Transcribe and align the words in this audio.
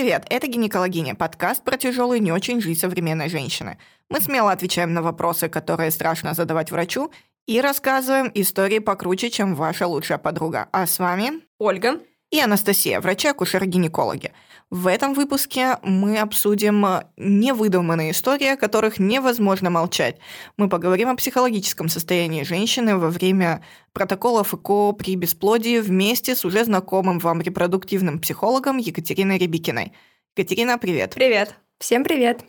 Привет! 0.00 0.24
Это 0.30 0.46
«Гинекологиня»– 0.46 1.14
подкаст 1.14 1.62
про 1.62 1.76
тяжелую 1.76 2.22
не 2.22 2.32
очень 2.32 2.62
жизнь 2.62 2.80
современной 2.80 3.28
женщины. 3.28 3.76
Мы 4.08 4.18
смело 4.22 4.50
отвечаем 4.50 4.94
на 4.94 5.02
вопросы, 5.02 5.50
которые 5.50 5.90
страшно 5.90 6.32
задавать 6.32 6.70
врачу, 6.70 7.10
и 7.46 7.60
рассказываем 7.60 8.30
истории 8.32 8.78
покруче, 8.78 9.28
чем 9.28 9.54
ваша 9.54 9.86
лучшая 9.86 10.16
подруга. 10.16 10.70
А 10.72 10.86
с 10.86 10.98
вами 10.98 11.42
Ольга 11.58 12.00
и 12.30 12.40
Анастасия, 12.40 12.98
врачи-акушеры-гинекологи. 12.98 14.32
В 14.70 14.86
этом 14.86 15.14
выпуске 15.14 15.78
мы 15.82 16.18
обсудим 16.18 16.86
невыдуманные 17.16 18.12
истории, 18.12 18.46
о 18.46 18.56
которых 18.56 19.00
невозможно 19.00 19.68
молчать. 19.68 20.18
Мы 20.56 20.68
поговорим 20.68 21.08
о 21.08 21.16
психологическом 21.16 21.88
состоянии 21.88 22.44
женщины 22.44 22.96
во 22.96 23.10
время 23.10 23.64
протоколов 23.92 24.54
ЭКО 24.54 24.92
при 24.92 25.16
бесплодии 25.16 25.80
вместе 25.80 26.36
с 26.36 26.44
уже 26.44 26.64
знакомым 26.64 27.18
вам 27.18 27.40
репродуктивным 27.40 28.20
психологом 28.20 28.78
Екатериной 28.78 29.38
Рябикиной. 29.38 29.92
Екатерина, 30.36 30.78
привет. 30.78 31.14
Привет. 31.14 31.56
Всем 31.80 32.04
привет. 32.04 32.44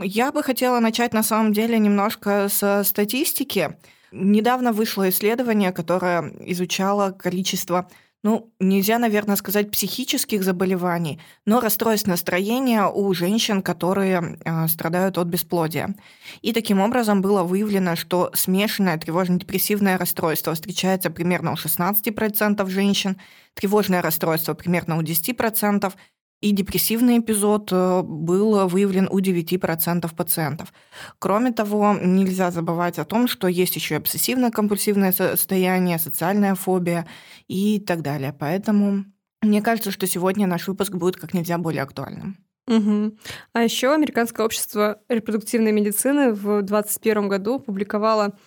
Я 0.00 0.32
бы 0.32 0.42
хотела 0.42 0.80
начать 0.80 1.12
на 1.12 1.22
самом 1.22 1.52
деле 1.52 1.78
немножко 1.78 2.48
со 2.48 2.82
статистики. 2.82 3.76
Недавно 4.10 4.72
вышло 4.72 5.08
исследование, 5.08 5.70
которое 5.70 6.32
изучало 6.40 7.12
количество 7.12 7.88
ну, 8.22 8.52
нельзя, 8.60 8.98
наверное, 8.98 9.36
сказать 9.36 9.70
психических 9.70 10.44
заболеваний, 10.44 11.18
но 11.46 11.60
расстройств 11.60 12.06
настроения 12.06 12.86
у 12.86 13.14
женщин, 13.14 13.62
которые 13.62 14.38
э, 14.44 14.68
страдают 14.68 15.16
от 15.16 15.28
бесплодия. 15.28 15.94
И 16.42 16.52
таким 16.52 16.80
образом 16.80 17.22
было 17.22 17.44
выявлено, 17.44 17.96
что 17.96 18.30
смешанное 18.34 18.98
тревожно-депрессивное 18.98 19.96
расстройство 19.96 20.52
встречается 20.52 21.10
примерно 21.10 21.52
у 21.52 21.54
16% 21.54 22.68
женщин, 22.68 23.16
тревожное 23.54 24.02
расстройство 24.02 24.52
примерно 24.52 24.98
у 24.98 25.02
10%, 25.02 25.92
и 26.40 26.52
депрессивный 26.52 27.18
эпизод 27.18 27.70
э, 27.72 28.02
был 28.02 28.66
выявлен 28.68 29.08
у 29.10 29.20
9% 29.20 30.14
пациентов. 30.14 30.72
Кроме 31.18 31.52
того, 31.52 31.94
нельзя 32.00 32.50
забывать 32.50 32.98
о 32.98 33.04
том, 33.04 33.28
что 33.28 33.46
есть 33.46 33.76
еще 33.76 33.96
обсессивно-компульсивное 33.96 35.12
состояние, 35.12 35.98
социальная 35.98 36.54
фобия 36.54 37.06
и 37.48 37.78
так 37.78 38.02
далее. 38.02 38.34
Поэтому 38.38 39.04
мне 39.42 39.62
кажется, 39.62 39.90
что 39.90 40.06
сегодня 40.06 40.46
наш 40.46 40.68
выпуск 40.68 40.94
будет 40.94 41.16
как 41.16 41.34
нельзя 41.34 41.58
более 41.58 41.82
актуальным. 41.82 42.38
Угу. 42.68 43.18
А 43.52 43.62
еще 43.62 43.92
Американское 43.92 44.46
общество 44.46 45.00
репродуктивной 45.08 45.72
медицины 45.72 46.32
в 46.32 46.62
2021 46.62 47.28
году 47.28 47.58
публиковало 47.58 48.38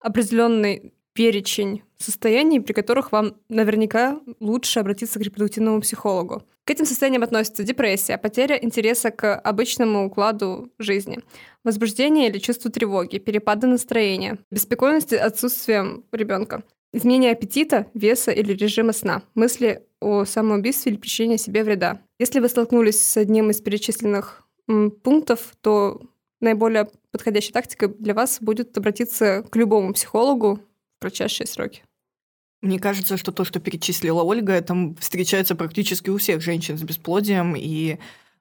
определенный 0.00 0.92
перечень 1.12 1.82
состояний, 1.98 2.60
при 2.60 2.72
которых 2.72 3.12
вам 3.12 3.36
наверняка 3.48 4.20
лучше 4.40 4.80
обратиться 4.80 5.18
к 5.18 5.22
репродуктивному 5.22 5.80
психологу. 5.80 6.42
К 6.70 6.72
этим 6.72 6.86
состояниям 6.86 7.24
относятся 7.24 7.64
депрессия, 7.64 8.16
потеря 8.16 8.56
интереса 8.56 9.10
к 9.10 9.34
обычному 9.34 10.06
укладу 10.06 10.70
жизни, 10.78 11.18
возбуждение 11.64 12.28
или 12.28 12.38
чувство 12.38 12.70
тревоги, 12.70 13.18
перепады 13.18 13.66
настроения, 13.66 14.38
беспокойность 14.52 15.12
отсутствием 15.12 16.04
ребенка, 16.12 16.62
изменение 16.92 17.32
аппетита, 17.32 17.88
веса 17.92 18.30
или 18.30 18.52
режима 18.52 18.92
сна, 18.92 19.22
мысли 19.34 19.82
о 20.00 20.24
самоубийстве 20.24 20.92
или 20.92 21.00
причинении 21.00 21.38
себе 21.38 21.64
вреда. 21.64 22.02
Если 22.20 22.38
вы 22.38 22.48
столкнулись 22.48 23.00
с 23.00 23.16
одним 23.16 23.50
из 23.50 23.60
перечисленных 23.60 24.46
пунктов, 25.02 25.56
то 25.62 26.00
наиболее 26.40 26.88
подходящей 27.10 27.52
тактикой 27.52 27.88
для 27.88 28.14
вас 28.14 28.38
будет 28.40 28.78
обратиться 28.78 29.44
к 29.50 29.56
любому 29.56 29.92
психологу 29.92 30.60
в 30.98 31.00
кратчайшие 31.00 31.48
сроки. 31.48 31.82
Мне 32.62 32.78
кажется, 32.78 33.16
что 33.16 33.32
то, 33.32 33.44
что 33.44 33.58
перечислила 33.58 34.22
Ольга, 34.22 34.52
это 34.52 34.94
встречается 34.98 35.54
практически 35.54 36.10
у 36.10 36.18
всех 36.18 36.42
женщин 36.42 36.76
с 36.76 36.82
бесплодием, 36.82 37.54
и, 37.56 37.96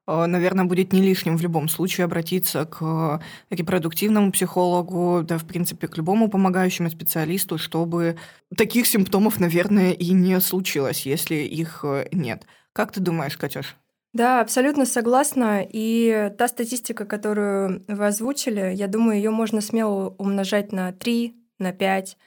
э, 0.07 0.25
наверное, 0.25 0.65
будет 0.65 0.91
не 0.91 1.01
лишним 1.01 1.37
в 1.37 1.41
любом 1.41 1.69
случае 1.69 2.03
обратиться 2.03 2.65
к 2.65 3.21
репродуктивному 3.49 4.33
психологу, 4.33 5.23
да, 5.23 5.37
в 5.37 5.45
принципе, 5.45 5.87
к 5.87 5.95
любому 5.95 6.29
помогающему 6.29 6.89
специалисту, 6.89 7.57
чтобы 7.57 8.17
таких 8.57 8.87
симптомов, 8.87 9.39
наверное, 9.39 9.91
и 9.91 10.11
не 10.11 10.41
случилось, 10.41 11.05
если 11.05 11.35
их 11.35 11.85
э, 11.85 12.09
нет. 12.11 12.45
Как 12.73 12.91
ты 12.91 12.99
думаешь, 12.99 13.37
Катюш? 13.37 13.77
Да, 14.11 14.41
абсолютно 14.41 14.85
согласна. 14.85 15.65
И 15.71 16.31
та 16.37 16.47
статистика, 16.49 17.05
которую 17.05 17.85
вы 17.87 18.07
озвучили, 18.07 18.73
я 18.75 18.87
думаю, 18.87 19.17
ее 19.17 19.29
можно 19.29 19.61
смело 19.61 20.13
умножать 20.17 20.73
на 20.73 20.91
3, 20.91 21.35
на 21.59 21.71
5 21.71 22.17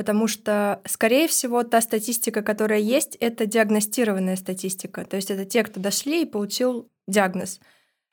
потому 0.00 0.28
что, 0.28 0.80
скорее 0.86 1.28
всего, 1.28 1.62
та 1.62 1.82
статистика, 1.82 2.40
которая 2.40 2.78
есть, 2.78 3.16
это 3.16 3.44
диагностированная 3.44 4.36
статистика. 4.36 5.04
То 5.04 5.16
есть 5.16 5.30
это 5.30 5.44
те, 5.44 5.62
кто 5.62 5.78
дошли 5.78 6.22
и 6.22 6.24
получил 6.24 6.88
диагноз. 7.06 7.60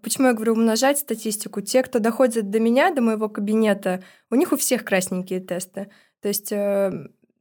Почему 0.03 0.27
я 0.27 0.33
говорю 0.33 0.51
умножать 0.51 0.97
статистику? 0.97 1.61
Те, 1.61 1.83
кто 1.83 1.99
доходят 1.99 2.49
до 2.49 2.59
меня, 2.59 2.91
до 2.91 3.01
моего 3.01 3.29
кабинета, 3.29 4.03
у 4.29 4.35
них 4.35 4.51
у 4.51 4.57
всех 4.57 4.83
красненькие 4.83 5.39
тесты. 5.39 5.87
То 6.21 6.27
есть 6.27 6.51
э, 6.51 6.91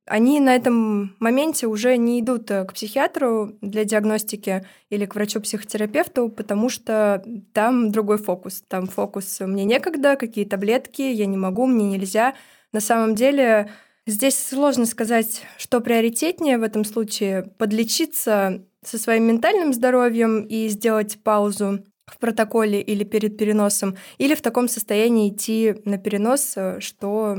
они 0.05 0.39
на 0.39 0.55
этом 0.55 1.17
моменте 1.19 1.67
уже 1.67 1.97
не 1.97 2.21
идут 2.21 2.49
э, 2.53 2.67
к 2.67 2.75
психиатру 2.75 3.59
для 3.63 3.85
диагностики 3.85 4.65
или 4.91 5.07
к 5.07 5.17
врачу-психотерапевту, 5.17 6.29
потому 6.29 6.69
что 6.69 7.21
там 7.53 7.91
другой 7.91 8.19
фокус. 8.19 8.63
Там 8.69 8.87
фокус 8.87 9.41
«мне 9.41 9.65
некогда», 9.65 10.15
какие 10.15 10.45
таблетки, 10.45 11.03
я 11.03 11.27
не 11.27 11.37
могу, 11.37 11.67
мне 11.67 11.99
нельзя. 11.99 12.37
На 12.71 12.79
самом 12.79 13.17
деле 13.17 13.71
Здесь 14.09 14.39
сложно 14.39 14.87
сказать, 14.87 15.43
что 15.59 15.81
приоритетнее 15.81 16.59
в 16.59 16.63
этом 16.63 16.85
случае– 16.85 17.43
подлечиться 17.59 18.65
со 18.85 18.99
своим 18.99 19.25
ментальным 19.25 19.75
здоровьем 19.75 20.43
и 20.43 20.69
сделать 20.69 21.19
паузу 21.25 21.85
в 22.07 22.19
протоколе 22.19 22.81
или 22.81 23.03
перед 23.03 23.37
переносом, 23.37 23.97
или 24.19 24.37
в 24.37 24.43
таком 24.43 24.69
состоянии 24.69 25.31
идти 25.31 25.75
на 25.85 25.99
перенос, 25.99 26.57
что 26.79 27.39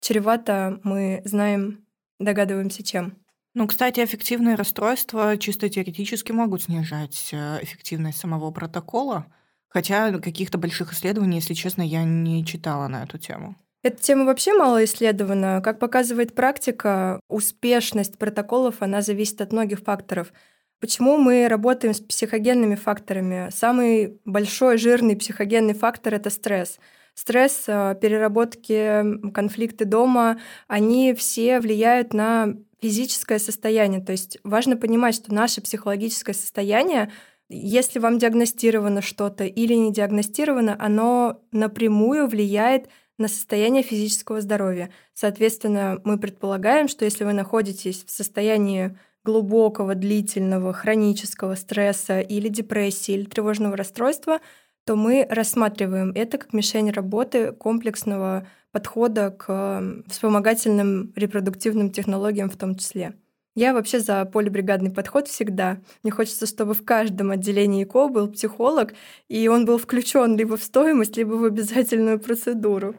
чревато, 0.00 0.80
мы 0.82 1.22
знаем, 1.24 1.84
догадываемся 2.18 2.82
чем. 2.82 3.16
Ну, 3.54 3.68
кстати, 3.68 4.00
эффективные 4.00 4.56
расстройства 4.56 5.36
чисто 5.36 5.68
теоретически 5.68 6.32
могут 6.32 6.62
снижать 6.62 7.30
э, 7.32 7.62
эффективность 7.62 8.18
самого 8.18 8.50
протокола, 8.50 9.26
хотя 9.68 10.18
каких-то 10.18 10.58
больших 10.58 10.92
исследований, 10.92 11.36
если 11.36 11.54
честно, 11.54 11.82
я 11.82 12.02
не 12.02 12.44
читала 12.44 12.88
на 12.88 13.04
эту 13.04 13.18
тему. 13.18 13.56
Эта 13.82 14.02
тема 14.02 14.26
вообще 14.26 14.52
мало 14.52 14.84
исследована. 14.84 15.62
Как 15.62 15.78
показывает 15.78 16.34
практика, 16.34 17.20
успешность 17.28 18.18
протоколов, 18.18 18.76
она 18.80 19.00
зависит 19.00 19.40
от 19.40 19.52
многих 19.52 19.80
факторов. 19.80 20.32
Почему 20.80 21.16
мы 21.16 21.48
работаем 21.48 21.94
с 21.94 22.00
психогенными 22.00 22.74
факторами? 22.74 23.48
Самый 23.50 24.20
большой 24.26 24.76
жирный 24.76 25.16
психогенный 25.16 25.74
фактор– 25.74 26.14
это 26.16 26.28
стресс. 26.28 26.78
Стресс, 27.14 27.64
э, 27.68 27.96
переработки, 28.00 29.30
конфликты 29.32 29.84
дома, 29.84 30.38
они 30.68 31.14
все 31.14 31.60
влияют 31.60 32.12
на 32.12 32.54
физическое 32.80 33.38
состояние. 33.38 34.02
То 34.02 34.12
есть 34.12 34.38
важно 34.44 34.76
понимать, 34.76 35.14
что 35.14 35.34
наше 35.34 35.60
психологическое 35.60 36.34
состояние 36.34 37.10
если 37.52 37.98
вам 37.98 38.18
диагностировано 38.18 39.02
что-то 39.02 39.44
или 39.44 39.74
не 39.74 39.92
диагностировано, 39.92 40.76
оно 40.78 41.40
напрямую 41.50 42.28
влияет 42.28 42.88
на 43.20 43.28
состояние 43.28 43.82
физического 43.82 44.40
здоровья. 44.40 44.90
Соответственно, 45.14 46.00
мы 46.04 46.18
предполагаем, 46.18 46.88
что 46.88 47.04
если 47.04 47.24
вы 47.24 47.34
находитесь 47.34 48.04
в 48.04 48.10
состоянии 48.10 48.96
глубокого, 49.22 49.94
длительного, 49.94 50.72
хронического 50.72 51.54
стресса 51.54 52.20
или 52.20 52.48
депрессии 52.48 53.12
или 53.12 53.24
тревожного 53.24 53.76
расстройства, 53.76 54.40
то 54.84 54.96
мы 54.96 55.26
рассматриваем 55.28 56.12
это 56.14 56.38
как 56.38 56.54
мишень 56.54 56.90
работы 56.90 57.52
комплексного 57.52 58.46
подхода 58.72 59.30
к 59.30 60.02
вспомогательным 60.08 61.12
репродуктивным 61.14 61.90
технологиям 61.90 62.48
в 62.48 62.56
том 62.56 62.76
числе. 62.76 63.14
Я 63.56 63.74
вообще 63.74 63.98
за 63.98 64.24
полибригадный 64.26 64.92
подход 64.92 65.26
всегда. 65.26 65.78
Мне 66.04 66.12
хочется, 66.12 66.46
чтобы 66.46 66.74
в 66.74 66.84
каждом 66.84 67.32
отделении 67.32 67.82
ИКО 67.82 68.08
был 68.08 68.28
психолог, 68.28 68.94
и 69.28 69.48
он 69.48 69.64
был 69.64 69.76
включен 69.76 70.36
либо 70.36 70.56
в 70.56 70.62
стоимость, 70.62 71.16
либо 71.16 71.32
в 71.32 71.44
обязательную 71.44 72.20
процедуру. 72.20 72.94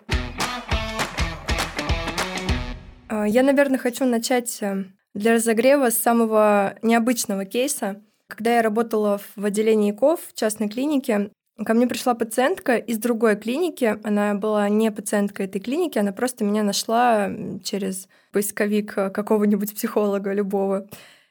А, 3.07 3.25
я, 3.25 3.43
наверное, 3.43 3.79
хочу 3.79 4.03
начать 4.03 4.61
э, 4.61 4.83
для 5.13 5.33
разогрева 5.33 5.89
с 5.89 5.97
самого 5.97 6.75
необычного 6.81 7.45
кейса. 7.45 8.01
Когда 8.27 8.55
я 8.55 8.61
работала 8.61 9.21
в 9.37 9.45
отделении 9.45 9.91
ИКО 9.91 10.17
в 10.17 10.33
частной 10.33 10.67
клинике, 10.67 11.31
Ко 11.65 11.73
мне 11.73 11.87
пришла 11.87 12.13
пациентка 12.13 12.75
из 12.77 12.97
другой 12.97 13.35
клиники. 13.35 13.97
Она 14.03 14.33
была 14.35 14.67
не 14.69 14.91
пациенткой 14.91 15.45
этой 15.45 15.59
клиники, 15.59 15.99
она 15.99 16.11
просто 16.11 16.43
меня 16.43 16.63
нашла 16.63 17.29
через 17.63 18.07
поисковик 18.31 18.93
какого-нибудь 18.93 19.75
психолога 19.75 20.33
любого. 20.33 20.87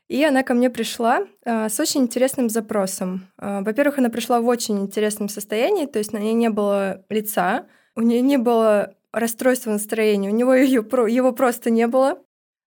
И 0.08 0.24
она 0.24 0.42
ко 0.42 0.54
мне 0.54 0.70
пришла 0.70 1.24
э, 1.44 1.68
с 1.68 1.78
очень 1.78 2.02
интересным 2.02 2.50
запросом. 2.50 3.28
Э, 3.38 3.60
во-первых, 3.62 3.98
она 3.98 4.10
пришла 4.10 4.40
в 4.40 4.48
очень 4.48 4.80
интересном 4.80 5.28
состоянии, 5.28 5.86
то 5.86 6.00
есть 6.00 6.12
на 6.12 6.18
ней 6.18 6.32
не 6.32 6.50
было 6.50 7.04
лица, 7.08 7.66
у 7.94 8.02
нее 8.02 8.20
не 8.20 8.36
было 8.36 8.94
расстройства 9.12 9.70
настроения, 9.70 10.28
у 10.28 10.34
него 10.34 10.52
ее, 10.52 10.84
его 11.08 11.32
просто 11.32 11.70
не 11.70 11.86
было. 11.86 12.18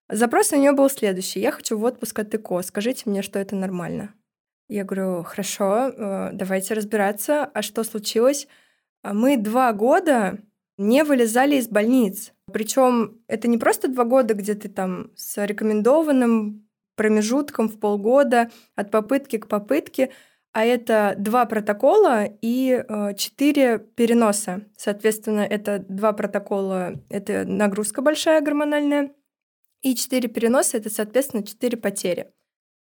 Запрос 0.09 0.53
у 0.53 0.55
нее 0.55 0.71
был 0.71 0.89
следующий. 0.89 1.41
Я 1.41 1.51
хочу 1.51 1.77
в 1.77 1.83
отпуск 1.83 2.19
от 2.19 2.33
ЭКО. 2.33 2.61
Скажите 2.61 3.09
мне, 3.09 3.21
что 3.21 3.39
это 3.39 3.57
нормально. 3.57 4.13
Я 4.73 4.85
говорю, 4.85 5.21
хорошо, 5.21 5.89
э, 5.89 6.29
давайте 6.33 6.73
разбираться. 6.73 7.45
А 7.45 7.61
что 7.61 7.83
случилось? 7.83 8.47
А 9.03 9.13
мы 9.13 9.37
два 9.37 9.71
года 9.71 10.39
не 10.79 11.03
вылезали 11.03 11.57
из 11.57 11.67
больниц. 11.67 12.33
Причем 12.51 13.21
это 13.27 13.47
не 13.47 13.59
просто 13.59 13.87
два 13.87 14.03
года, 14.03 14.33
где 14.33 14.55
ты 14.55 14.69
там 14.69 15.11
с 15.15 15.45
рекомендованным 15.45 16.67
промежутком 16.95 17.69
в 17.69 17.79
полгода 17.79 18.49
от 18.75 18.89
попытки 18.89 19.37
к 19.37 19.47
попытке, 19.47 20.09
а 20.53 20.65
это 20.65 21.13
два 21.19 21.45
протокола 21.45 22.25
и 22.41 22.83
э, 22.87 23.13
четыре 23.13 23.77
переноса. 23.77 24.63
Соответственно, 24.75 25.41
это 25.41 25.85
два 25.87 26.13
протокола, 26.13 26.93
это 27.09 27.45
нагрузка 27.45 28.01
большая 28.01 28.41
гормональная, 28.41 29.13
и 29.83 29.93
четыре 29.93 30.29
переноса, 30.29 30.77
это, 30.77 30.89
соответственно, 30.89 31.43
четыре 31.43 31.77
потери. 31.77 32.33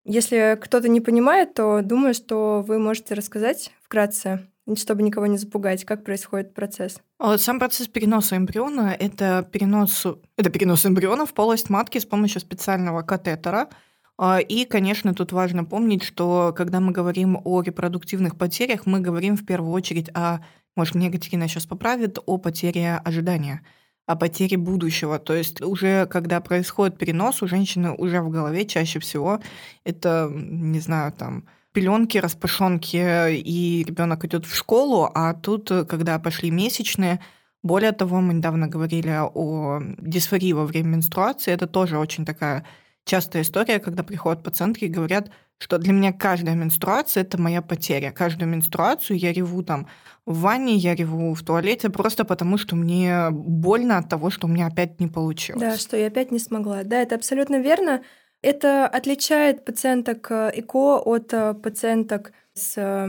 Если 0.06 0.58
кто-то 0.62 0.90
не 0.90 1.00
понимает, 1.00 1.54
то 1.54 1.82
думаю, 1.82 2.14
что 2.14 2.64
вы 2.68 2.78
можете 2.78 3.14
рассказать 3.14 3.72
вкратце, 3.82 4.48
чтобы 4.76 5.02
никого 5.04 5.28
не 5.28 5.38
запугать, 5.38 5.86
как 5.86 6.04
происходит 6.04 6.54
процесс. 6.54 7.00
Сам 7.38 7.60
процесс 7.60 7.88
переноса 7.88 8.36
эмбриона– 8.36 8.96
это 9.00 9.48
перенос, 9.50 10.06
это 10.38 10.50
перенос 10.50 10.86
эмбриона 10.86 11.26
в 11.26 11.34
полость 11.34 11.70
матки 11.70 12.00
с 12.00 12.06
помощью 12.06 12.42
специального 12.42 13.02
катетера. 13.02 13.70
А, 14.18 14.40
и, 14.40 14.66
конечно, 14.66 15.14
тут 15.14 15.32
важно 15.32 15.64
помнить, 15.64 16.04
что 16.04 16.54
когда 16.56 16.80
мы 16.80 16.92
говорим 16.92 17.40
о 17.44 17.62
репродуктивных 17.62 18.38
потерях, 18.38 18.86
мы 18.86 19.00
говорим 19.00 19.38
в 19.38 19.46
первую 19.46 19.72
очередь 19.72 20.10
о, 20.14 20.40
может, 20.76 20.96
мне 20.96 21.08
Екатерина 21.08 21.48
сейчас 21.48 21.66
поправит, 21.66 22.20
о 22.26 22.38
потере 22.38 23.02
ожидания 23.04 23.62
о 24.06 24.16
потере 24.16 24.58
будущего. 24.58 25.20
То 25.20 25.34
есть 25.34 25.62
уже 25.62 26.06
когда 26.08 26.42
происходит 26.42 26.98
перенос, 26.98 27.42
у 27.42 27.48
женщины 27.48 27.92
уже 27.92 28.22
в 28.22 28.30
голове 28.30 28.66
чаще 28.66 29.00
всего 29.00 29.40
это, 29.84 30.30
не 30.34 30.80
знаю, 30.80 31.14
там, 31.14 31.46
пеленки, 31.72 32.18
распашонки, 32.18 33.32
и 33.32 33.84
ребенок 33.84 34.26
идет 34.26 34.46
в 34.46 34.56
школу, 34.56 35.10
а 35.14 35.34
тут, 35.34 35.72
когда 35.90 36.20
пошли 36.20 36.52
месячные, 36.52 37.20
более 37.64 37.94
того, 37.94 38.22
мы 38.22 38.34
недавно 38.34 38.68
говорили 38.68 39.10
о 39.10 39.82
дисфории 39.98 40.54
во 40.54 40.66
время 40.66 40.90
менструации, 40.98 41.52
это 41.52 41.66
тоже 41.66 41.98
очень 41.98 42.26
такая 42.26 42.66
частая 43.06 43.42
история, 43.42 43.80
когда 43.80 44.04
приходят 44.04 44.44
пациентки 44.44 44.86
и 44.86 44.90
говорят, 44.90 45.32
что 45.64 45.78
для 45.78 45.94
меня 45.94 46.12
каждая 46.12 46.56
менструация– 46.56 47.24
это 47.24 47.40
моя 47.40 47.62
потеря. 47.62 48.12
Каждую 48.12 48.50
менструацию 48.50 49.18
я 49.18 49.32
реву 49.32 49.64
там 49.64 49.88
в 50.26 50.42
ванне, 50.42 50.76
я 50.76 50.94
реву 50.94 51.34
в 51.34 51.42
туалете 51.42 51.90
просто 51.90 52.26
потому, 52.26 52.58
что 52.58 52.76
мне 52.76 53.30
больно 53.32 53.98
от 53.98 54.10
того, 54.10 54.30
что 54.30 54.48
у 54.48 54.50
меня 54.50 54.68
опять 54.68 55.00
не 55.00 55.08
получилось. 55.08 55.62
Да, 55.62 55.78
что 55.78 55.96
я 55.96 56.08
опять 56.08 56.32
не 56.32 56.40
смогла. 56.40 56.84
Да, 56.84 57.02
это 57.02 57.16
абсолютно 57.16 57.62
верно. 57.62 58.04
Это 58.42 58.88
отличает 58.88 59.64
пациенток 59.64 60.30
э, 60.32 60.52
ЭКО 60.54 60.98
от 60.98 61.34
э, 61.34 61.54
пациенток 61.54 62.34
с 62.56 63.08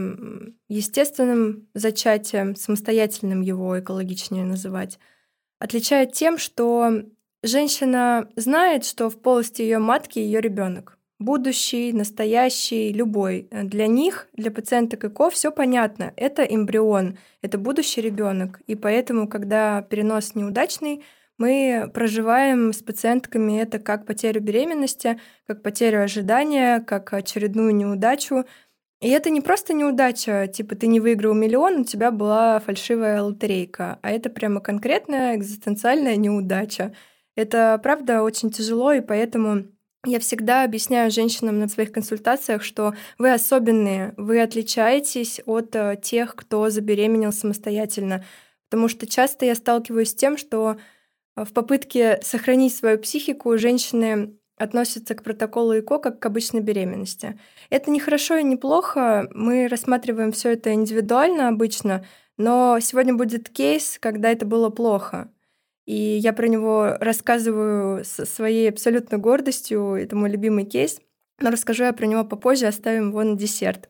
естественным 0.69 1.67
зачатием, 1.73 2.55
самостоятельным 2.55 3.41
его 3.41 3.77
экологичнее 3.77 4.45
называть. 4.45 4.97
Отличает 5.59 6.13
тем, 6.13 6.37
что 6.37 7.03
женщина 7.43 8.29
знает, 8.37 8.85
что 8.85 9.09
в 9.09 9.21
полости 9.21 9.61
ее 9.61 9.79
матки 9.79 10.19
ее 10.19 10.39
ребенок 10.39 10.94
будущий, 11.19 11.93
настоящий, 11.93 12.91
любой. 12.91 13.47
Для 13.51 13.87
них, 13.87 14.27
для 14.33 14.51
пациенток 14.51 15.05
ЭКО, 15.05 15.29
все 15.29 15.51
понятно. 15.51 16.13
Это 16.15 16.43
эмбрион, 16.43 17.17
это 17.41 17.57
будущий 17.57 18.01
ребенок. 18.01 18.59
И 18.67 18.75
поэтому, 18.75 19.27
когда 19.27 19.81
перенос 19.81 20.35
неудачный, 20.35 21.03
мы 21.37 21.91
проживаем 21.93 22.71
с 22.71 22.81
пациентками 22.81 23.59
это 23.59 23.79
как 23.79 24.05
потерю 24.05 24.41
беременности, 24.41 25.19
как 25.47 25.63
потерю 25.63 26.03
ожидания, 26.03 26.79
как 26.79 27.13
очередную 27.13 27.75
неудачу. 27.75 28.45
И 29.01 29.09
это 29.09 29.29
не 29.29 29.41
просто 29.41 29.73
неудача, 29.73 30.47
типа 30.47 30.75
ты 30.75 30.87
не 30.87 31.01
выиграл 31.01 31.33
миллион, 31.33 31.81
у 31.81 31.83
тебя 31.83 32.11
была 32.11 32.59
фальшивая 32.61 33.21
лотерейка, 33.21 33.99
а 34.01 34.11
это 34.11 34.29
прямо 34.29 34.61
конкретная 34.61 35.35
экзистенциальная 35.35 36.15
неудача. 36.15 36.93
Это 37.35 37.77
правда 37.83 38.23
очень 38.23 38.49
тяжело, 38.51 38.93
и 38.93 39.01
поэтому 39.01 39.65
я 40.05 40.19
всегда 40.19 40.63
объясняю 40.63 41.11
женщинам 41.11 41.59
на 41.59 41.67
своих 41.67 41.91
консультациях, 41.91 42.63
что 42.63 42.93
вы 43.17 43.33
особенные, 43.33 44.13
вы 44.17 44.41
отличаетесь 44.41 45.41
от 45.45 45.75
э, 45.75 45.97
тех, 46.01 46.35
кто 46.35 46.69
забеременел 46.69 47.31
самостоятельно. 47.31 48.23
Потому 48.69 48.87
что 48.87 49.07
часто 49.07 49.45
я 49.45 49.55
сталкиваюсь 49.55 50.11
с 50.11 50.15
тем, 50.15 50.37
что 50.37 50.77
э, 51.35 51.43
в 51.43 51.53
попытке 51.53 52.19
сохранить 52.21 52.75
свою 52.75 52.97
психику 52.99 53.57
женщины 53.57 54.37
относятся 54.57 55.15
к 55.15 55.23
протоколу 55.23 55.77
ЭКО 55.77 55.99
как 55.99 56.19
к 56.19 56.25
обычной 56.25 56.61
беременности. 56.61 57.39
Это 57.69 57.91
не 57.91 57.99
хорошо 57.99 58.37
и 58.37 58.43
не 58.43 58.55
плохо, 58.55 59.27
мы 59.33 59.67
рассматриваем 59.67 60.31
все 60.31 60.53
это 60.53 60.73
индивидуально 60.73 61.49
обычно, 61.49 62.05
но 62.37 62.79
сегодня 62.79 63.13
будет 63.13 63.49
кейс, 63.49 63.97
когда 63.99 64.31
это 64.31 64.45
было 64.45 64.69
плохо. 64.69 65.29
И 65.85 65.93
я 65.93 66.33
про 66.33 66.47
него 66.47 66.97
рассказываю 66.99 68.03
со 68.03 68.25
своей 68.25 68.69
абсолютно 68.69 69.17
гордостью. 69.17 69.93
Это 69.93 70.15
мой 70.15 70.29
любимый 70.29 70.65
кейс. 70.65 70.99
Но 71.39 71.51
расскажу 71.51 71.83
я 71.83 71.93
про 71.93 72.05
него 72.05 72.23
попозже, 72.23 72.65
оставим 72.67 73.09
его 73.09 73.23
на 73.23 73.35
десерт. 73.35 73.89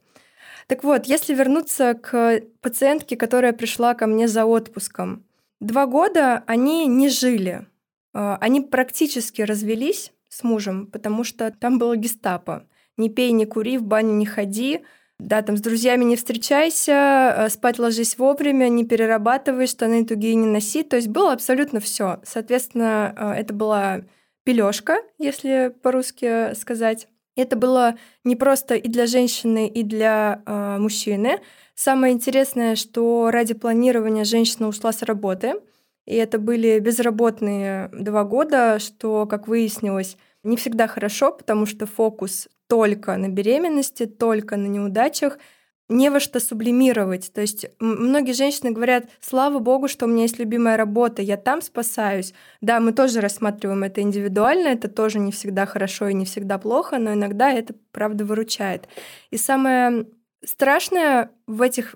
Так 0.68 0.84
вот, 0.84 1.06
если 1.06 1.34
вернуться 1.34 1.94
к 1.94 2.42
пациентке, 2.62 3.16
которая 3.16 3.54
пришла 3.54 3.94
ко 3.94 4.08
мне 4.08 4.28
за 4.28 4.46
отпуском. 4.46 5.24
Два 5.60 5.86
года 5.86 6.44
они 6.48 6.88
не 6.88 7.10
жили. 7.10 7.66
А, 8.14 8.38
они 8.42 8.62
практически 8.62 9.42
развелись 9.42 10.12
с 10.28 10.44
мужем, 10.44 10.88
потому 10.88 11.24
что 11.24 11.52
там 11.52 11.78
было 11.78 11.96
гестапо. 11.96 12.68
Не 12.98 13.10
пей, 13.10 13.32
не 13.32 13.46
кури, 13.46 13.78
в 13.78 13.84
баню 13.84 14.14
не 14.14 14.26
ходи, 14.26 14.84
да, 15.20 15.42
там 15.42 15.56
с 15.58 15.62
друзьями 15.62 16.04
не 16.04 16.18
встречайся, 16.18 17.34
э, 17.38 17.50
спать 17.50 17.80
ложись 17.80 18.18
вовремя, 18.18 18.68
не 18.68 18.86
перерабатывай, 18.86 19.68
штаны 19.68 20.06
тугие 20.06 20.36
не 20.36 20.46
носи. 20.46 20.84
То 20.84 20.98
есть 20.98 21.08
было 21.08 21.32
абсолютно 21.32 21.80
все. 21.80 22.20
Соответственно, 22.24 23.14
э, 23.16 23.42
это 23.42 23.54
была 23.54 24.02
пележка, 24.44 24.98
если 25.18 25.74
по-русски 25.82 26.54
сказать. 26.56 27.08
Это 27.38 27.56
было 27.56 27.96
не 28.24 28.36
просто 28.36 28.76
и 28.76 28.88
для 28.88 29.08
женщины, 29.08 29.68
и 29.68 29.84
для 29.84 30.42
э, 30.46 30.78
мужчины. 30.80 31.40
Самое 31.76 32.14
интересное, 32.14 32.76
что 32.76 33.30
ради 33.32 33.54
планирования 33.54 34.24
женщина 34.26 34.68
ушла 34.68 34.92
с 34.92 35.02
работы. 35.02 35.56
И 36.06 36.16
это 36.16 36.40
были 36.40 36.80
безработные 36.80 37.90
два 37.90 38.24
года, 38.26 38.80
что, 38.80 39.26
как 39.26 39.48
выяснилось, 39.48 40.18
не 40.44 40.56
всегда 40.56 40.88
хорошо, 40.88 41.32
потому 41.32 41.66
что 41.66 41.88
фокус 41.88 42.48
только 42.68 43.16
на 43.18 43.30
беременности, 43.30 44.06
только 44.06 44.58
на 44.58 44.68
неудачах, 44.68 45.38
не 45.88 46.10
во 46.10 46.20
что 46.20 46.40
сублимировать. 46.40 47.32
То 47.34 47.42
есть 47.42 47.68
многие 47.80 48.32
женщины 48.34 48.72
говорят, 48.72 49.06
слава 49.22 49.60
богу, 49.60 49.88
что 49.88 50.06
у 50.06 50.10
меня 50.10 50.24
есть 50.24 50.40
любимая 50.40 50.78
работа, 50.78 51.22
я 51.22 51.38
там 51.38 51.62
спасаюсь. 51.62 52.34
Да, 52.62 52.80
мы 52.80 52.92
тоже 52.92 53.22
рассматриваем 53.22 53.84
это 53.84 54.02
индивидуально, 54.02 54.70
это 54.70 54.90
тоже 54.90 55.20
не 55.20 55.32
всегда 55.32 55.66
хорошо 55.66 56.08
и 56.08 56.14
не 56.14 56.26
всегда 56.26 56.58
плохо, 56.58 56.98
но 56.98 57.14
иногда 57.14 57.52
это 57.52 57.76
правда 57.92 58.26
выручает. 58.26 58.88
И 59.30 59.38
самое 59.38 60.08
страшное 60.44 61.32
в 61.46 61.62
этих 61.62 61.96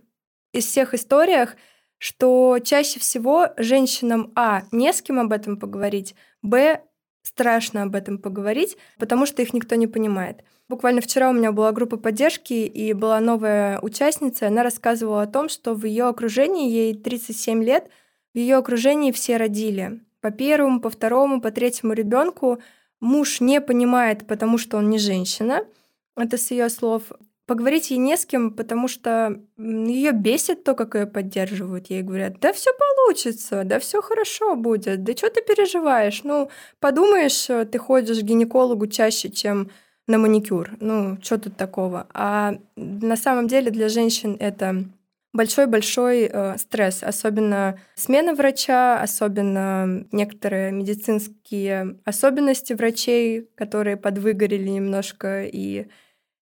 из 0.54 0.66
всех 0.66 0.94
историях, 0.94 1.56
что 1.98 2.60
чаще 2.64 3.00
всего 3.00 3.50
женщинам, 3.58 4.32
а, 4.36 4.64
не 4.72 4.94
с 4.94 5.02
кем 5.02 5.20
об 5.20 5.32
этом 5.32 5.58
поговорить, 5.58 6.16
б, 6.42 6.82
страшно 7.24 7.84
об 7.84 7.96
этом 7.96 8.18
поговорить, 8.18 8.78
потому 8.98 9.26
что 9.26 9.42
их 9.42 9.54
никто 9.54 9.76
не 9.76 9.88
понимает. 9.88 10.44
Буквально 10.70 11.02
вчера 11.02 11.32
у 11.32 11.34
меня 11.34 11.52
была 11.52 11.72
группа 11.72 11.98
поддержки, 11.98 12.54
и 12.54 12.94
была 12.94 13.20
новая 13.20 13.80
участница, 13.80 14.48
она 14.48 14.62
рассказывала 14.62 15.24
о 15.24 15.28
том, 15.28 15.50
что 15.50 15.74
в 15.74 15.84
ее 15.84 16.06
окружении, 16.06 16.70
ей 16.70 16.94
37 16.94 17.64
лет, 17.64 17.90
в 18.36 18.38
ее 18.38 18.58
окружении 18.58 19.12
все 19.12 19.38
родили. 19.38 20.00
По 20.22 20.30
первому, 20.30 20.80
по 20.80 20.92
второму, 20.92 21.42
по 21.42 21.50
третьему 21.50 21.94
ребенку 21.94 22.60
муж 23.00 23.42
не 23.42 23.62
понимает, 23.62 24.28
потому 24.28 24.60
что 24.60 24.78
он 24.78 24.92
не 24.92 25.00
женщина. 25.00 25.66
Это 26.16 26.38
с 26.38 26.52
ее 26.52 26.70
слов. 26.70 27.04
Поговорить 27.48 27.90
ей 27.90 27.98
не 27.98 28.16
с 28.16 28.28
кем, 28.28 28.52
потому 28.52 28.88
что 28.88 29.42
ее 29.58 30.12
бесит 30.12 30.64
то, 30.64 30.76
как 30.76 30.94
ее 30.94 31.08
поддерживают. 31.08 31.90
Ей 31.90 32.04
говорят, 32.04 32.40
да 32.42 32.54
все 32.54 32.70
получится, 32.78 33.64
да 33.66 33.80
все 33.80 34.04
хорошо 34.04 34.56
будет, 34.56 35.04
да 35.04 35.14
что 35.14 35.32
ты 35.32 35.42
переживаешь? 35.42 36.22
Ну, 36.24 36.52
подумаешь, 36.80 37.48
ты 37.72 37.80
ходишь 37.80 38.20
к 38.20 38.24
гинекологу 38.24 38.86
чаще, 38.86 39.32
чем 39.32 39.72
на 40.10 40.18
маникюр. 40.18 40.72
Ну, 40.80 41.18
что 41.22 41.38
тут 41.38 41.56
такого? 41.56 42.08
А 42.14 42.58
на 42.76 43.16
самом 43.16 43.48
деле 43.48 43.70
для 43.70 43.90
женщин 43.90 44.36
это 44.40 44.86
большой-большой 45.34 46.24
э, 46.24 46.58
стресс, 46.58 47.04
особенно 47.04 47.80
смена 47.94 48.34
врача, 48.34 49.00
особенно 49.00 50.08
некоторые 50.12 50.72
медицинские 50.72 52.00
особенности 52.06 52.74
врачей, 52.74 53.48
которые 53.54 53.98
подвыгорели 53.98 54.68
немножко 54.68 55.44
и 55.46 55.86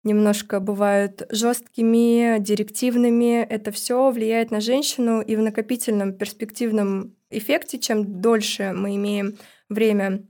немножко 0.03 0.59
бывают 0.59 1.25
жесткими, 1.29 2.39
директивными. 2.39 3.41
Это 3.43 3.71
все 3.71 4.11
влияет 4.11 4.51
на 4.51 4.59
женщину 4.59 5.21
и 5.21 5.37
в 5.37 5.41
накопительном 5.41 6.11
перспективном 6.11 7.15
эффекте, 7.29 7.79
чем 7.79 8.21
дольше 8.21 8.73
мы 8.75 8.97
имеем 8.97 9.37
время 9.69 10.25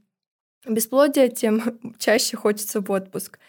бесплодия, 0.67 1.27
тем 1.29 1.79
чаще 1.99 2.37
хочется 2.37 2.81
в 2.81 2.91
отпуск. 2.91 3.39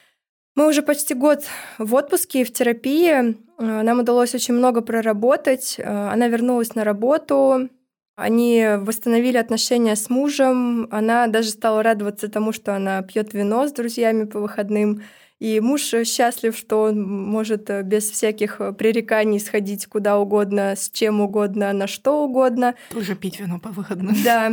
Мы 0.54 0.68
уже 0.68 0.82
почти 0.82 1.14
год 1.14 1.44
в 1.78 1.94
отпуске 1.94 2.42
и 2.42 2.44
в 2.44 2.52
терапии. 2.52 3.36
Э, 3.58 3.82
нам 3.82 4.00
удалось 4.00 4.34
очень 4.34 4.54
много 4.54 4.82
проработать. 4.82 5.76
Э, 5.78 6.10
она 6.10 6.28
вернулась 6.28 6.74
на 6.74 6.84
работу. 6.84 7.68
Они 8.16 8.64
восстановили 8.78 9.36
отношения 9.36 9.96
с 9.96 10.08
мужем. 10.08 10.86
Она 10.92 11.26
даже 11.26 11.50
стала 11.50 11.82
радоваться 11.82 12.28
тому, 12.28 12.52
что 12.52 12.76
она 12.76 13.02
пьет 13.02 13.34
вино 13.34 13.66
с 13.66 13.72
друзьями 13.72 14.24
по 14.24 14.38
выходным. 14.38 15.02
И 15.40 15.58
муж 15.58 15.92
счастлив, 16.04 16.56
что 16.56 16.82
он 16.82 17.02
может 17.02 17.68
без 17.84 18.08
всяких 18.08 18.60
пререканий 18.78 19.40
сходить 19.40 19.86
куда 19.86 20.18
угодно, 20.18 20.74
с 20.76 20.88
чем 20.90 21.20
угодно, 21.20 21.72
на 21.72 21.88
что 21.88 22.24
угодно. 22.24 22.76
Тоже 22.90 23.16
пить 23.16 23.40
вино 23.40 23.58
по 23.58 23.70
выходным. 23.70 24.14
Да. 24.24 24.52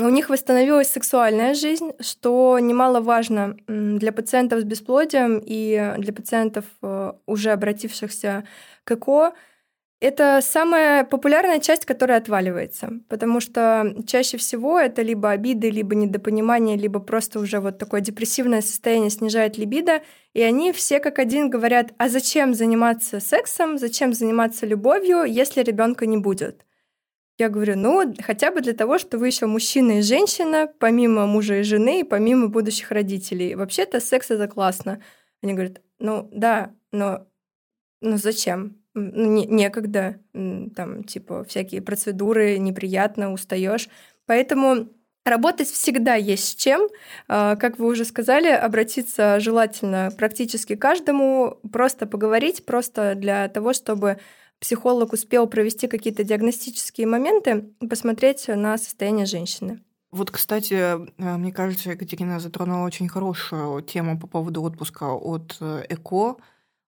У 0.00 0.08
них 0.08 0.30
восстановилась 0.30 0.90
сексуальная 0.90 1.52
жизнь, 1.52 1.92
что 2.00 2.58
немаловажно 2.58 3.56
для 3.66 4.12
пациентов 4.12 4.60
с 4.60 4.64
бесплодием 4.64 5.42
и 5.44 5.94
для 5.98 6.14
пациентов, 6.14 6.64
э, 6.82 7.12
уже 7.26 7.50
обратившихся 7.50 8.44
к 8.84 8.92
ЭКО. 8.92 9.34
Это 10.00 10.40
самая 10.42 11.04
популярная 11.04 11.60
часть, 11.60 11.84
которая 11.84 12.16
отваливается, 12.16 13.00
потому 13.10 13.40
что 13.40 13.94
чаще 14.06 14.38
всего 14.38 14.80
это 14.80 15.02
либо 15.02 15.30
обиды, 15.30 15.68
либо 15.68 15.94
недопонимание, 15.94 16.78
либо 16.78 17.00
просто 17.00 17.38
уже 17.38 17.60
вот 17.60 17.76
такое 17.76 18.00
депрессивное 18.00 18.62
состояние 18.62 19.10
снижает 19.10 19.58
либидо, 19.58 20.00
и 20.32 20.40
они 20.40 20.72
все 20.72 21.00
как 21.00 21.18
один 21.18 21.50
говорят, 21.50 21.92
а 21.98 22.08
зачем 22.08 22.54
заниматься 22.54 23.20
сексом, 23.20 23.76
зачем 23.76 24.14
заниматься 24.14 24.64
любовью, 24.64 25.24
если 25.24 25.62
ребенка 25.62 26.06
не 26.06 26.16
будет? 26.16 26.64
Я 27.40 27.48
говорю, 27.48 27.74
ну, 27.74 28.14
хотя 28.22 28.50
бы 28.50 28.60
для 28.60 28.74
того, 28.74 28.98
что 28.98 29.16
вы 29.16 29.28
еще 29.28 29.46
мужчина 29.46 30.00
и 30.00 30.02
женщина, 30.02 30.70
помимо 30.78 31.26
мужа 31.26 31.60
и 31.60 31.62
жены, 31.62 32.00
и 32.00 32.04
помимо 32.04 32.48
будущих 32.48 32.90
родителей. 32.90 33.54
Вообще-то 33.54 33.98
секс 33.98 34.30
это 34.30 34.46
классно. 34.46 35.02
Они 35.42 35.54
говорят, 35.54 35.80
ну 35.98 36.28
да, 36.32 36.74
но 36.92 37.26
ну 38.02 38.18
зачем? 38.18 38.76
Ну, 38.92 39.24
не, 39.24 39.46
некогда, 39.46 40.20
там, 40.34 41.04
типа, 41.04 41.44
всякие 41.44 41.80
процедуры, 41.80 42.58
неприятно, 42.58 43.32
устаешь. 43.32 43.88
Поэтому 44.26 44.90
Работать 45.26 45.68
всегда 45.68 46.14
есть 46.14 46.48
с 46.48 46.54
чем. 46.54 46.88
А, 47.28 47.56
как 47.56 47.78
вы 47.78 47.88
уже 47.88 48.06
сказали, 48.06 48.48
обратиться 48.48 49.38
желательно 49.38 50.10
практически 50.16 50.76
каждому, 50.76 51.60
просто 51.70 52.06
поговорить, 52.06 52.64
просто 52.64 53.14
для 53.14 53.46
того, 53.48 53.74
чтобы 53.74 54.18
психолог 54.60 55.12
успел 55.12 55.46
провести 55.46 55.88
какие-то 55.88 56.22
диагностические 56.24 57.06
моменты 57.06 57.64
посмотреть 57.88 58.48
на 58.48 58.78
состояние 58.78 59.26
женщины. 59.26 59.80
Вот, 60.10 60.30
кстати, 60.30 60.74
э, 60.74 61.36
мне 61.36 61.52
кажется, 61.52 61.90
Екатерина 61.90 62.40
затронула 62.40 62.84
очень 62.84 63.08
хорошую 63.08 63.82
тему 63.82 64.18
по 64.18 64.26
поводу 64.26 64.62
отпуска 64.62 65.12
от 65.14 65.56
э, 65.60 65.84
ЭКО, 65.88 66.36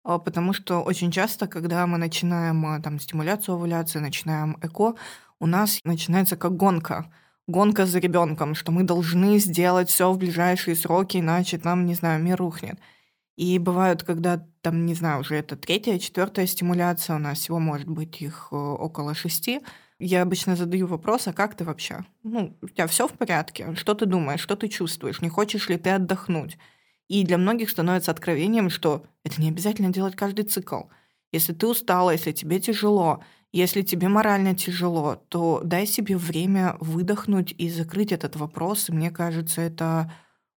а, 0.05 0.19
потому 0.19 0.53
что 0.53 0.83
очень 0.83 1.13
часто, 1.13 1.47
когда 1.47 1.87
мы 1.87 1.99
начинаем 1.99 2.67
э, 2.67 2.83
там 2.83 2.99
стимуляцию 2.99 3.55
овуляции, 3.55 4.01
начинаем 4.01 4.57
ЭКО, 4.61 4.95
у 5.39 5.47
нас 5.47 5.79
начинается 5.85 6.37
как 6.37 6.57
гонка 6.57 7.13
гонка 7.47 7.87
за 7.87 7.99
ребенком, 7.99 8.55
что 8.55 8.73
мы 8.73 8.85
должны 8.85 9.39
сделать 9.39 9.89
все 9.89 10.13
в 10.13 10.19
ближайшие 10.19 10.77
сроки, 10.77 11.19
иначе 11.19 11.59
там, 11.59 11.87
не 11.87 11.95
знаю, 11.95 12.23
мир 12.23 12.37
рухнет. 12.37 12.79
И 13.37 13.59
бывают, 13.59 14.03
когда 14.03 14.47
там, 14.61 14.85
не 14.85 14.95
знаю, 14.95 15.21
уже 15.21 15.37
это 15.37 15.57
третья, 15.57 15.99
четвертая 15.99 16.47
стимуляция, 16.47 17.17
у 17.17 17.19
нас 17.19 17.39
всего 17.39 17.59
может 17.59 17.89
быть 17.89 18.21
их 18.21 18.49
э, 18.53 18.57
около 18.57 19.15
шести. 19.15 19.61
Я 19.99 20.23
обычно 20.23 20.55
задаю 20.55 20.87
вопрос, 20.87 21.29
а 21.29 21.33
как 21.33 21.57
ты 21.57 21.65
вообще? 21.65 22.05
Ну, 22.23 22.57
у 22.61 22.69
тебя 22.69 22.87
все 22.87 23.09
в 23.09 23.13
порядке? 23.13 23.75
Что 23.75 23.95
ты 23.95 24.05
думаешь? 24.05 24.41
Что 24.41 24.57
ты 24.57 24.69
чувствуешь? 24.69 25.23
Не 25.23 25.29
хочешь 25.29 25.69
ли 25.69 25.79
ты 25.79 25.91
отдохнуть? 25.91 26.59
И 27.09 27.25
для 27.25 27.39
многих 27.39 27.71
становится 27.71 28.11
откровением, 28.11 28.69
что 28.69 29.07
это 29.25 29.41
не 29.41 29.49
обязательно 29.49 29.93
делать 29.93 30.17
каждый 30.17 30.45
цикл. 30.45 30.83
Если 31.31 31.53
ты 31.55 31.67
устала, 31.67 32.11
если 32.11 32.33
тебе 32.33 32.61
тяжело, 32.61 33.23
если 33.53 33.83
тебе 33.83 34.09
морально 34.09 34.55
тяжело, 34.55 35.17
то 35.29 35.63
дай 35.65 35.87
себе 35.87 36.17
время 36.17 36.77
выдохнуть 36.81 37.55
и 37.57 37.71
закрыть 37.71 38.13
этот 38.13 38.37
вопрос. 38.37 38.89
И 38.89 38.93
мне 38.93 39.11
кажется, 39.11 39.63
это 39.63 40.13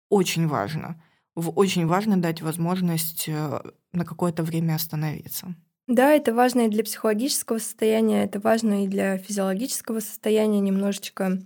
очень 0.09 0.47
важно 0.47 0.99
очень 1.35 1.87
важно 1.87 2.17
дать 2.17 2.41
возможность 2.41 3.25
э, 3.27 3.61
на 3.91 4.05
какое-то 4.05 4.43
время 4.43 4.75
остановиться. 4.75 5.55
Да, 5.87 6.11
это 6.11 6.33
важно 6.33 6.67
и 6.67 6.69
для 6.69 6.83
психологического 6.83 7.57
состояния, 7.57 8.23
это 8.23 8.39
важно 8.39 8.85
и 8.85 8.87
для 8.87 9.17
физиологического 9.17 9.99
состояния 9.99 10.61
немножечко, 10.61 11.39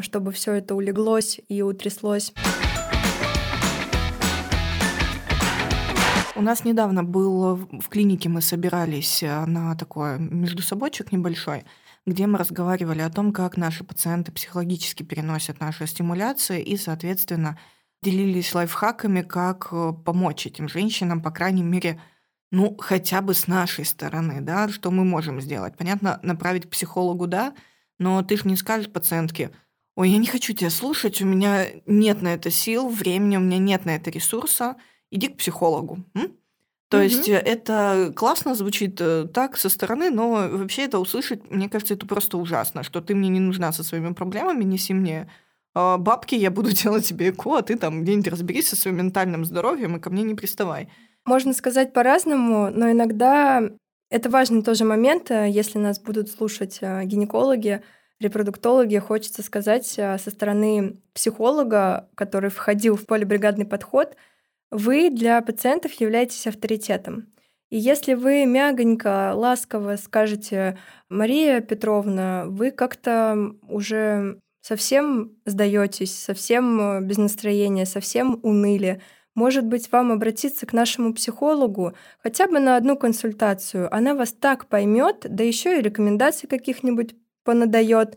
чтобы 0.00 0.32
все 0.32 0.54
это 0.54 0.74
улеглось 0.74 1.40
и 1.48 1.60
утряслось. 1.62 2.32
У 6.34 6.40
нас 6.40 6.64
недавно 6.64 7.04
был 7.04 7.56
в 7.56 7.88
клинике, 7.88 8.28
мы 8.28 8.40
собирались 8.40 9.22
э, 9.22 9.44
на 9.44 9.76
такой 9.76 10.18
междусобойчик 10.18 11.12
небольшой, 11.12 11.64
где 12.06 12.26
мы 12.26 12.38
разговаривали 12.38 13.00
о 13.02 13.10
том, 13.10 13.32
как 13.32 13.56
наши 13.56 13.84
пациенты 13.84 14.32
психологически 14.32 15.02
переносят 15.02 15.60
наши 15.60 15.86
стимуляции 15.86 16.62
и, 16.62 16.76
соответственно, 16.76 17.58
делились 18.02 18.54
лайфхаками, 18.54 19.22
как 19.22 19.68
э, 19.70 19.92
помочь 20.04 20.46
этим 20.46 20.68
женщинам, 20.68 21.22
по 21.22 21.30
крайней 21.30 21.62
мере, 21.62 22.00
ну, 22.50 22.76
хотя 22.78 23.22
бы 23.22 23.32
с 23.32 23.46
нашей 23.46 23.84
стороны, 23.84 24.40
да, 24.40 24.68
что 24.68 24.90
мы 24.90 25.04
можем 25.04 25.40
сделать. 25.40 25.76
Понятно, 25.76 26.18
направить 26.22 26.66
к 26.66 26.70
психологу, 26.70 27.26
да, 27.26 27.54
но 27.98 28.22
ты 28.22 28.36
же 28.36 28.48
не 28.48 28.56
скажешь 28.56 28.92
пациентке, 28.92 29.52
ой, 29.94 30.10
я 30.10 30.18
не 30.18 30.26
хочу 30.26 30.52
тебя 30.52 30.70
слушать, 30.70 31.22
у 31.22 31.26
меня 31.26 31.66
нет 31.86 32.22
на 32.22 32.34
это 32.34 32.50
сил, 32.50 32.88
времени, 32.88 33.36
у 33.36 33.40
меня 33.40 33.58
нет 33.58 33.84
на 33.84 33.94
это 33.96 34.10
ресурса, 34.10 34.76
иди 35.10 35.28
к 35.28 35.36
психологу. 35.36 36.04
М? 36.14 36.32
То 36.88 36.98
угу. 36.98 37.04
есть 37.04 37.28
э, 37.28 37.38
это 37.38 38.12
классно 38.14 38.54
звучит 38.54 39.00
э, 39.00 39.26
так 39.32 39.56
со 39.56 39.68
стороны, 39.68 40.10
но 40.10 40.48
вообще 40.50 40.82
это 40.82 40.98
услышать, 40.98 41.50
мне 41.50 41.68
кажется, 41.68 41.94
это 41.94 42.06
просто 42.06 42.36
ужасно, 42.36 42.82
что 42.82 43.00
ты 43.00 43.14
мне 43.14 43.28
не 43.28 43.40
нужна 43.40 43.72
со 43.72 43.82
своими 43.82 44.12
проблемами, 44.12 44.64
неси 44.64 44.92
мне 44.92 45.30
бабки, 45.74 46.34
я 46.34 46.50
буду 46.50 46.70
делать 46.72 47.06
тебе 47.06 47.30
ЭКО, 47.30 47.58
а 47.58 47.62
ты 47.62 47.76
там 47.76 48.02
где-нибудь 48.02 48.28
разберись 48.28 48.68
со 48.68 48.76
своим 48.76 48.98
ментальным 48.98 49.44
здоровьем 49.44 49.96
и 49.96 50.00
ко 50.00 50.10
мне 50.10 50.22
не 50.22 50.34
приставай. 50.34 50.88
Можно 51.24 51.52
сказать 51.52 51.92
по-разному, 51.92 52.70
но 52.70 52.90
иногда 52.90 53.62
это 54.12 54.28
важный 54.28 54.62
тоже 54.62 54.84
момент, 54.84 55.30
э, 55.30 55.48
если 55.48 55.78
нас 55.78 55.98
будут 55.98 56.28
слушать 56.30 56.80
э, 56.82 57.04
гинекологи, 57.04 57.82
репродуктологи, 58.20 58.98
хочется 58.98 59.42
сказать 59.42 59.94
э, 59.96 60.18
со 60.18 60.30
стороны 60.30 61.00
психолога, 61.14 62.10
который 62.14 62.50
входил 62.50 62.96
в 62.96 63.06
полибригадный 63.06 63.64
подход, 63.64 64.14
вы 64.70 65.08
для 65.08 65.40
пациентов 65.40 65.92
являетесь 65.94 66.46
авторитетом. 66.46 67.32
И 67.70 67.78
если 67.78 68.12
вы 68.12 68.44
мягонько, 68.44 69.32
ласково 69.34 69.96
скажете, 69.96 70.78
Мария 71.08 71.62
Петровна, 71.62 72.44
вы 72.48 72.70
как-то 72.70 73.54
уже 73.66 74.41
совсем 74.62 75.36
сдаетесь, 75.44 76.18
совсем 76.18 76.80
э, 76.80 77.00
без 77.02 77.18
настроения, 77.18 77.84
совсем 77.84 78.40
уныли, 78.42 79.02
может 79.34 79.64
быть, 79.64 79.90
вам 79.90 80.12
обратиться 80.12 80.66
к 80.66 80.72
нашему 80.72 81.14
психологу 81.14 81.94
хотя 82.22 82.46
бы 82.46 82.58
на 82.60 82.76
одну 82.76 82.96
консультацию. 82.96 83.94
Она 83.94 84.14
вас 84.14 84.32
так 84.32 84.66
поймет, 84.66 85.26
да 85.28 85.42
еще 85.42 85.78
и 85.78 85.82
рекомендаций 85.82 86.48
каких-нибудь 86.48 87.14
понадает. 87.44 88.16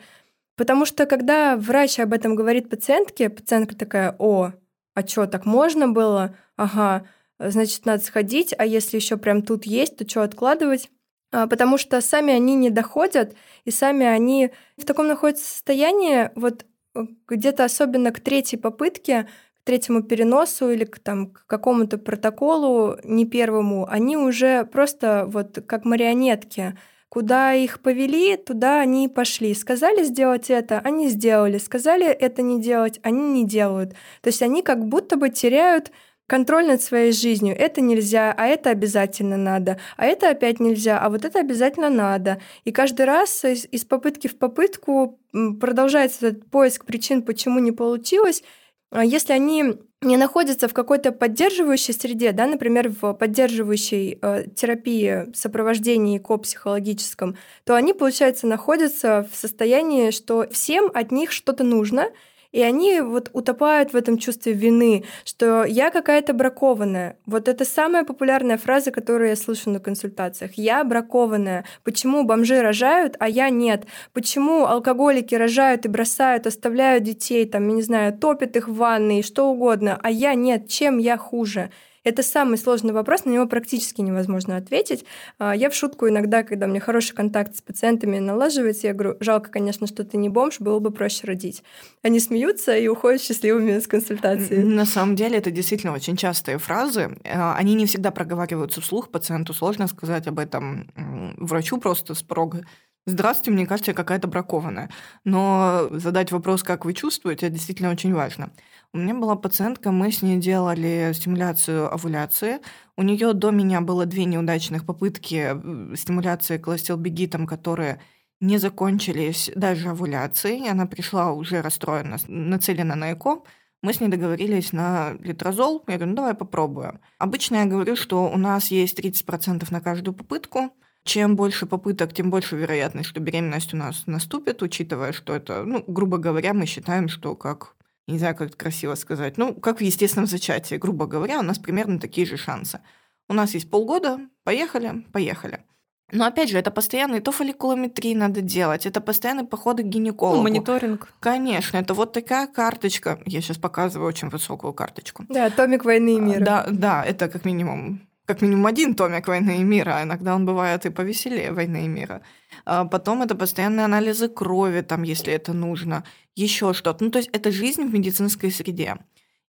Потому 0.57 0.85
что 0.85 1.05
когда 1.05 1.55
врач 1.57 1.99
об 1.99 2.13
этом 2.13 2.35
говорит 2.35 2.69
пациентке, 2.69 3.29
пациентка 3.29 3.75
такая, 3.75 4.15
о, 4.19 4.53
а 4.93 5.07
что, 5.07 5.25
так 5.25 5.45
можно 5.45 5.87
было? 5.87 6.35
Ага, 6.57 7.07
значит, 7.39 7.85
надо 7.85 8.03
сходить, 8.03 8.53
а 8.57 8.65
если 8.65 8.97
еще 8.97 9.17
прям 9.17 9.41
тут 9.41 9.65
есть, 9.65 9.97
то 9.97 10.07
что 10.07 10.21
откладывать? 10.21 10.89
А, 11.35 11.47
потому 11.47 11.77
что 11.77 11.99
сами 11.99 12.33
они 12.33 12.55
не 12.55 12.69
доходят, 12.69 13.35
и 13.65 13.71
сами 13.71 14.05
они 14.05 14.51
в 14.77 14.85
таком 14.85 15.07
находятся 15.07 15.43
состоянии, 15.43 16.31
вот 16.35 16.65
э, 16.95 17.01
где-то 17.27 17.65
особенно 17.65 18.13
к 18.13 18.21
третьей 18.21 18.57
попытке, 18.57 19.27
к 19.59 19.65
третьему 19.65 20.01
переносу 20.01 20.69
или 20.69 20.85
к, 20.85 20.97
там, 20.99 21.31
к 21.31 21.45
какому-то 21.45 21.97
протоколу, 21.97 22.95
не 23.03 23.25
первому, 23.25 23.85
они 23.89 24.15
уже 24.15 24.63
просто 24.63 25.25
вот 25.27 25.61
как 25.67 25.83
марионетки. 25.83 26.77
Куда 27.09 27.53
их 27.53 27.81
повели, 27.81 28.37
туда 28.37 28.79
они 28.79 29.05
и 29.05 29.09
пошли. 29.09 29.53
Сказали 29.53 30.03
сделать 30.03 30.49
это, 30.49 30.79
они 30.79 31.09
сделали. 31.09 31.57
Сказали 31.57 32.07
это 32.07 32.41
не 32.41 32.61
делать, 32.61 32.99
они 33.03 33.41
не 33.41 33.45
делают. 33.45 33.91
То 34.21 34.27
есть 34.27 34.41
они 34.41 34.61
как 34.63 34.85
будто 34.85 35.17
бы 35.17 35.29
теряют 35.29 35.91
контроль 36.27 36.67
над 36.67 36.81
своей 36.81 37.11
жизнью. 37.11 37.55
Это 37.57 37.81
нельзя, 37.81 38.33
а 38.35 38.47
это 38.47 38.69
обязательно 38.69 39.37
надо, 39.37 39.79
а 39.97 40.05
это 40.05 40.29
опять 40.29 40.59
нельзя, 40.59 40.99
а 40.99 41.09
вот 41.09 41.25
это 41.25 41.39
обязательно 41.39 41.89
надо. 41.89 42.41
И 42.63 42.71
каждый 42.71 43.05
раз 43.05 43.43
из, 43.45 43.67
из 43.71 43.85
попытки 43.85 44.27
в 44.27 44.37
попытку 44.37 45.19
продолжается 45.31 46.27
этот 46.27 46.49
поиск 46.49 46.85
причин, 46.85 47.21
почему 47.21 47.59
не 47.59 47.71
получилось. 47.71 48.43
А 48.91 49.03
если 49.03 49.33
они 49.33 49.75
не 50.01 50.17
находятся 50.17 50.67
в 50.67 50.73
какой-то 50.73 51.11
поддерживающей 51.11 51.93
среде, 51.93 52.31
да, 52.31 52.47
например, 52.47 52.89
в 52.89 53.13
поддерживающей 53.13 54.19
э, 54.21 54.45
терапии, 54.55 55.33
сопровождении 55.33 56.19
ко-психологическом, 56.19 57.37
то 57.63 57.75
они, 57.75 57.93
получается, 57.93 58.47
находятся 58.47 59.27
в 59.31 59.35
состоянии, 59.35 60.11
что 60.11 60.47
всем 60.51 60.91
от 60.93 61.11
них 61.11 61.31
что-то 61.31 61.63
нужно, 61.63 62.09
И 62.55 62.61
они 62.61 63.01
вот 63.01 63.31
утопают 63.33 63.91
в 63.91 63.97
этом 63.97 64.17
чувстве 64.17 64.53
вины, 64.53 65.03
что 65.25 65.65
я 65.65 65.91
какая-то 65.91 66.33
бракованная. 66.33 67.17
Вот 67.25 67.49
это 67.49 67.65
самая 67.65 68.05
популярная 68.05 68.57
фраза, 68.57 68.91
которую 68.91 69.27
я 69.31 69.35
слышу 69.35 69.69
на 69.69 69.81
консультациях. 69.81 70.53
Я 70.53 70.81
бракованная. 70.85 71.65
Почему 71.83 72.23
бомжи 72.23 72.61
рожают, 72.61 73.17
а 73.19 73.27
я 73.27 73.49
нет? 73.49 73.87
Почему 74.13 74.67
алкоголики 74.67 75.35
рожают 75.35 75.85
и 75.85 75.89
бросают, 75.89 76.47
оставляют 76.47 77.03
детей, 77.03 77.45
там, 77.45 77.67
я 77.67 77.75
не 77.75 77.81
знаю, 77.81 78.17
топят 78.17 78.55
их 78.55 78.69
в 78.69 78.75
ванной, 78.75 79.21
что 79.21 79.51
угодно, 79.51 79.99
а 80.01 80.09
я 80.09 80.33
нет? 80.33 80.69
Чем 80.69 80.97
я 80.97 81.17
хуже? 81.17 81.71
Это 82.05 82.21
самый 82.21 82.59
сложный 82.59 82.93
вопрос, 82.93 83.25
на 83.25 83.31
него 83.31 83.47
практически 83.47 83.99
невозможно 83.99 84.57
ответить. 84.57 85.05
А, 85.39 85.55
я 85.55 85.71
в 85.71 85.73
шутку 85.73 86.07
иногда, 86.07 86.43
когда 86.43 86.67
мне 86.67 86.79
хороший 86.79 87.15
контакт 87.15 87.55
с 87.55 87.61
пациентами 87.63 88.19
налаживается, 88.19 88.87
я 88.87 88.93
говорю, 88.93 89.17
жалко, 89.19 89.49
конечно, 89.49 89.87
что 89.87 90.03
ты 90.03 90.17
не 90.17 90.29
бомж, 90.29 90.59
было 90.59 90.77
бы 90.77 90.91
проще 90.91 91.25
родить. 91.25 91.63
Они 92.03 92.19
смеются 92.19 92.77
и 92.77 92.87
уходят 92.87 93.23
счастливыми 93.23 93.79
с 93.79 93.87
консультации. 93.87 94.61
На 94.61 94.85
самом 94.85 95.15
деле 95.15 95.39
это 95.39 95.49
действительно 95.49 95.93
очень 95.93 96.15
частые 96.15 96.59
фразы. 96.59 97.17
А, 97.25 97.55
они 97.55 97.73
не 97.73 97.87
всегда 97.87 98.11
проговариваются 98.11 98.81
вслух, 98.81 99.09
пациенту 99.09 99.55
сложно 99.55 99.87
сказать 99.87 100.27
об 100.27 100.37
этом 100.37 100.91
врачу 101.37 101.79
просто 101.79 102.13
с 102.13 102.21
порога. 102.21 102.65
Здравствуйте, 103.07 103.51
мне 103.51 103.67
кажется, 103.67 103.91
я 103.91 103.95
какая-то 103.95 104.27
бракованная. 104.27 104.89
Но 105.23 105.89
задать 105.91 106.31
вопрос, 106.31 106.63
как 106.63 106.85
вы 106.85 106.93
чувствуете, 106.93 107.45
это 107.45 107.55
действительно 107.55 107.91
очень 107.91 108.13
важно. 108.15 108.51
У 108.93 108.97
меня 108.97 109.13
была 109.13 109.35
пациентка, 109.35 109.91
мы 109.91 110.11
с 110.11 110.23
ней 110.23 110.37
делали 110.37 111.11
стимуляцию 111.13 111.93
овуляции. 111.93 112.61
У 112.97 113.03
нее 113.03 113.33
до 113.33 113.51
меня 113.51 113.81
было 113.81 114.07
две 114.07 114.25
неудачных 114.25 114.87
попытки 114.87 115.55
стимуляции 115.95 116.57
кластелбегитом, 116.57 117.45
которые 117.45 118.01
не 118.39 118.57
закончились 118.57 119.51
даже 119.55 119.89
овуляцией. 119.89 120.67
Она 120.67 120.87
пришла 120.87 121.31
уже 121.31 121.61
расстроена, 121.61 122.17
нацелена 122.27 122.95
на 122.95 123.13
ЭКО. 123.13 123.43
Мы 123.83 123.93
с 123.93 123.99
ней 123.99 124.07
договорились 124.07 124.73
на 124.73 125.13
литрозол. 125.19 125.83
Я 125.87 125.97
говорю, 125.97 126.09
ну 126.09 126.15
давай 126.15 126.33
попробуем. 126.33 126.99
Обычно 127.19 127.57
я 127.57 127.65
говорю, 127.65 127.95
что 127.95 128.27
у 128.27 128.37
нас 128.37 128.71
есть 128.71 128.99
30% 128.99 129.67
на 129.69 129.79
каждую 129.79 130.15
попытку. 130.15 130.71
Чем 131.05 131.35
больше 131.35 131.65
попыток, 131.65 132.13
тем 132.13 132.29
больше 132.29 132.57
вероятность, 132.57 133.09
что 133.09 133.19
беременность 133.19 133.73
у 133.73 133.77
нас 133.77 134.03
наступит, 134.07 134.61
учитывая, 134.61 135.13
что 135.13 135.35
это, 135.35 135.63
ну, 135.63 135.83
грубо 135.87 136.17
говоря, 136.17 136.53
мы 136.53 136.65
считаем, 136.65 137.07
что 137.07 137.35
как 137.35 137.75
не 138.07 138.19
знаю, 138.19 138.35
как 138.35 138.49
это 138.49 138.57
красиво 138.57 138.95
сказать, 138.95 139.37
ну, 139.37 139.53
как 139.53 139.79
в 139.79 139.81
естественном 139.81 140.27
зачатии, 140.27 140.75
грубо 140.75 141.07
говоря, 141.07 141.39
у 141.39 141.43
нас 141.43 141.57
примерно 141.57 141.99
такие 141.99 142.27
же 142.27 142.37
шансы. 142.37 142.79
У 143.27 143.33
нас 143.33 143.53
есть 143.55 143.69
полгода, 143.69 144.19
поехали, 144.43 145.05
поехали. 145.11 145.63
Но 146.11 146.25
опять 146.25 146.49
же, 146.49 146.59
это 146.59 146.69
постоянный 146.69 147.19
то 147.19 147.31
фолликулометрии 147.31 148.13
надо 148.13 148.41
делать, 148.41 148.85
это 148.85 149.01
постоянные 149.01 149.47
походы 149.47 149.81
к 149.81 149.87
гинекологу. 149.87 150.37
Ну, 150.37 150.43
мониторинг. 150.43 151.11
Конечно, 151.19 151.77
это 151.77 151.95
вот 151.95 152.13
такая 152.13 152.45
карточка. 152.45 153.19
Я 153.25 153.41
сейчас 153.41 153.57
показываю 153.57 154.07
очень 154.07 154.29
высокую 154.29 154.73
карточку. 154.73 155.25
Да, 155.29 155.49
томик 155.49 155.83
войны 155.83 156.17
и 156.17 156.19
мира. 156.19 156.45
Да, 156.45 156.67
да, 156.69 157.03
это 157.03 157.27
как 157.27 157.43
минимум 157.43 158.01
как 158.25 158.41
минимум 158.41 158.65
один 158.65 158.95
томик 158.95 159.27
«Войны 159.27 159.59
и 159.59 159.63
мира», 159.63 159.97
а 159.97 160.03
иногда 160.03 160.35
он 160.35 160.45
бывает 160.45 160.85
и 160.85 160.89
повеселее 160.89 161.51
«Войны 161.51 161.85
и 161.85 161.87
мира». 161.87 162.21
А 162.65 162.85
потом 162.85 163.21
это 163.21 163.35
постоянные 163.35 163.85
анализы 163.85 164.27
крови, 164.27 164.81
там, 164.81 165.03
если 165.03 165.33
это 165.33 165.53
нужно, 165.53 166.03
еще 166.35 166.73
что-то. 166.73 167.03
Ну, 167.03 167.11
то 167.11 167.19
есть 167.19 167.29
это 167.31 167.51
жизнь 167.51 167.83
в 167.83 167.93
медицинской 167.93 168.51
среде. 168.51 168.97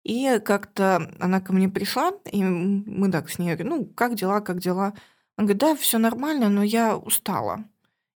И 0.03 0.39
как-то 0.45 1.11
она 1.19 1.41
ко 1.41 1.53
мне 1.53 1.67
пришла, 1.67 2.13
и 2.31 2.43
мы 2.43 3.11
так 3.11 3.29
с 3.29 3.39
ней 3.39 3.55
говорим, 3.55 3.67
ну, 3.67 3.85
как 3.85 4.15
дела, 4.15 4.39
как 4.39 4.59
дела? 4.59 4.93
Она 5.35 5.47
говорит, 5.47 5.57
да, 5.57 5.75
все 5.75 5.97
нормально, 5.97 6.49
но 6.49 6.63
я 6.63 6.95
устала. 6.95 7.65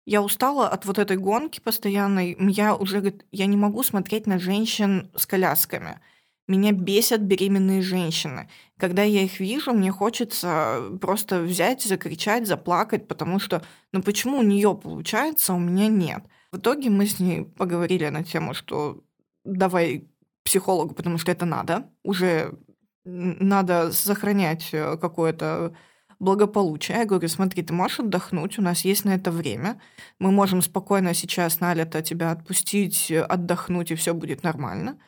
Я 0.06 0.22
устала 0.22 0.68
от 0.68 0.84
вот 0.86 0.98
этой 0.98 1.16
гонки 1.16 1.60
постоянной. 1.60 2.36
Я 2.50 2.74
уже, 2.74 2.98
говорит, 2.98 3.24
я 3.30 3.46
не 3.46 3.56
могу 3.56 3.82
смотреть 3.82 4.26
на 4.26 4.38
женщин 4.38 5.10
с 5.14 5.26
колясками. 5.26 6.00
Меня 6.48 6.72
бесят 6.72 7.20
беременные 7.20 7.82
женщины. 7.82 8.48
Когда 8.82 9.04
я 9.04 9.22
их 9.22 9.38
вижу, 9.38 9.72
мне 9.72 9.92
хочется 9.92 10.90
просто 11.00 11.40
взять, 11.40 11.84
закричать, 11.84 12.48
заплакать, 12.48 13.06
потому 13.06 13.38
что, 13.38 13.62
ну 13.92 14.02
почему 14.02 14.38
у 14.38 14.42
нее 14.42 14.74
получается, 14.74 15.52
а 15.52 15.54
у 15.54 15.60
меня 15.60 15.86
нет. 15.86 16.24
В 16.50 16.58
итоге 16.58 16.90
мы 16.90 17.06
с 17.06 17.20
ней 17.20 17.44
поговорили 17.44 18.08
на 18.08 18.24
тему, 18.24 18.54
что 18.54 19.04
давай 19.44 20.08
психологу, 20.42 20.94
потому 20.94 21.18
что 21.18 21.30
это 21.30 21.46
надо. 21.46 21.92
Уже 22.02 22.58
надо 23.04 23.92
сохранять 23.92 24.70
э, 24.72 24.96
какое-то 24.96 25.76
благополучие. 26.18 26.98
Я 26.98 27.04
говорю, 27.04 27.28
смотри, 27.28 27.62
ты 27.62 27.72
можешь 27.72 28.00
отдохнуть, 28.00 28.58
у 28.58 28.62
нас 28.62 28.84
есть 28.84 29.04
на 29.04 29.14
это 29.14 29.30
время. 29.30 29.80
Мы 30.18 30.32
можем 30.32 30.60
спокойно 30.60 31.14
сейчас 31.14 31.60
на 31.60 31.72
лето 31.72 32.02
тебя 32.02 32.32
отпустить, 32.32 33.12
отдохнуть, 33.12 33.92
и 33.92 33.94
все 33.94 34.12
будет 34.12 34.42
нормально. 34.42 34.98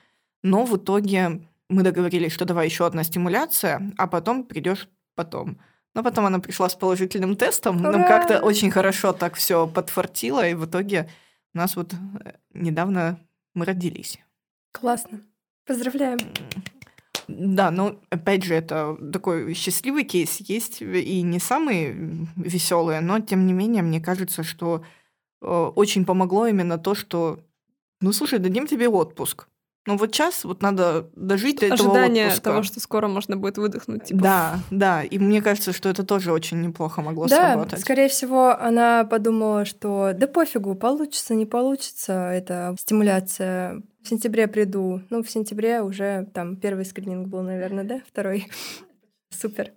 Но 0.44 0.64
в 0.64 0.76
итоге 0.76 1.40
мы 1.68 1.82
договорились, 1.82 2.32
что 2.32 2.44
давай 2.44 2.66
еще 2.66 2.86
одна 2.86 3.04
стимуляция, 3.04 3.92
а 3.96 4.06
потом 4.06 4.44
придешь 4.44 4.88
потом. 5.14 5.58
Но 5.94 6.02
потом 6.02 6.26
она 6.26 6.40
пришла 6.40 6.68
с 6.68 6.74
положительным 6.74 7.36
тестом, 7.36 7.80
Ура! 7.80 7.92
нам 7.92 8.04
как-то 8.06 8.40
очень 8.40 8.70
хорошо 8.70 9.12
так 9.12 9.34
все 9.34 9.66
подфартило, 9.66 10.46
и 10.46 10.54
в 10.54 10.66
итоге 10.66 11.08
у 11.54 11.58
нас 11.58 11.76
вот 11.76 11.92
э, 11.92 12.32
недавно 12.52 13.20
мы 13.54 13.64
родились. 13.64 14.18
Классно. 14.72 15.20
Поздравляем. 15.66 16.18
Да, 17.28 17.70
но 17.70 18.00
опять 18.10 18.44
же, 18.44 18.54
это 18.54 18.98
такой 19.12 19.54
счастливый 19.54 20.04
кейс 20.04 20.40
есть, 20.40 20.82
и 20.82 21.22
не 21.22 21.38
самый 21.38 22.26
веселый, 22.36 23.00
но 23.00 23.20
тем 23.20 23.46
не 23.46 23.52
менее, 23.52 23.82
мне 23.82 24.00
кажется, 24.00 24.42
что 24.42 24.84
э, 25.40 25.46
очень 25.46 26.04
помогло 26.04 26.46
именно 26.46 26.76
то, 26.76 26.94
что 26.94 27.40
ну 28.00 28.12
слушай, 28.12 28.38
дадим 28.38 28.66
тебе 28.66 28.88
отпуск. 28.88 29.48
Ну 29.86 29.98
вот 29.98 30.14
сейчас 30.14 30.44
вот 30.44 30.62
надо 30.62 31.10
дожить 31.14 31.60
до 31.60 31.66
этого 31.66 31.90
Ожидание 31.90 32.28
отпуска. 32.28 32.44
того, 32.44 32.62
что 32.62 32.80
скоро 32.80 33.06
можно 33.06 33.36
будет 33.36 33.58
выдохнуть. 33.58 34.04
Типа. 34.04 34.22
Да, 34.22 34.58
да. 34.70 35.02
И 35.02 35.18
мне 35.18 35.42
кажется, 35.42 35.74
что 35.74 35.90
это 35.90 36.04
тоже 36.04 36.32
очень 36.32 36.62
неплохо 36.62 37.02
могло 37.02 37.26
да, 37.26 37.52
сработать. 37.52 37.80
скорее 37.80 38.08
всего, 38.08 38.58
она 38.58 39.04
подумала, 39.04 39.66
что 39.66 40.12
да 40.14 40.26
пофигу, 40.26 40.74
получится, 40.74 41.34
не 41.34 41.44
получится, 41.44 42.30
это 42.30 42.74
стимуляция. 42.78 43.82
В 44.02 44.08
сентябре 44.08 44.48
приду. 44.48 45.02
Ну, 45.10 45.22
в 45.22 45.30
сентябре 45.30 45.82
уже 45.82 46.28
там 46.32 46.56
первый 46.56 46.86
скрининг 46.86 47.28
был, 47.28 47.42
наверное, 47.42 47.84
да? 47.84 48.00
Второй. 48.06 48.48
Супер. 49.30 49.72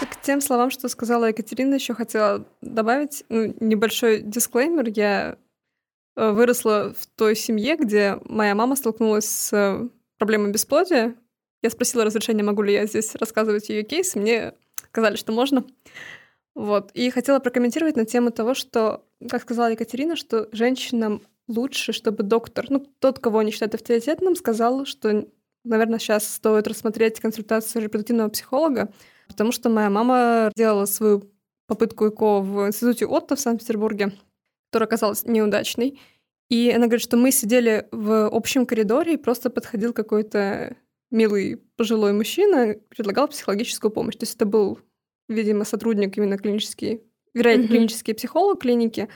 К 0.00 0.22
тем 0.22 0.40
словам, 0.40 0.70
что 0.70 0.88
сказала 0.88 1.26
Екатерина, 1.26 1.74
еще 1.74 1.94
хотела 1.94 2.46
добавить 2.62 3.22
ну, 3.28 3.54
небольшой 3.60 4.22
дисклеймер. 4.22 4.88
Я 4.94 5.36
выросла 6.16 6.94
в 6.98 7.06
той 7.14 7.36
семье, 7.36 7.76
где 7.76 8.18
моя 8.24 8.54
мама 8.54 8.74
столкнулась 8.74 9.26
с 9.26 9.88
проблемой 10.18 10.50
бесплодия. 10.50 11.14
Я 11.62 11.70
спросила 11.70 12.04
разрешения, 12.04 12.42
могу 12.42 12.62
ли 12.62 12.72
я 12.72 12.86
здесь 12.86 13.14
рассказывать 13.14 13.68
ее 13.68 13.82
кейс. 13.82 14.14
Мне 14.14 14.54
сказали, 14.90 15.16
что 15.16 15.32
можно. 15.32 15.64
Вот. 16.54 16.90
И 16.92 17.10
хотела 17.10 17.38
прокомментировать 17.38 17.96
на 17.96 18.06
тему 18.06 18.30
того, 18.30 18.54
что, 18.54 19.04
как 19.28 19.42
сказала 19.42 19.70
Екатерина, 19.70 20.16
что 20.16 20.48
женщинам 20.52 21.22
лучше, 21.48 21.92
чтобы 21.92 22.22
доктор, 22.22 22.66
ну, 22.70 22.86
тот, 22.98 23.18
кого 23.18 23.40
они 23.40 23.52
считают 23.52 23.74
авторитетным, 23.74 24.34
сказал, 24.34 24.86
что, 24.86 25.26
наверное, 25.64 25.98
сейчас 25.98 26.34
стоит 26.34 26.66
рассмотреть 26.66 27.20
консультацию 27.20 27.82
репродуктивного 27.82 28.30
психолога, 28.30 28.90
потому 29.28 29.52
что 29.52 29.68
моя 29.68 29.90
мама 29.90 30.50
делала 30.56 30.86
свою 30.86 31.30
попытку 31.66 32.08
ЭКО 32.08 32.40
в 32.40 32.68
институте 32.68 33.06
Отто 33.06 33.36
в 33.36 33.40
Санкт-Петербурге, 33.40 34.12
которая 34.76 34.88
оказалась 34.88 35.24
неудачной. 35.24 35.98
И 36.50 36.70
она 36.70 36.84
говорит, 36.84 37.02
что 37.02 37.16
мы 37.16 37.32
сидели 37.32 37.88
в 37.92 38.28
общем 38.28 38.66
коридоре, 38.66 39.14
и 39.14 39.16
просто 39.16 39.48
подходил 39.48 39.94
какой-то 39.94 40.76
милый 41.10 41.56
пожилой 41.76 42.12
мужчина, 42.12 42.76
предлагал 42.90 43.26
психологическую 43.28 43.90
помощь. 43.90 44.16
То 44.16 44.24
есть 44.24 44.36
это 44.36 44.44
был, 44.44 44.78
видимо, 45.30 45.64
сотрудник 45.64 46.18
именно 46.18 46.36
клинический, 46.36 47.00
вероятно, 47.32 47.64
mm-hmm. 47.64 47.68
клинический 47.68 48.14
психолог 48.14 48.60
клиники. 48.60 49.08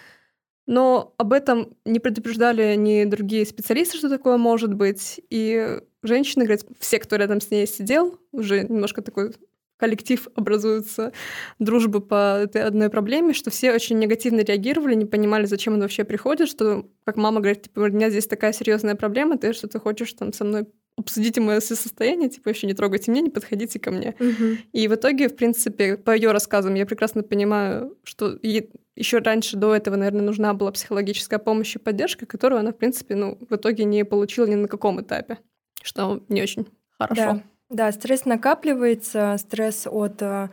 Но 0.66 1.12
об 1.18 1.35
этом 1.35 1.77
не 1.85 2.01
предупреждали 2.01 2.75
ни 2.77 3.05
другие 3.05 3.44
специалисты, 3.44 3.99
что 3.99 4.09
такое 4.09 4.38
может 4.38 4.73
быть. 4.73 5.20
И 5.29 5.79
женщины, 6.03 6.44
говорят, 6.44 6.64
все, 6.79 6.99
кто 7.01 7.16
рядом 7.16 7.42
с 7.42 7.51
ней 7.51 7.66
сидел, 7.66 8.18
уже 8.33 8.62
немножко 8.62 9.03
такой 9.03 9.35
коллектив 9.81 10.29
образуется, 10.35 11.12
дружбы 11.59 12.01
по 12.01 12.38
этой 12.43 12.62
одной 12.62 12.90
проблеме, 12.90 13.33
что 13.33 13.51
все 13.51 13.73
очень 13.73 13.99
негативно 13.99 14.40
реагировали, 14.40 14.95
не 14.95 15.07
понимали, 15.07 15.47
зачем 15.47 15.75
он 15.75 15.81
вообще 15.81 16.05
приходит, 16.05 16.49
что, 16.49 16.87
как 17.05 17.16
мама 17.16 17.40
говорит, 17.40 17.62
типа, 17.62 17.81
у 17.81 17.88
меня 17.88 18.11
здесь 18.11 18.27
такая 18.27 18.53
серьезная 18.53 18.95
проблема, 18.95 19.38
ты 19.38 19.53
что-то 19.53 19.81
хочешь 19.81 20.12
там 20.12 20.33
со 20.33 20.45
мной 20.45 20.66
обсудите 20.97 21.40
мое 21.40 21.61
состояние, 21.61 22.29
типа, 22.29 22.51
еще 22.51 22.66
не 22.66 22.75
трогайте 22.75 23.11
меня, 23.11 23.23
не 23.23 23.31
подходите 23.31 23.79
ко 23.79 23.90
мне. 23.90 24.14
Угу. 24.21 24.59
И 24.73 24.87
в 24.87 24.95
итоге, 24.95 25.29
в 25.29 25.37
принципе, 25.37 25.97
по 25.97 26.14
ее 26.14 26.33
рассказам 26.33 26.75
я 26.75 26.85
прекрасно 26.85 27.23
понимаю, 27.23 27.97
что 28.05 28.38
еще 28.43 29.19
раньше 29.19 29.57
до 29.57 29.75
этого, 29.75 29.97
наверное, 29.97 30.23
нужна 30.23 30.53
была 30.53 30.73
психологическая 30.73 31.38
помощь 31.38 31.75
и 31.75 31.79
поддержка, 31.79 32.27
которую 32.27 32.61
она, 32.61 32.73
в 32.73 32.77
принципе, 32.77 33.14
ну, 33.14 33.38
в 33.49 33.57
итоге 33.57 33.85
не 33.85 34.05
получила 34.05 34.45
ни 34.45 34.57
на 34.57 34.69
каком 34.69 35.01
этапе, 35.01 35.38
что 35.83 36.23
не 36.29 36.43
очень 36.43 36.66
хорошо. 36.99 37.23
Да. 37.23 37.43
Да, 37.71 37.93
стресс 37.93 38.25
накапливается, 38.25 39.37
стресс 39.39 39.87
от 39.87 40.21
э, 40.23 40.51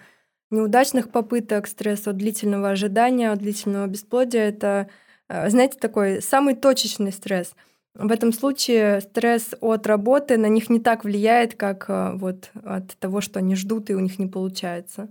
неудачных 0.52 1.10
попыток, 1.10 1.68
стресс 1.68 2.08
от 2.08 2.18
длительного 2.18 2.70
ожидания, 2.70 3.32
от 3.32 3.40
длительного 3.40 3.88
бесплодия. 3.88 4.44
Это 4.44 4.88
э, 5.28 5.50
знаете, 5.50 5.80
такой 5.80 6.22
самый 6.22 6.56
точечный 6.56 7.12
стресс. 7.12 7.56
В 7.96 8.12
этом 8.12 8.32
случае 8.32 9.02
стресс 9.02 9.56
от 9.60 9.88
работы 9.88 10.38
на 10.38 10.46
них 10.46 10.70
не 10.70 10.80
так 10.80 11.04
влияет, 11.04 11.56
как 11.56 11.86
э, 11.90 12.12
вот 12.14 12.52
от 12.64 12.96
того, 13.00 13.22
что 13.22 13.40
они 13.40 13.56
ждут 13.56 13.90
и 13.90 13.96
у 13.96 14.00
них 14.00 14.20
не 14.20 14.28
получается. 14.28 15.10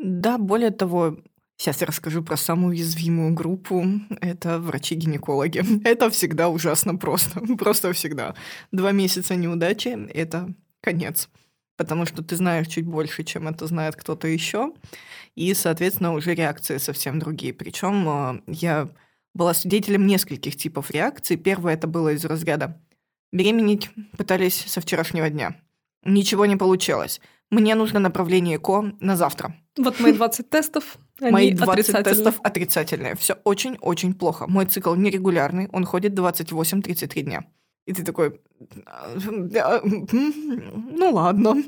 Да, 0.00 0.38
более 0.38 0.72
того, 0.72 1.18
сейчас 1.56 1.80
я 1.80 1.86
расскажу 1.86 2.24
про 2.24 2.36
самую 2.36 2.70
уязвимую 2.70 3.32
группу. 3.32 3.84
Это 4.20 4.58
врачи-гинекологи. 4.58 5.62
Это 5.84 6.10
всегда 6.10 6.48
ужасно 6.48 6.96
просто. 6.96 7.38
Просто 7.58 7.92
всегда. 7.92 8.34
Два 8.72 8.90
месяца 8.90 9.36
неудачи— 9.36 9.96
это 10.14 10.52
конец. 10.82 11.30
Потому 11.76 12.04
что 12.04 12.22
ты 12.22 12.36
знаешь 12.36 12.68
чуть 12.68 12.84
больше, 12.84 13.24
чем 13.24 13.48
это 13.48 13.66
знает 13.66 13.96
кто-то 13.96 14.28
еще. 14.28 14.72
И, 15.34 15.54
соответственно, 15.54 16.12
уже 16.12 16.34
реакции 16.34 16.76
совсем 16.76 17.18
другие. 17.18 17.54
Причем 17.54 18.08
э, 18.08 18.42
я 18.46 18.88
была 19.34 19.54
свидетелем 19.54 20.06
нескольких 20.06 20.56
типов 20.56 20.90
реакций. 20.90 21.36
Первое 21.36 21.74
это 21.74 21.86
было 21.86 22.12
из 22.12 22.24
разряда 22.24 22.78
«беременеть 23.32 23.90
пытались 24.18 24.64
со 24.66 24.80
вчерашнего 24.80 25.30
дня». 25.30 25.56
Ничего 26.04 26.46
не 26.46 26.56
получилось. 26.56 27.20
Мне 27.50 27.74
нужно 27.74 28.00
направление 28.00 28.56
ЭКО 28.56 28.94
на 29.00 29.16
завтра. 29.16 29.54
Вот 29.78 30.00
мои 30.00 30.12
20 30.12 30.50
тестов, 30.50 30.98
Мои 31.20 31.52
20 31.52 31.68
отрицательные. 31.68 32.04
тестов 32.04 32.40
отрицательные. 32.42 33.14
Все 33.16 33.34
очень-очень 33.44 34.14
плохо. 34.14 34.46
Мой 34.46 34.66
цикл 34.66 34.94
нерегулярный, 34.94 35.68
он 35.72 35.84
ходит 35.84 36.12
28-33 36.12 37.20
дня. 37.22 37.44
И 37.86 37.92
ты 37.92 38.04
такой, 38.04 38.40
«Да, 38.60 39.80
м, 39.82 40.06
ну 40.96 41.10
ладно, 41.12 41.62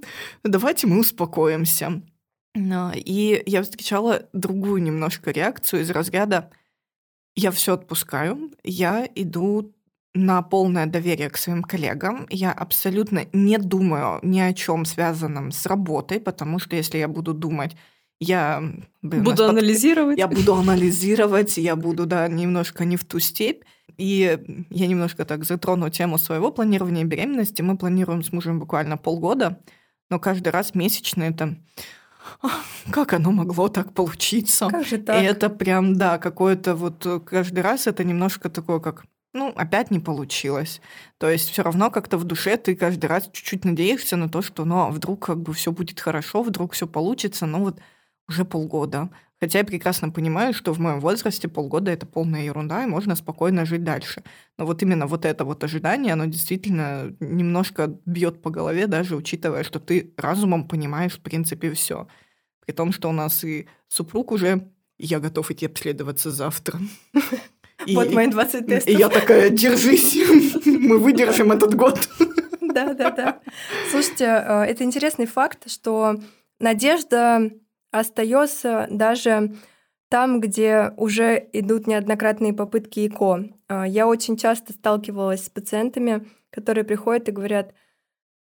давайте 0.45 0.87
мы 0.87 1.01
успокоимся. 1.01 2.03
И 2.95 3.43
я 3.47 3.63
встречала 3.63 4.29
другую 4.33 4.81
немножко 4.83 5.31
реакцию 5.33 5.83
из 5.83 5.91
разряда 5.91 6.51
я 7.37 7.51
все 7.51 7.75
отпускаю, 7.75 8.53
я 8.63 9.09
иду 9.17 9.73
на 10.15 10.41
полное 10.43 10.87
доверие 10.87 11.29
к 11.31 11.37
своим 11.37 11.65
коллегам. 11.65 12.29
Я 12.31 12.53
абсолютно 12.53 13.27
не 13.33 13.59
думаю 13.59 14.21
ни 14.23 14.39
о 14.39 14.53
чем 14.55 14.85
связанном 14.85 15.51
с 15.51 15.67
работой, 15.67 16.21
потому 16.21 16.61
что 16.61 16.77
если 16.77 16.99
я 16.99 17.09
буду 17.09 17.35
думать, 17.35 17.75
я 18.21 18.63
блин, 19.03 19.25
Буду 19.25 19.39
под- 19.39 19.51
анализировать. 19.51 20.17
я 20.17 20.29
буду 20.29 20.55
анализировать, 20.55 21.57
я 21.57 21.75
буду, 21.75 22.07
да, 22.07 22.29
немножко 22.29 22.85
не 22.85 22.97
в 22.97 23.05
ту 23.05 23.19
степь. 23.19 23.65
И 23.97 24.39
я 24.71 24.87
немножко 24.87 25.25
так 25.25 25.45
затрону 25.45 25.91
тему 25.91 26.19
своего 26.19 26.51
планирования 26.51 27.05
беременности. 27.05 27.63
Мы 27.63 27.77
планируем 27.77 28.23
с 28.23 28.33
мужем 28.33 28.59
буквально 28.59 28.97
полгода, 28.97 29.61
но 30.11 30.19
каждый 30.19 30.49
раз 30.49 30.75
месячно 30.75 31.25
это... 31.25 31.57
«Ах, 32.43 32.65
Как 32.91 33.13
оно 33.13 33.33
могло 33.33 33.69
так 33.69 33.93
получиться? 33.93 34.69
Как 34.69 34.87
же 34.87 34.97
И 34.97 34.99
так? 34.99 35.23
это 35.23 35.51
прям, 35.51 35.97
да, 35.97 36.19
какое-то 36.19 36.75
вот 36.75 37.05
э, 37.05 37.21
каждый 37.21 37.61
раз 37.61 37.87
это 37.87 38.03
немножко 38.03 38.49
такое, 38.49 38.81
как, 38.81 39.05
ну, 39.35 39.53
опять 39.55 39.91
не 39.91 40.01
получилось. 40.01 40.81
То 41.19 41.29
есть 41.29 41.51
все 41.51 41.63
равно 41.63 41.91
как-то 41.91 42.17
в 42.17 42.25
душе 42.25 42.57
ты 42.57 42.77
каждый 42.77 43.07
раз 43.07 43.29
чуть-чуть 43.31 43.65
надеешься 43.67 44.17
на 44.17 44.31
то, 44.31 44.41
что, 44.41 44.65
ну, 44.65 44.79
а 44.79 44.91
вдруг 44.91 45.27
как 45.27 45.43
бы 45.43 45.53
все 45.53 45.71
будет 45.71 46.01
хорошо, 46.01 46.43
вдруг 46.43 46.73
все 46.73 46.87
получится, 46.87 47.45
но 47.45 47.59
вот 47.59 47.81
уже 48.29 48.45
полгода. 48.45 49.11
Хотя 49.41 49.59
я 49.59 49.65
прекрасно 49.65 50.11
понимаю, 50.11 50.55
что 50.55 50.73
в 50.73 50.79
моем 50.79 51.01
возрасте 51.01 51.49
полгода 51.49 51.91
это 51.91 52.07
полная 52.07 52.45
ерунда, 52.45 52.85
и 52.85 52.87
можно 52.87 53.15
спокойно 53.17 53.67
жить 53.67 53.85
дальше. 53.85 54.23
Но 54.59 54.65
вот 54.65 54.83
именно 54.83 55.07
вот 55.07 55.25
это 55.25 55.45
вот 55.45 55.65
ожидание, 55.65 56.13
оно 56.15 56.27
действительно 56.27 57.15
немножко 57.21 57.99
бьет 58.07 58.41
по 58.43 58.51
голове, 58.51 58.87
даже 58.87 59.17
учитывая, 59.17 59.65
что 59.65 59.81
ты 59.81 60.15
разумом 60.17 60.67
понимаешь 60.69 61.15
в 61.15 61.21
принципе 61.21 61.73
все. 61.73 62.07
При 62.65 62.73
том, 62.73 62.93
что 62.93 63.09
у 63.11 63.13
нас 63.13 63.45
и 63.45 63.67
супруг 63.89 64.31
уже, 64.33 64.69
я 64.99 65.19
готов 65.21 65.51
идти 65.51 65.67
обследоваться 65.67 66.31
завтра. 66.31 66.79
И- 67.87 67.97
Вот 67.97 68.13
мои 68.13 68.29
20 68.29 68.63
и 68.63 68.67
тестов. 68.67 68.95
я 68.99 69.09
такая, 69.09 69.51
держись, 69.51 70.17
мы 70.65 70.97
выдержим 70.99 71.51
этот 71.53 71.75
год. 71.75 72.09
Да, 72.61 72.95
да, 72.95 73.11
да. 73.11 73.41
Слушайте, 73.91 74.25
э, 74.25 74.63
это 74.63 74.85
интересный 74.85 75.27
факт, 75.27 75.69
что 75.71 76.17
надежда 76.61 77.51
остается 77.99 78.87
даже 78.91 79.55
там, 80.09 80.41
где 80.41 80.93
уже 80.97 81.49
идут 81.53 81.87
неоднократные 81.87 82.53
попытки 82.53 83.07
ИКО. 83.07 83.45
Э, 83.69 83.85
Я 83.87 84.07
очень 84.07 84.37
часто 84.37 84.73
сталкивалась 84.73 85.47
с 85.47 85.51
пациентами, 85.51 86.27
которые 86.51 86.85
приходят 86.85 87.29
и 87.29 87.33
говорят, 87.33 87.73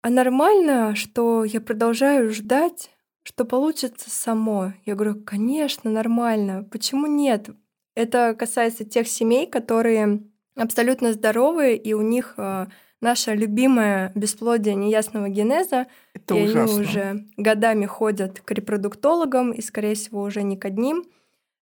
а 0.01 0.09
нормально, 0.09 0.95
что 0.95 1.43
я 1.43 1.61
продолжаю 1.61 2.29
ждать, 2.31 2.91
что 3.23 3.45
получится 3.45 4.09
само? 4.11 4.73
Я 4.85 4.93
говорю, 4.93 5.23
конечно, 5.23 5.89
нормально. 5.89 6.63
Почему 6.63 7.07
нет? 7.07 7.49
Это 7.95 8.35
касается 8.37 8.85
тех 8.85 9.07
семей, 9.07 9.47
которые 9.47 10.21
абсолютно 10.55 11.13
здоровые, 11.13 11.77
и 11.77 11.93
у 11.93 12.01
них 12.01 12.35
э, 12.37 12.67
наше 13.01 13.33
любимое 13.35 14.11
бесплодие 14.15 14.75
неясного 14.75 15.29
генеза, 15.29 15.87
Это 16.13 16.35
и 16.35 16.39
они 16.39 16.49
ужасно. 16.49 16.81
уже 16.81 17.25
годами 17.37 17.85
ходят 17.85 18.41
к 18.41 18.51
репродуктологам 18.51 19.51
и, 19.51 19.61
скорее 19.61 19.95
всего, 19.95 20.21
уже 20.21 20.43
не 20.43 20.57
к 20.57 20.65
одним. 20.65 21.05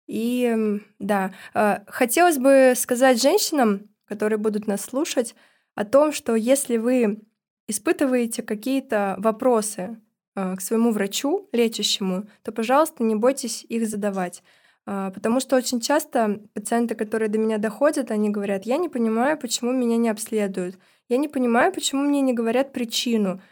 И 0.06 0.80
да, 0.98 1.32
э, 1.54 1.78
хотелось 1.86 2.38
бы 2.38 2.74
сказать 2.76 3.22
женщинам, 3.22 3.88
которые 4.06 4.38
будут 4.38 4.66
нас 4.66 4.80
слушать, 4.80 5.34
о 5.76 5.84
том, 5.84 6.12
что 6.12 6.34
если 6.34 6.76
вы 6.76 7.20
испытываете 7.68 8.42
какие-то 8.42 9.14
вопросы 9.18 10.00
э, 10.34 10.56
к 10.56 10.60
своему 10.60 10.90
врачу 10.90 11.48
лечащему, 11.52 12.24
то, 12.42 12.50
пожалуйста, 12.52 13.04
не 13.04 13.14
бойтесь 13.14 13.64
их 13.68 13.88
задавать. 13.88 14.42
А, 14.86 15.10
Потому 15.10 15.38
что 15.40 15.56
очень 15.56 15.80
часто 15.80 16.40
пациенты, 16.54 16.96
которые 16.96 17.28
до 17.28 17.38
меня 17.38 17.58
доходят, 17.58 18.10
они 18.10 18.30
говорят, 18.30 18.64
я 18.64 18.76
не 18.76 18.88
понимаю, 18.88 19.38
почему 19.38 19.72
меня 19.72 19.96
не 19.96 20.08
обследуют. 20.08 20.78
Я 21.10 21.16
не 21.16 21.26
понимаю, 21.26 21.72
почему 21.72 22.04
мне 22.04 22.20
не 22.20 22.32
говорят 22.32 22.72
причину, 22.72 23.42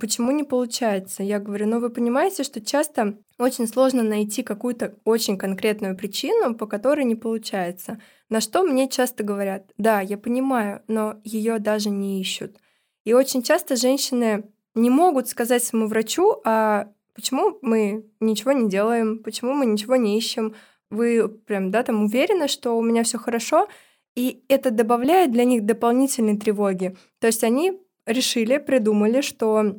почему 0.00 0.32
не 0.32 0.42
получается. 0.42 1.22
Я 1.22 1.38
говорю, 1.38 1.68
ну 1.68 1.78
вы 1.78 1.88
понимаете, 1.88 2.42
что 2.42 2.60
часто 2.60 3.16
очень 3.38 3.68
сложно 3.68 4.02
найти 4.02 4.42
какую-то 4.42 4.96
очень 5.04 5.38
конкретную 5.38 5.96
причину, 5.96 6.56
по 6.56 6.66
которой 6.66 7.04
не 7.04 7.14
получается. 7.14 8.00
На 8.28 8.40
что 8.40 8.64
мне 8.64 8.88
часто 8.88 9.22
говорят, 9.22 9.70
да, 9.78 10.00
я 10.00 10.18
понимаю, 10.18 10.82
но 10.88 11.20
ее 11.22 11.60
даже 11.60 11.90
не 11.90 12.20
ищут. 12.20 12.56
И 13.04 13.12
очень 13.12 13.44
часто 13.44 13.76
женщины 13.76 14.42
не 14.74 14.90
могут 14.90 15.28
сказать 15.28 15.62
своему 15.62 15.86
врачу, 15.86 16.40
а 16.44 16.88
почему 17.14 17.56
мы 17.62 18.04
ничего 18.18 18.50
не 18.50 18.68
делаем, 18.68 19.22
почему 19.22 19.52
мы 19.52 19.66
ничего 19.66 19.94
не 19.94 20.18
ищем, 20.18 20.56
вы 20.90 21.28
прям, 21.28 21.70
да, 21.70 21.84
там 21.84 22.02
уверены, 22.02 22.48
что 22.48 22.76
у 22.76 22.82
меня 22.82 23.04
все 23.04 23.18
хорошо, 23.18 23.68
и 24.16 24.44
это 24.48 24.70
добавляет 24.70 25.30
для 25.30 25.44
них 25.44 25.64
дополнительной 25.64 26.38
тревоги. 26.38 26.96
То 27.20 27.28
есть 27.28 27.44
они 27.44 27.80
решили, 28.06 28.56
придумали, 28.56 29.20
что 29.20 29.76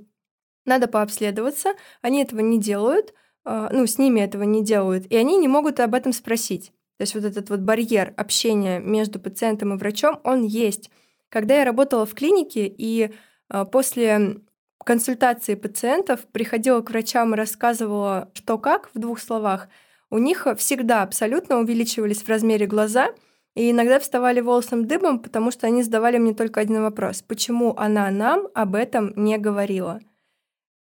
надо 0.65 0.88
пообследоваться, 0.88 1.73
они 2.02 2.21
этого 2.21 2.41
не 2.41 2.60
делают, 2.60 3.13
а, 3.43 3.69
ну, 3.73 3.88
с 3.88 3.97
ними 3.97 4.21
этого 4.21 4.43
не 4.43 4.63
делают, 4.63 5.08
и 5.12 5.15
они 5.15 5.38
не 5.38 5.47
могут 5.47 5.80
об 5.80 5.95
этом 5.95 6.13
спросить. 6.13 6.71
То 6.97 7.04
есть 7.04 7.15
вот 7.15 7.23
этот 7.23 7.50
вот 7.50 7.62
барьер 7.62 8.13
общения 8.17 8.80
между 8.80 9.19
пациентом 9.19 9.73
и 9.73 9.78
врачом, 9.78 10.19
он 10.23 10.43
есть. 10.43 10.91
Когда 11.30 11.58
я 11.58 11.65
работала 11.65 12.06
в 12.06 12.13
клинике, 12.13 12.67
и 12.67 13.12
а, 13.50 13.65
после 13.65 14.41
консультации 14.84 15.56
пациентов 15.56 16.26
приходила 16.32 16.82
к 16.82 16.91
врачам 16.91 17.34
и 17.34 17.38
рассказывала, 17.38 18.30
что 18.34 18.58
как, 18.58 18.89
в 18.93 19.00
двух 19.00 19.19
словах, 19.19 19.67
у 20.10 20.17
них 20.19 20.47
всегда 20.58 21.02
абсолютно 21.02 21.60
увеличивались 21.60 22.21
в 22.21 22.30
размере 22.30 22.67
глаза, 22.67 23.10
и 23.58 23.72
иногда 23.72 24.00
вставали 24.00 24.39
волосом 24.39 24.86
дыбом, 24.86 25.17
потому 25.17 25.50
что 25.50 25.65
они 25.65 25.82
задавали 25.82 26.20
мне 26.20 26.36
только 26.36 26.60
один 26.60 26.84
вопрос. 26.84 27.24
Почему 27.24 27.74
она 27.76 28.12
нам 28.12 28.48
об 28.54 28.76
этом 28.76 29.13
не 29.15 29.39
говорила? 29.39 30.00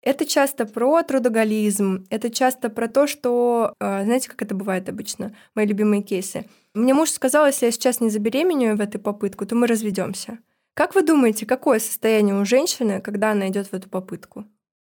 Это 0.01 0.25
часто 0.25 0.65
про 0.65 1.01
трудоголизм, 1.01 2.05
это 2.09 2.29
часто 2.29 2.69
про 2.69 2.89
то, 2.89 3.07
что, 3.07 3.73
э, 3.79 4.03
знаете, 4.03 4.29
как 4.29 4.41
это 4.41 4.55
бывает 4.55 4.89
обычно, 4.89 5.33
мои 5.55 5.65
любимые 5.65 6.03
кейсы. 6.03 6.47
Мне 6.73 6.93
муж 6.93 7.11
сказал, 7.11 7.47
если 7.47 7.67
я 7.67 7.71
сейчас 7.71 8.01
не 8.01 8.09
забеременею 8.09 8.75
в 8.75 8.81
эту 8.81 8.99
попытку, 8.99 9.45
то 9.45 9.55
мы 9.55 9.67
разведемся. 9.67 10.39
Как 10.73 10.95
вы 10.95 11.01
думаете, 11.01 11.45
какое 11.45 11.79
состояние 11.79 12.35
у 12.35 12.43
женщины, 12.43 12.99
когда 12.99 13.31
она 13.31 13.47
идет 13.47 13.67
в 13.67 13.73
эту 13.73 13.89
попытку? 13.89 14.45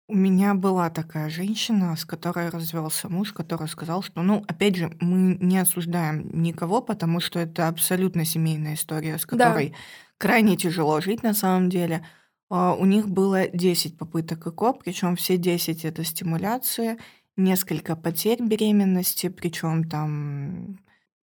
У 0.07 0.15
меня 0.15 0.55
была 0.55 0.91
такая 0.91 1.31
женщина, 1.31 1.97
с 1.97 2.05
которой 2.05 2.51
развелся 2.51 3.09
муж, 3.09 3.33
который 3.33 3.69
сказал, 3.69 4.03
что, 4.03 4.23
ну, 4.23 4.45
опять 4.47 4.77
же, 4.77 4.95
мы 5.01 5.39
не 5.41 5.57
осуждаем 5.59 6.29
никого, 6.43 6.83
потому 6.83 7.21
что 7.21 7.39
это 7.41 7.69
абсолютно 7.69 8.27
семейная 8.27 8.75
история, 8.75 9.17
с 9.19 9.25
Да. 9.31 9.55
которой 9.55 9.75
крайне 10.19 10.57
тяжело 10.59 11.01
жить 11.01 11.23
на 11.23 11.33
самом 11.33 11.71
деле. 11.71 12.07
А, 12.51 12.75
У 12.75 12.85
них 12.85 13.09
было 13.09 13.49
10 13.49 13.97
попыток 13.97 14.47
ЭКО, 14.47 14.75
причем 14.75 15.17
все 15.17 15.39
10 15.39 15.87
это 15.87 16.05
стимуляция, 16.05 16.99
несколько 17.37 17.97
потерь 17.97 18.43
беременности, 18.43 19.29
причем 19.31 19.85
там 19.89 20.79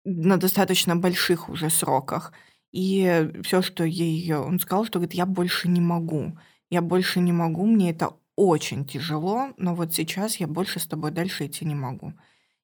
на 0.06 0.38
достаточно 0.38 0.96
больших 0.98 1.50
уже 1.50 1.70
сроках. 1.70 2.34
И 2.72 3.32
все, 3.44 3.62
что 3.62 3.86
ей 3.86 4.34
он 4.34 4.60
сказал, 4.60 4.86
что 4.86 5.00
говорит, 5.00 5.14
я 5.14 5.26
больше 5.26 5.70
не 5.70 5.82
могу. 5.82 6.38
Я 6.70 6.82
больше 6.82 7.20
не 7.22 7.32
могу, 7.32 7.66
мне 7.66 7.92
это 7.92 8.12
очень 8.36 8.86
тяжело, 8.86 9.54
но 9.58 9.76
вот 9.76 9.94
сейчас 9.94 10.38
я 10.38 10.48
больше 10.48 10.80
с 10.80 10.88
тобой 10.88 11.12
дальше 11.12 11.46
идти 11.46 11.66
не 11.66 11.76
могу. 11.76 12.14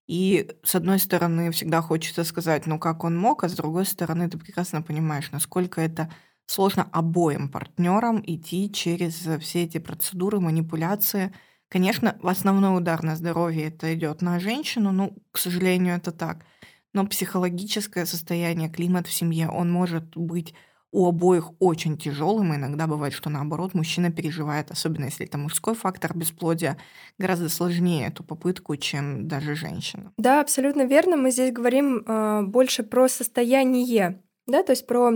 И 0.07 0.49
с 0.63 0.75
одной 0.75 0.99
стороны 0.99 1.51
всегда 1.51 1.81
хочется 1.81 2.23
сказать, 2.23 2.65
ну 2.65 2.79
как 2.79 3.03
он 3.03 3.17
мог, 3.17 3.43
а 3.43 3.49
с 3.49 3.53
другой 3.53 3.85
стороны 3.85 4.29
ты 4.29 4.37
прекрасно 4.37 4.81
понимаешь, 4.81 5.31
насколько 5.31 5.79
это 5.79 6.11
сложно 6.45 6.87
обоим 6.91 7.47
партнерам 7.49 8.21
идти 8.25 8.69
через 8.71 9.25
все 9.39 9.63
эти 9.63 9.77
процедуры, 9.77 10.41
манипуляции. 10.41 11.33
Конечно, 11.69 12.17
в 12.21 12.27
основной 12.27 12.77
удар 12.77 13.01
на 13.03 13.15
здоровье 13.15 13.67
это 13.67 13.93
идет 13.93 14.21
на 14.21 14.39
женщину, 14.39 14.91
ну, 14.91 15.15
к 15.31 15.37
сожалению, 15.37 15.95
это 15.95 16.11
так. 16.11 16.45
Но 16.93 17.07
психологическое 17.07 18.05
состояние, 18.05 18.69
климат 18.69 19.07
в 19.07 19.13
семье, 19.13 19.49
он 19.49 19.71
может 19.71 20.17
быть 20.17 20.53
у 20.91 21.07
обоих 21.07 21.51
очень 21.59 21.97
тяжелым, 21.97 22.53
и 22.53 22.57
иногда 22.57 22.85
бывает, 22.85 23.13
что 23.13 23.29
наоборот 23.29 23.73
мужчина 23.73 24.11
переживает, 24.11 24.71
особенно 24.71 25.05
если 25.05 25.25
это 25.25 25.37
мужской 25.37 25.73
фактор 25.73 26.15
бесплодия, 26.15 26.77
гораздо 27.17 27.49
сложнее 27.49 28.07
эту 28.07 28.23
попытку, 28.23 28.75
чем 28.75 29.27
даже 29.27 29.55
женщина. 29.55 30.11
Да, 30.17 30.41
абсолютно 30.41 30.83
верно. 30.83 31.15
Мы 31.15 31.31
здесь 31.31 31.53
говорим 31.53 32.03
э, 32.05 32.41
больше 32.43 32.83
про 32.83 33.07
состояние, 33.07 34.21
да, 34.47 34.63
то 34.63 34.71
есть 34.71 34.85
про 34.85 35.13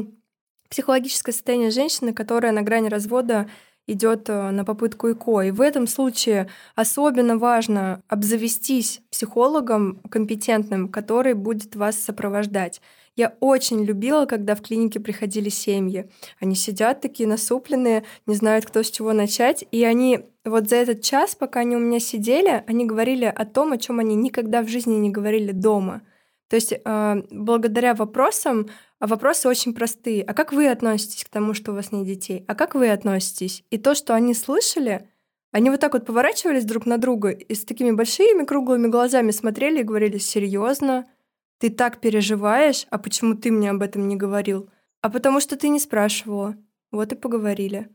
психологическое 0.69 1.33
состояние 1.33 1.71
женщины, 1.71 2.13
которая 2.13 2.51
на 2.51 2.61
грани 2.61 2.87
развода 2.87 3.49
идет 3.87 4.29
э, 4.29 4.51
на 4.51 4.65
попытку 4.65 5.11
ИКО. 5.11 5.41
И 5.43 5.51
в 5.51 5.61
этом 5.61 5.87
случае 5.87 6.49
особенно 6.75 7.37
важно 7.37 8.01
обзавестись 8.07 9.01
психологом 9.11 10.01
компетентным, 10.09 10.89
который 10.89 11.33
будет 11.33 11.75
вас 11.75 11.99
сопровождать. 11.99 12.81
Я 13.15 13.35
очень 13.39 13.83
любила, 13.83 14.25
когда 14.25 14.55
в 14.55 14.61
клинике 14.61 14.99
приходили 14.99 15.49
семьи. 15.49 16.09
Они 16.39 16.53
сидят 16.53 16.99
такие 16.99 17.27
насупленные, 17.29 18.03
не 18.25 18.35
знают, 18.35 18.65
кто 18.65 18.83
с 18.83 18.91
чего 18.91 19.13
начать, 19.13 19.65
и 19.71 19.83
они 19.85 20.25
вот 20.43 20.67
за 20.67 20.75
этот 20.75 21.01
час, 21.01 21.33
пока 21.35 21.61
они 21.61 21.77
у 21.77 21.79
меня 21.79 21.99
сидели, 21.99 22.63
они 22.67 22.85
говорили 22.85 23.25
о 23.25 23.45
том, 23.45 23.71
о 23.71 23.77
чем 23.77 23.99
они 23.99 24.15
никогда 24.15 24.61
в 24.61 24.67
жизни 24.67 24.95
не 24.95 25.09
говорили 25.09 25.51
дома. 25.51 26.01
То 26.49 26.57
есть 26.57 26.73
э, 26.73 27.23
благодаря 27.31 27.95
вопросам, 27.95 28.67
а 28.99 29.07
вопросы 29.07 29.47
очень 29.47 29.73
простые. 29.73 30.23
А 30.23 30.33
как 30.33 30.53
вы 30.53 30.67
относитесь 30.69 31.23
к 31.23 31.29
тому, 31.29 31.53
что 31.53 31.71
у 31.71 31.75
вас 31.75 31.91
нет 31.91 32.05
детей? 32.05 32.43
А 32.47 32.53
как 32.53 32.75
вы 32.75 32.89
относитесь? 32.89 33.63
И 33.71 33.77
то, 33.77 33.95
что 33.95 34.13
они 34.13 34.33
слышали, 34.33 35.09
они 35.51 35.69
вот 35.69 35.79
так 35.79 35.93
вот 35.93 36.05
поворачивались 36.05 36.65
друг 36.65 36.85
на 36.85 36.97
друга 36.97 37.29
и 37.29 37.55
с 37.55 37.63
такими 37.63 37.91
большими 37.91 38.43
круглыми 38.43 38.87
глазами 38.87 39.31
смотрели 39.31 39.79
и 39.79 39.83
говорили, 39.83 40.17
серьезно, 40.17 41.05
ты 41.65 41.71
так 41.71 41.99
переживаешь, 41.99 42.85
а 42.91 42.99
почему 42.99 43.33
ты 43.33 43.49
мне 43.49 43.71
об 43.71 43.81
этом 43.81 44.07
не 44.07 44.15
говорил? 44.15 44.69
А 45.01 45.09
потому 45.09 45.39
что 45.39 45.57
ты 45.57 45.69
не 45.69 45.79
спрашивала. 45.79 46.55
Вот 46.91 47.11
и 47.11 47.15
поговорили. 47.15 47.89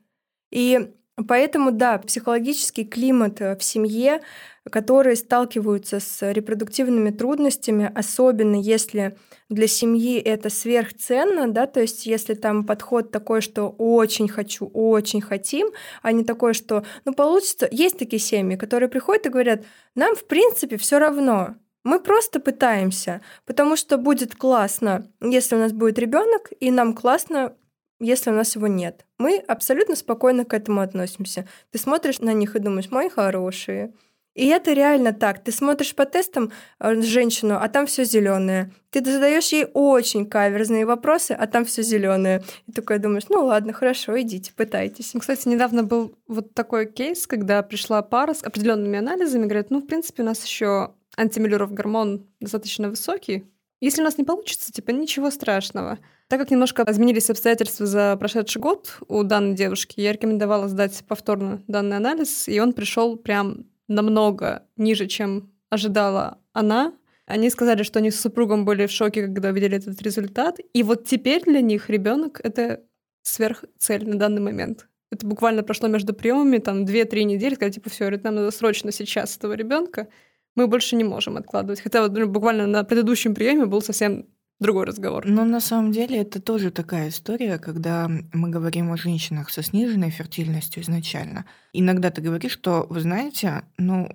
И 0.50 0.90
Поэтому, 1.28 1.70
да, 1.70 1.98
психологический 1.98 2.84
климат 2.84 3.42
э, 3.42 3.54
в 3.54 3.62
семье, 3.62 4.22
которые 4.70 5.16
сталкиваются 5.16 6.00
с 6.00 6.32
репродуктивными 6.32 7.10
трудностями, 7.10 7.92
особенно 7.94 8.56
если 8.56 9.18
для 9.50 9.66
семьи 9.66 10.18
это 10.18 10.48
сверхценно, 10.48 11.46
да, 11.46 11.66
то 11.66 11.80
есть 11.80 12.06
если 12.06 12.32
там 12.32 12.64
подход 12.64 13.10
такой, 13.10 13.42
что 13.42 13.68
очень 13.68 14.28
хочу, 14.28 14.66
очень 14.72 15.20
хотим, 15.20 15.68
а 16.00 16.12
не 16.12 16.24
такой, 16.24 16.54
что, 16.54 16.86
ну, 17.04 17.12
получится. 17.12 17.68
Есть 17.70 17.98
такие 17.98 18.20
семьи, 18.20 18.56
которые 18.56 18.88
приходят 18.88 19.26
и 19.26 19.30
говорят, 19.30 19.62
нам, 19.94 20.16
в 20.16 20.26
принципе, 20.26 20.78
все 20.78 20.98
равно, 20.98 21.56
мы 21.84 22.00
просто 22.00 22.40
пытаемся, 22.40 23.20
потому 23.46 23.76
что 23.76 23.96
будет 23.96 24.34
классно, 24.34 25.06
если 25.20 25.56
у 25.56 25.58
нас 25.58 25.72
будет 25.72 25.98
ребенок, 25.98 26.50
и 26.60 26.70
нам 26.70 26.94
классно, 26.94 27.54
если 28.00 28.30
у 28.30 28.34
нас 28.34 28.54
его 28.56 28.66
нет. 28.66 29.06
Мы 29.18 29.38
абсолютно 29.38 29.96
спокойно 29.96 30.44
к 30.44 30.54
этому 30.54 30.80
относимся. 30.80 31.46
Ты 31.70 31.78
смотришь 31.78 32.20
на 32.20 32.32
них 32.32 32.56
и 32.56 32.58
думаешь, 32.60 32.90
мои 32.90 33.08
хорошие. 33.08 33.92
И 34.34 34.46
это 34.46 34.72
реально 34.72 35.12
так. 35.12 35.42
Ты 35.42 35.50
смотришь 35.50 35.94
по 35.94 36.06
тестам 36.06 36.52
э, 36.78 37.02
женщину, 37.02 37.58
а 37.60 37.68
там 37.68 37.86
все 37.86 38.04
зеленое. 38.04 38.72
Ты 38.90 39.04
задаешь 39.04 39.48
ей 39.48 39.66
очень 39.74 40.24
каверзные 40.24 40.86
вопросы, 40.86 41.32
а 41.32 41.46
там 41.46 41.64
все 41.64 41.82
зеленое. 41.82 42.42
И 42.68 42.72
такой 42.72 42.98
думаешь, 42.98 43.24
ну 43.28 43.44
ладно, 43.44 43.72
хорошо, 43.72 44.20
идите, 44.20 44.52
пытайтесь. 44.54 45.12
Кстати, 45.18 45.48
недавно 45.48 45.82
был 45.82 46.14
вот 46.28 46.54
такой 46.54 46.86
кейс, 46.86 47.26
когда 47.26 47.62
пришла 47.62 48.02
пара 48.02 48.32
с 48.32 48.44
определенными 48.44 48.98
анализами, 48.98 49.44
говорят, 49.44 49.70
ну, 49.70 49.80
в 49.80 49.86
принципе, 49.86 50.22
у 50.22 50.26
нас 50.26 50.44
еще 50.44 50.94
антимиллеров 51.20 51.72
гормон 51.72 52.26
достаточно 52.40 52.88
высокий. 52.88 53.44
Если 53.80 54.02
у 54.02 54.04
нас 54.04 54.18
не 54.18 54.24
получится, 54.24 54.72
типа, 54.72 54.90
ничего 54.90 55.30
страшного. 55.30 55.98
Так 56.28 56.38
как 56.38 56.50
немножко 56.50 56.84
изменились 56.86 57.30
обстоятельства 57.30 57.86
за 57.86 58.16
прошедший 58.18 58.60
год 58.60 58.98
у 59.08 59.22
данной 59.22 59.54
девушки, 59.54 60.00
я 60.00 60.12
рекомендовала 60.12 60.68
сдать 60.68 61.02
повторно 61.08 61.62
данный 61.66 61.96
анализ, 61.96 62.46
и 62.46 62.60
он 62.60 62.72
пришел 62.72 63.16
прям 63.16 63.66
намного 63.88 64.66
ниже, 64.76 65.06
чем 65.06 65.50
ожидала 65.70 66.38
она. 66.52 66.92
Они 67.26 67.48
сказали, 67.48 67.82
что 67.82 68.00
они 68.00 68.10
с 68.10 68.20
супругом 68.20 68.64
были 68.64 68.86
в 68.86 68.90
шоке, 68.90 69.22
когда 69.22 69.50
увидели 69.50 69.78
этот 69.78 70.00
результат. 70.02 70.58
И 70.74 70.82
вот 70.82 71.06
теперь 71.06 71.42
для 71.44 71.60
них 71.60 71.88
ребенок 71.88 72.40
это 72.42 72.82
сверхцель 73.22 74.08
на 74.08 74.18
данный 74.18 74.40
момент. 74.40 74.88
Это 75.10 75.26
буквально 75.26 75.62
прошло 75.62 75.88
между 75.88 76.12
приемами, 76.12 76.58
там, 76.58 76.84
2-3 76.84 77.24
недели, 77.24 77.54
когда, 77.54 77.70
типа, 77.70 77.90
все, 77.90 78.10
нам 78.10 78.34
надо 78.36 78.50
срочно 78.50 78.92
сейчас 78.92 79.36
этого 79.36 79.54
ребенка 79.54 80.08
мы 80.56 80.66
больше 80.66 80.96
не 80.96 81.04
можем 81.04 81.36
откладывать. 81.36 81.80
Хотя 81.80 82.02
вот 82.02 82.12
ну, 82.12 82.28
буквально 82.28 82.66
на 82.66 82.84
предыдущем 82.84 83.34
приеме 83.34 83.66
был 83.66 83.82
совсем 83.82 84.26
другой 84.60 84.84
разговор. 84.84 85.26
Но 85.26 85.44
на 85.44 85.60
самом 85.60 85.90
деле 85.90 86.18
это 86.18 86.40
тоже 86.40 86.70
такая 86.70 87.08
история, 87.08 87.58
когда 87.58 88.08
мы 88.32 88.50
говорим 88.50 88.92
о 88.92 88.96
женщинах 88.96 89.50
со 89.50 89.62
сниженной 89.62 90.10
фертильностью 90.10 90.82
изначально. 90.82 91.46
Иногда 91.72 92.10
ты 92.10 92.20
говоришь, 92.20 92.52
что, 92.52 92.86
вы 92.90 93.00
знаете, 93.00 93.64
ну, 93.78 94.10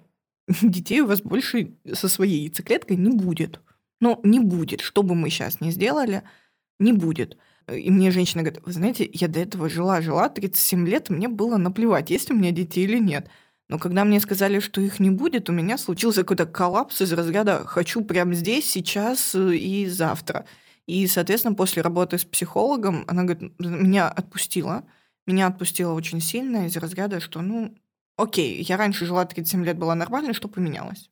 детей 0.61 1.01
у 1.01 1.07
вас 1.07 1.21
больше 1.21 1.75
со 1.93 2.07
своей 2.07 2.43
яйцеклеткой 2.43 2.97
не 2.97 3.09
будет. 3.09 3.59
Ну, 3.99 4.19
не 4.23 4.39
будет. 4.39 4.81
Что 4.81 5.03
бы 5.03 5.15
мы 5.15 5.29
сейчас 5.29 5.61
ни 5.61 5.71
сделали, 5.71 6.23
не 6.79 6.93
будет. 6.93 7.37
И 7.71 7.89
мне 7.89 8.11
женщина 8.11 8.43
говорит, 8.43 8.61
вы 8.63 8.71
знаете, 8.71 9.09
я 9.11 9.27
до 9.27 9.39
этого 9.39 9.69
жила-жила, 9.69 10.29
37 10.29 10.87
лет, 10.87 11.09
мне 11.09 11.27
было 11.27 11.57
наплевать, 11.57 12.11
есть 12.11 12.29
у 12.29 12.35
меня 12.35 12.51
дети 12.51 12.79
или 12.79 12.99
нет. 12.99 13.27
Но 13.67 13.80
когда 13.80 14.06
мне 14.06 14.19
сказали, 14.19 14.60
что 14.60 14.80
их 14.80 14.99
не 14.99 15.10
будет, 15.10 15.49
у 15.49 15.54
меня 15.54 15.78
случился 15.78 16.21
какой-то 16.21 16.45
коллапс 16.45 17.01
из 17.01 17.12
разряда 17.13 17.65
«хочу 17.65 18.04
прямо 18.04 18.36
здесь, 18.36 18.69
сейчас 18.69 19.34
э, 19.34 19.56
и 19.56 19.88
завтра». 19.88 20.45
И, 20.86 21.08
соответственно, 21.08 21.56
после 21.56 21.82
работы 21.82 22.19
с 22.19 22.25
психологом, 22.25 23.06
она 23.08 23.23
говорит, 23.23 23.54
меня 23.58 24.08
отпустила. 24.08 24.84
Меня 25.25 25.47
отпустила 25.47 25.93
очень 25.93 26.21
сильно 26.21 26.67
из 26.67 26.78
разряда, 26.78 27.19
что, 27.19 27.41
ну, 27.41 27.73
окей, 28.17 28.62
я 28.62 28.78
раньше 28.78 29.08
жила 29.08 29.25
37 29.25 29.65
лет, 29.65 29.80
была 29.80 29.95
нормально, 29.95 30.36
что 30.36 30.47
поменялось? 30.47 31.10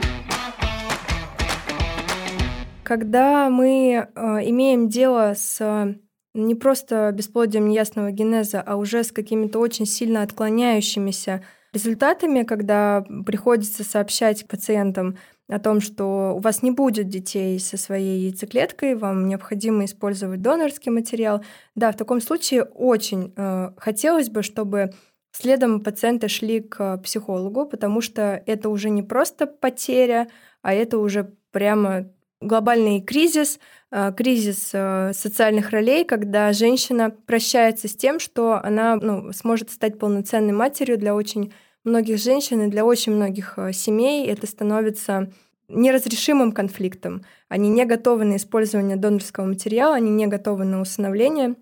Когда 2.84 3.50
мы 3.50 4.08
э, 4.14 4.22
имеем 4.50 4.90
дело 4.90 5.34
с 5.36 5.60
э, 5.60 5.96
не 6.36 6.54
просто 6.54 7.12
бесплодием 7.12 7.68
неясного 7.68 8.12
генеза, 8.12 8.62
а 8.62 8.76
уже 8.76 9.04
с 9.04 9.12
какими-то 9.12 9.58
очень 9.58 9.88
сильно 9.88 10.22
отклоняющимися 10.22 11.44
результатами, 11.74 12.44
когда 12.44 13.04
приходится 13.26 13.84
сообщать 13.84 14.48
пациентам 14.48 15.18
о 15.50 15.60
том, 15.60 15.82
что 15.82 16.34
у 16.36 16.40
вас 16.40 16.64
не 16.64 16.72
будет 16.72 17.10
детей 17.10 17.60
со 17.60 17.78
своей 17.78 18.28
яйцеклеткой, 18.28 18.96
вам 18.96 19.28
необходимо 19.28 19.86
использовать 19.86 20.42
донорский 20.42 20.92
материал. 20.92 21.44
Да, 21.76 21.92
в 21.92 21.98
таком 21.98 22.22
случае 22.22 22.64
очень 22.64 23.34
э, 23.36 23.72
хотелось 23.78 24.30
бы, 24.30 24.44
чтобы 24.44 24.94
следом 25.32 25.82
пациенты 25.82 26.28
шли 26.28 26.62
к 26.62 26.98
психологу, 27.00 27.66
потому 27.66 28.02
что 28.02 28.42
это 28.46 28.70
уже 28.70 28.90
не 28.90 29.04
просто 29.04 29.48
потеря, 29.48 30.30
а 30.62 30.74
это 30.74 31.00
уже 31.00 31.34
прямо 31.52 32.10
глобальный 32.48 33.02
кризис, 33.02 33.60
э, 33.92 34.14
кризис 34.16 34.72
э, 34.74 35.12
социальных 35.14 35.72
ролей, 35.72 36.06
когда 36.06 36.54
женщина 36.54 37.10
прощается 37.10 37.88
с 37.88 37.96
тем, 37.96 38.20
что 38.20 38.60
она 38.64 38.96
ну, 38.96 39.32
сможет 39.34 39.72
стать 39.72 40.00
полноценной 40.00 40.54
матерью 40.54 40.98
для 40.98 41.16
очень 41.16 41.54
многих 41.84 42.18
женщин 42.20 42.62
и 42.62 42.70
для 42.70 42.86
очень 42.86 43.14
многих 43.14 43.58
э, 43.58 43.74
семей 43.74 44.28
это 44.28 44.48
становится 44.48 45.32
неразрешимым 45.70 46.52
конфликтом. 46.52 47.24
Они 47.48 47.70
не 47.70 47.86
готовы 47.86 48.26
на 48.26 48.36
использование 48.36 48.98
донорского 48.98 49.46
материала, 49.46 49.96
они 49.96 50.12
не 50.12 50.28
готовы 50.28 50.66
на 50.66 50.82
усыновление. 50.82 51.56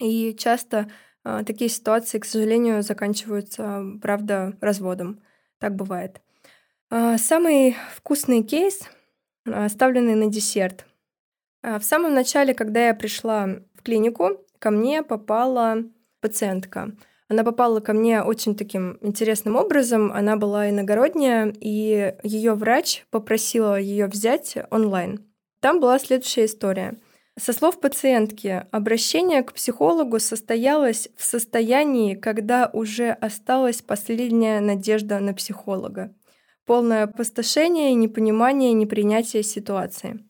И 0.00 0.34
часто 0.36 0.88
такие 1.22 1.70
ситуации, 1.70 2.18
к 2.18 2.24
сожалению, 2.24 2.82
заканчиваются, 2.82 3.84
правда, 4.00 4.56
разводом. 4.60 5.20
Так 5.60 5.76
бывает. 5.76 6.20
Самый 6.90 7.76
вкусный 7.94 8.42
кейс, 8.42 8.88
оставленный 9.44 10.14
на 10.14 10.26
десерт. 10.26 10.86
В 11.62 11.82
самом 11.82 12.14
начале, 12.14 12.54
когда 12.54 12.88
я 12.88 12.94
пришла 12.94 13.46
в 13.74 13.82
клинику, 13.82 14.44
ко 14.58 14.70
мне 14.70 15.02
попала 15.02 15.84
пациентка– 16.20 16.92
она 17.32 17.44
попала 17.44 17.80
ко 17.80 17.94
мне 17.94 18.22
очень 18.22 18.54
таким 18.54 18.98
интересным 19.00 19.56
образом. 19.56 20.12
Она 20.12 20.36
была 20.36 20.68
иногородняя, 20.68 21.50
и 21.60 22.14
ее 22.22 22.52
врач 22.52 23.06
попросила 23.08 23.80
ее 23.80 24.06
взять 24.06 24.58
онлайн. 24.70 25.24
Там 25.60 25.80
была 25.80 25.98
следующая 25.98 26.44
история. 26.44 26.98
Со 27.40 27.54
слов 27.54 27.80
пациентки, 27.80 28.66
обращение 28.70 29.42
к 29.42 29.54
психологу 29.54 30.18
состоялось 30.18 31.08
в 31.16 31.24
состоянии, 31.24 32.16
когда 32.16 32.68
уже 32.70 33.12
осталась 33.12 33.80
последняя 33.80 34.60
надежда 34.60 35.18
на 35.18 35.32
психолога. 35.32 36.14
Полное 36.64 37.04
опустошение, 37.04 37.94
непонимание, 37.94 38.72
непринятие 38.72 39.42
ситуации. 39.42 40.24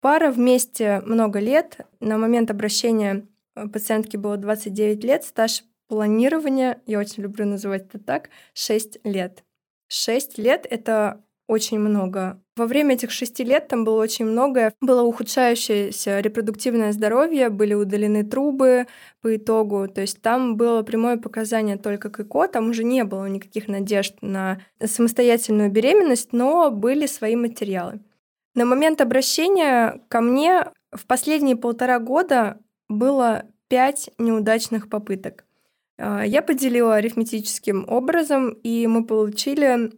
Пара 0.00 0.30
вместе 0.30 1.00
много 1.04 1.38
лет. 1.40 1.78
На 2.00 2.16
момент 2.16 2.50
обращения 2.50 3.26
э, 3.54 3.68
пациентки 3.68 4.16
было 4.16 4.36
29 4.36 5.04
лет, 5.04 5.24
стаж 5.24 5.64
планирования, 5.88 6.80
я 6.86 6.98
очень 6.98 7.22
люблю 7.24 7.44
называть 7.44 7.86
это 7.88 7.98
так, 7.98 8.30
6 8.54 9.00
лет. 9.04 9.44
6 9.88 10.38
лет— 10.38 10.66
это 10.70 11.24
очень 11.50 11.80
много. 11.80 12.40
Во 12.56 12.66
время 12.66 12.94
этих 12.94 13.10
шести 13.10 13.42
лет 13.42 13.66
там 13.66 13.84
было 13.84 14.00
очень 14.00 14.24
многое. 14.24 14.72
Было 14.80 15.02
ухудшающееся 15.02 16.20
репродуктивное 16.20 16.92
здоровье, 16.92 17.48
были 17.48 17.74
удалены 17.74 18.22
трубы 18.22 18.86
по 19.20 19.34
итогу. 19.34 19.88
То 19.88 20.00
есть 20.00 20.22
там 20.22 20.56
было 20.56 20.82
прямое 20.82 21.16
показание 21.16 21.76
только 21.76 22.08
к 22.08 22.20
ЭКО, 22.20 22.46
там 22.46 22.70
уже 22.70 22.84
не 22.84 23.02
было 23.02 23.26
никаких 23.26 23.66
надежд 23.66 24.14
на 24.20 24.60
самостоятельную 24.80 25.72
беременность, 25.72 26.32
но 26.32 26.70
были 26.70 27.06
свои 27.06 27.34
материалы. 27.34 28.00
На 28.54 28.64
момент 28.64 29.00
обращения 29.00 30.00
ко 30.08 30.20
мне 30.20 30.66
в 30.92 31.06
последние 31.06 31.56
полтора 31.56 31.98
года 31.98 32.58
было 32.88 33.44
пять 33.68 34.10
неудачных 34.18 34.88
попыток. 34.88 35.44
А, 36.00 36.24
я 36.24 36.42
поделила 36.42 36.96
арифметическим 36.96 37.84
образом, 37.88 38.50
и 38.50 38.86
мы 38.86 39.04
получили 39.04 39.92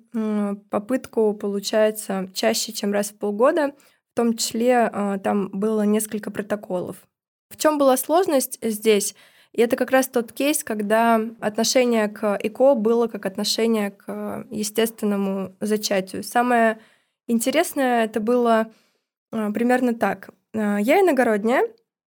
попытку, 0.71 1.33
получается, 1.35 2.31
чаще, 2.35 2.73
чем 2.73 2.93
раз 2.93 3.11
в 3.11 3.19
полгода. 3.19 3.73
В 4.13 4.17
том 4.17 4.37
числе 4.37 4.91
а, 4.93 5.19
там 5.19 5.49
было 5.51 5.83
несколько 5.83 6.31
протоколов. 6.31 6.97
В 7.51 7.57
чем 7.57 7.79
была 7.79 7.97
сложность 7.97 8.59
здесь? 8.63 9.15
И 9.53 9.61
это 9.61 9.77
как 9.77 9.91
раз 9.91 10.09
тот 10.09 10.33
кейс, 10.33 10.65
когда 10.65 11.21
отношение 11.41 12.09
к 12.09 12.39
ЭКО 12.43 12.75
было 12.75 13.07
как 13.07 13.27
отношение 13.27 13.91
к 13.91 14.47
естественному 14.51 15.55
зачатию. 15.61 16.25
Самое 16.25 16.79
интересное 17.29 18.05
это 18.05 18.19
было 18.21 18.73
а, 19.31 19.53
примерно 19.53 19.95
так. 19.95 20.31
Я 20.55 21.01
иногородняя, 21.01 21.63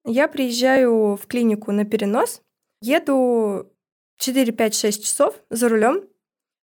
я 0.05 0.29
приезжаю 0.29 1.17
в 1.17 1.27
клинику 1.27 1.73
на 1.73 1.85
перенос, 1.85 2.41
еду 2.81 3.73
4-5-6 4.19 5.03
часов 5.03 5.35
за 5.51 5.69
рулем, 5.69 6.05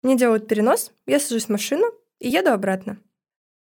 мне 0.03 0.17
делают 0.17 0.49
перенос, 0.49 0.93
я 1.07 1.19
сажусь 1.19 1.47
в 1.47 1.51
машину 1.51 1.87
и 2.19 2.29
еду 2.29 2.51
обратно. 2.51 2.99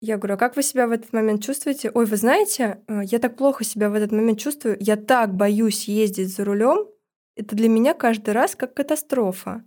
Я 0.01 0.17
говорю, 0.17 0.35
а 0.35 0.37
как 0.37 0.55
вы 0.55 0.63
себя 0.63 0.87
в 0.87 0.91
этот 0.91 1.11
момент 1.11 1.43
чувствуете? 1.43 1.91
Ой, 1.93 2.05
вы 2.05 2.15
знаете, 2.15 2.81
э, 2.87 3.01
я 3.03 3.19
так 3.19 3.35
плохо 3.35 3.65
себя 3.65 3.89
в 3.89 3.95
этот 3.95 4.11
момент 4.11 4.39
чувствую, 4.39 4.77
я 4.79 4.95
так 4.95 5.33
боюсь 5.33 5.89
ездить 5.89 6.33
за 6.33 6.45
рулем, 6.45 6.87
это 7.35 7.55
для 7.55 7.67
меня 7.67 7.93
каждый 7.93 8.33
раз 8.33 8.55
как 8.55 8.73
катастрофа. 8.73 9.63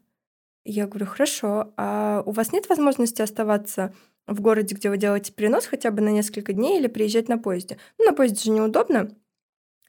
Я 0.65 0.87
говорю, 0.87 1.07
хорошо, 1.07 1.73
а 1.77 2.23
у 2.25 2.31
вас 2.31 2.53
нет 2.53 2.69
возможности 2.69 3.21
оставаться 3.21 3.95
в 4.27 4.41
городе, 4.41 4.75
где 4.75 4.89
вы 4.89 4.97
делаете 4.97 5.33
перенос 5.33 5.67
хотя 5.67 5.91
бы 5.91 6.01
на 6.01 6.11
несколько 6.11 6.53
дней 6.53 6.79
или 6.79 6.87
приезжать 6.87 7.29
на 7.29 7.39
поезде? 7.39 7.79
Ну, 7.99 8.07
на 8.07 8.13
поезде 8.13 8.45
же 8.45 8.51
неудобно. 8.51 9.11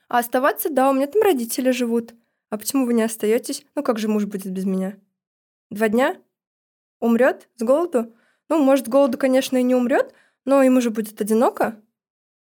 А 0.09 0.19
оставаться, 0.19 0.69
да, 0.69 0.89
у 0.89 0.93
меня 0.93 1.07
там 1.07 1.21
родители 1.21 1.71
живут. 1.71 2.13
А 2.53 2.57
почему 2.59 2.85
вы 2.85 2.93
не 2.93 3.01
остаетесь? 3.01 3.65
Ну 3.73 3.81
как 3.81 3.97
же 3.97 4.07
муж 4.07 4.25
будет 4.25 4.51
без 4.51 4.65
меня? 4.65 4.95
Два 5.71 5.89
дня? 5.89 6.17
Умрет 6.99 7.49
с 7.55 7.63
голоду? 7.63 8.13
Ну, 8.47 8.59
может, 8.59 8.85
с 8.85 8.89
голоду, 8.89 9.17
конечно, 9.17 9.57
и 9.57 9.63
не 9.63 9.73
умрет, 9.73 10.13
но 10.45 10.61
ему 10.61 10.79
же 10.79 10.91
будет 10.91 11.19
одиноко. 11.19 11.81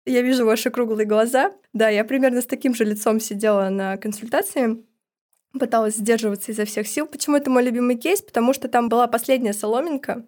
Я 0.06 0.22
вижу 0.22 0.46
ваши 0.46 0.72
круглые 0.72 1.06
глаза. 1.06 1.54
Да, 1.72 1.88
я 1.88 2.04
примерно 2.04 2.42
с 2.42 2.46
таким 2.46 2.76
же 2.76 2.84
лицом 2.84 3.22
сидела 3.22 3.70
на 3.70 3.96
консультации, 3.96 4.86
пыталась 5.58 5.96
сдерживаться 5.96 6.52
изо 6.52 6.66
всех 6.66 6.86
сил. 6.86 7.08
Почему 7.08 7.38
это 7.38 7.50
мой 7.50 7.64
любимый 7.64 7.96
кейс? 7.96 8.22
Потому 8.22 8.52
что 8.52 8.68
там 8.68 8.90
была 8.90 9.08
последняя 9.08 9.54
соломинка, 9.54 10.26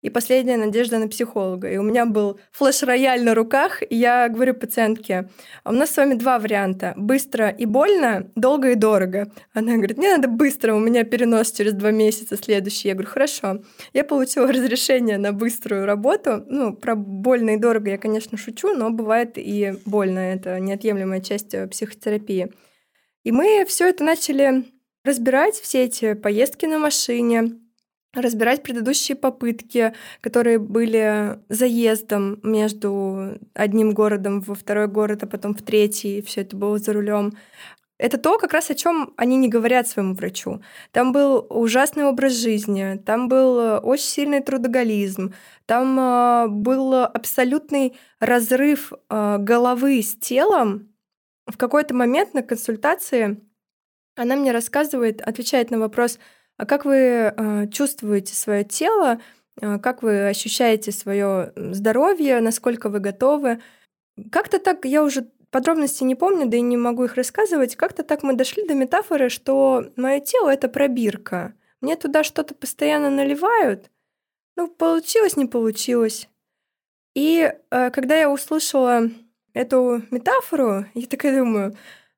и 0.00 0.10
последняя 0.10 0.56
надежда 0.56 0.98
на 0.98 1.08
психолога. 1.08 1.70
И 1.70 1.76
у 1.76 1.82
меня 1.82 2.06
был 2.06 2.38
флеш-рояль 2.52 3.24
на 3.24 3.34
руках, 3.34 3.82
и 3.82 3.96
я 3.96 4.28
говорю 4.28 4.54
пациентке, 4.54 5.28
а 5.64 5.70
у 5.70 5.72
нас 5.72 5.90
с 5.90 5.96
вами 5.96 6.14
два 6.14 6.38
варианта. 6.38 6.94
Быстро 6.96 7.48
и 7.48 7.66
больно, 7.66 8.30
долго 8.36 8.70
и 8.70 8.74
дорого. 8.74 9.32
Она 9.52 9.74
говорит, 9.74 9.98
мне 9.98 10.16
надо 10.16 10.28
быстро, 10.28 10.74
у 10.74 10.78
меня 10.78 11.04
перенос 11.04 11.50
через 11.52 11.72
два 11.72 11.90
месяца 11.90 12.36
следующий. 12.36 12.88
Я 12.88 12.94
говорю, 12.94 13.10
хорошо. 13.10 13.62
Я 13.92 14.04
получила 14.04 14.46
разрешение 14.52 15.18
на 15.18 15.32
быструю 15.32 15.84
работу. 15.84 16.44
Ну, 16.46 16.74
про 16.74 16.94
больно 16.94 17.50
и 17.50 17.56
дорого 17.56 17.90
я, 17.90 17.98
конечно, 17.98 18.38
шучу, 18.38 18.74
но 18.74 18.90
бывает 18.90 19.32
и 19.36 19.74
больно. 19.84 20.20
Это 20.20 20.60
неотъемлемая 20.60 21.20
часть 21.20 21.54
э, 21.54 21.66
психотерапии. 21.66 22.52
И 23.24 23.32
мы 23.32 23.64
все 23.66 23.88
это 23.88 24.04
начали 24.04 24.64
разбирать, 25.04 25.54
все 25.56 25.84
эти 25.84 26.14
поездки 26.14 26.66
на 26.66 26.78
машине, 26.78 27.58
разбирать 28.20 28.62
предыдущие 28.62 29.16
попытки, 29.16 29.94
которые 30.20 30.58
были 30.58 31.40
заездом 31.48 32.40
между 32.42 33.38
одним 33.54 33.92
городом 33.92 34.40
во 34.40 34.54
второй 34.54 34.88
город, 34.88 35.22
а 35.22 35.26
потом 35.26 35.54
в 35.54 35.62
третий, 35.62 36.22
все 36.22 36.42
это 36.42 36.56
было 36.56 36.78
за 36.78 36.92
рулем. 36.92 37.32
Это 37.98 38.16
то, 38.16 38.38
как 38.38 38.52
раз 38.52 38.70
о 38.70 38.76
чем 38.76 39.12
они 39.16 39.36
не 39.36 39.48
говорят 39.48 39.88
своему 39.88 40.14
врачу. 40.14 40.62
Там 40.92 41.12
был 41.12 41.44
ужасный 41.50 42.04
образ 42.04 42.34
жизни, 42.34 43.00
там 43.04 43.28
был 43.28 43.80
очень 43.82 44.04
сильный 44.04 44.40
трудоголизм, 44.40 45.34
там 45.66 45.98
э, 45.98 46.48
был 46.48 46.94
абсолютный 46.94 47.96
разрыв 48.20 48.92
э, 48.92 49.38
головы 49.38 50.00
с 50.00 50.14
телом. 50.14 50.94
В 51.46 51.56
какой-то 51.56 51.92
момент 51.92 52.34
на 52.34 52.42
консультации 52.42 53.40
она 54.18 54.36
мне 54.36 54.52
рассказывает, 54.52 55.20
отвечает 55.20 55.70
на 55.70 55.78
вопрос, 55.78 56.18
а 56.58 56.66
как 56.66 56.84
вы 56.84 56.96
э, 56.96 57.68
чувствуете 57.68 58.34
свое 58.34 58.64
тело, 58.64 59.20
э, 59.60 59.78
как 59.78 60.02
вы 60.02 60.28
ощущаете 60.28 60.90
свое 60.92 61.52
здоровье, 61.56 62.40
насколько 62.40 62.90
вы 62.90 62.98
готовы? 62.98 63.62
Как-то 64.32 64.58
так, 64.58 64.84
я 64.84 65.04
уже 65.04 65.28
подробности 65.50 66.02
не 66.02 66.16
помню, 66.16 66.48
да 66.48 66.56
и 66.56 66.60
не 66.60 66.76
могу 66.76 67.04
их 67.04 67.14
рассказывать. 67.14 67.76
Как-то 67.76 68.02
так 68.02 68.24
мы 68.24 68.34
дошли 68.34 68.66
до 68.66 68.74
метафоры, 68.74 69.28
что 69.28 69.86
мое 69.96 70.18
тело 70.18 70.50
это 70.50 70.68
пробирка. 70.68 71.54
Мне 71.80 71.94
туда 71.94 72.24
что-то 72.24 72.54
постоянно 72.56 73.08
наливают. 73.08 73.90
Ну, 74.56 74.66
получилось, 74.66 75.36
не 75.36 75.46
получилось. 75.46 76.28
И 77.14 77.52
э, 77.70 77.90
когда 77.90 78.16
я 78.16 78.30
услышала 78.30 79.08
эту 79.54 80.02
метафору, 80.10 80.86
я 80.94 81.06
такая 81.06 81.38
думаю, 81.38 81.76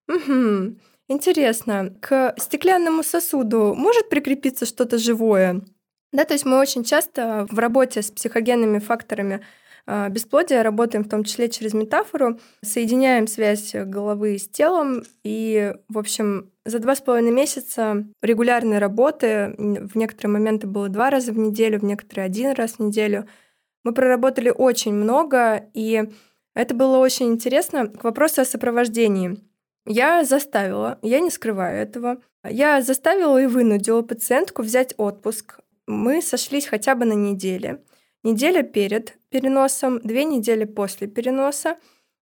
угу, 0.09 0.77
Интересно, 1.13 1.93
к 2.01 2.37
стеклянному 2.39 3.03
сосуду 3.03 3.75
может 3.77 4.09
прикрепиться 4.09 4.65
что-то 4.65 4.97
живое? 4.97 5.61
Да, 6.13 6.25
то 6.25 6.35
есть 6.35 6.47
мы 6.47 6.57
очень 6.61 6.85
часто 6.85 7.49
в 7.51 7.59
работе 7.59 8.01
с 8.01 8.13
психогенными 8.13 8.79
факторами 8.79 9.45
а, 9.87 10.09
бесплодия 10.09 10.63
работаем 10.63 11.03
в 11.03 11.09
том 11.09 11.25
числе 11.25 11.49
через 11.49 11.75
метафору, 11.75 12.39
соединяем 12.63 13.27
связь 13.27 13.75
головы 13.75 14.39
с 14.39 14.49
телом, 14.49 15.03
и, 15.25 15.75
в 15.89 15.99
общем, 15.99 16.53
за 16.65 16.79
два 16.79 16.95
с 16.95 17.01
половиной 17.01 17.33
месяца 17.33 18.05
регулярной 18.23 18.79
работы, 18.79 19.53
в 19.59 19.97
некоторые 19.97 20.35
моменты 20.35 20.69
было 20.69 20.89
два 20.89 21.11
раза 21.11 21.33
в 21.33 21.39
неделю, 21.39 21.81
в 21.81 21.85
некоторые 21.85 22.27
один 22.27 22.53
раз 22.53 22.75
в 22.75 22.79
неделю, 22.79 23.27
мы 23.83 23.93
проработали 23.95 24.51
очень 24.57 24.95
много, 24.95 25.69
и 25.75 26.05
это 26.55 26.73
было 26.73 26.99
очень 26.99 27.33
интересно. 27.33 27.89
К 27.89 28.05
вопросу 28.05 28.43
о 28.43 28.45
сопровождении. 28.45 29.50
Я 29.87 30.25
заставила, 30.25 30.99
я 31.03 31.21
не 31.21 31.31
скрываю 31.31 31.81
этого, 31.81 32.23
я 32.45 32.83
заставила 32.83 33.41
и 33.41 33.47
вынудила 33.47 34.03
пациентку 34.03 34.63
взять 34.63 34.95
отпуск. 34.97 35.61
Мы 35.87 36.23
сошлись 36.23 36.67
хотя 36.67 36.95
бы 36.95 37.05
на 37.05 37.15
неделе. 37.15 37.83
Неделя 38.23 38.63
перед 38.63 39.19
переносом, 39.31 39.99
две 40.01 40.25
недели 40.25 40.65
после 40.65 41.07
переноса. 41.07 41.77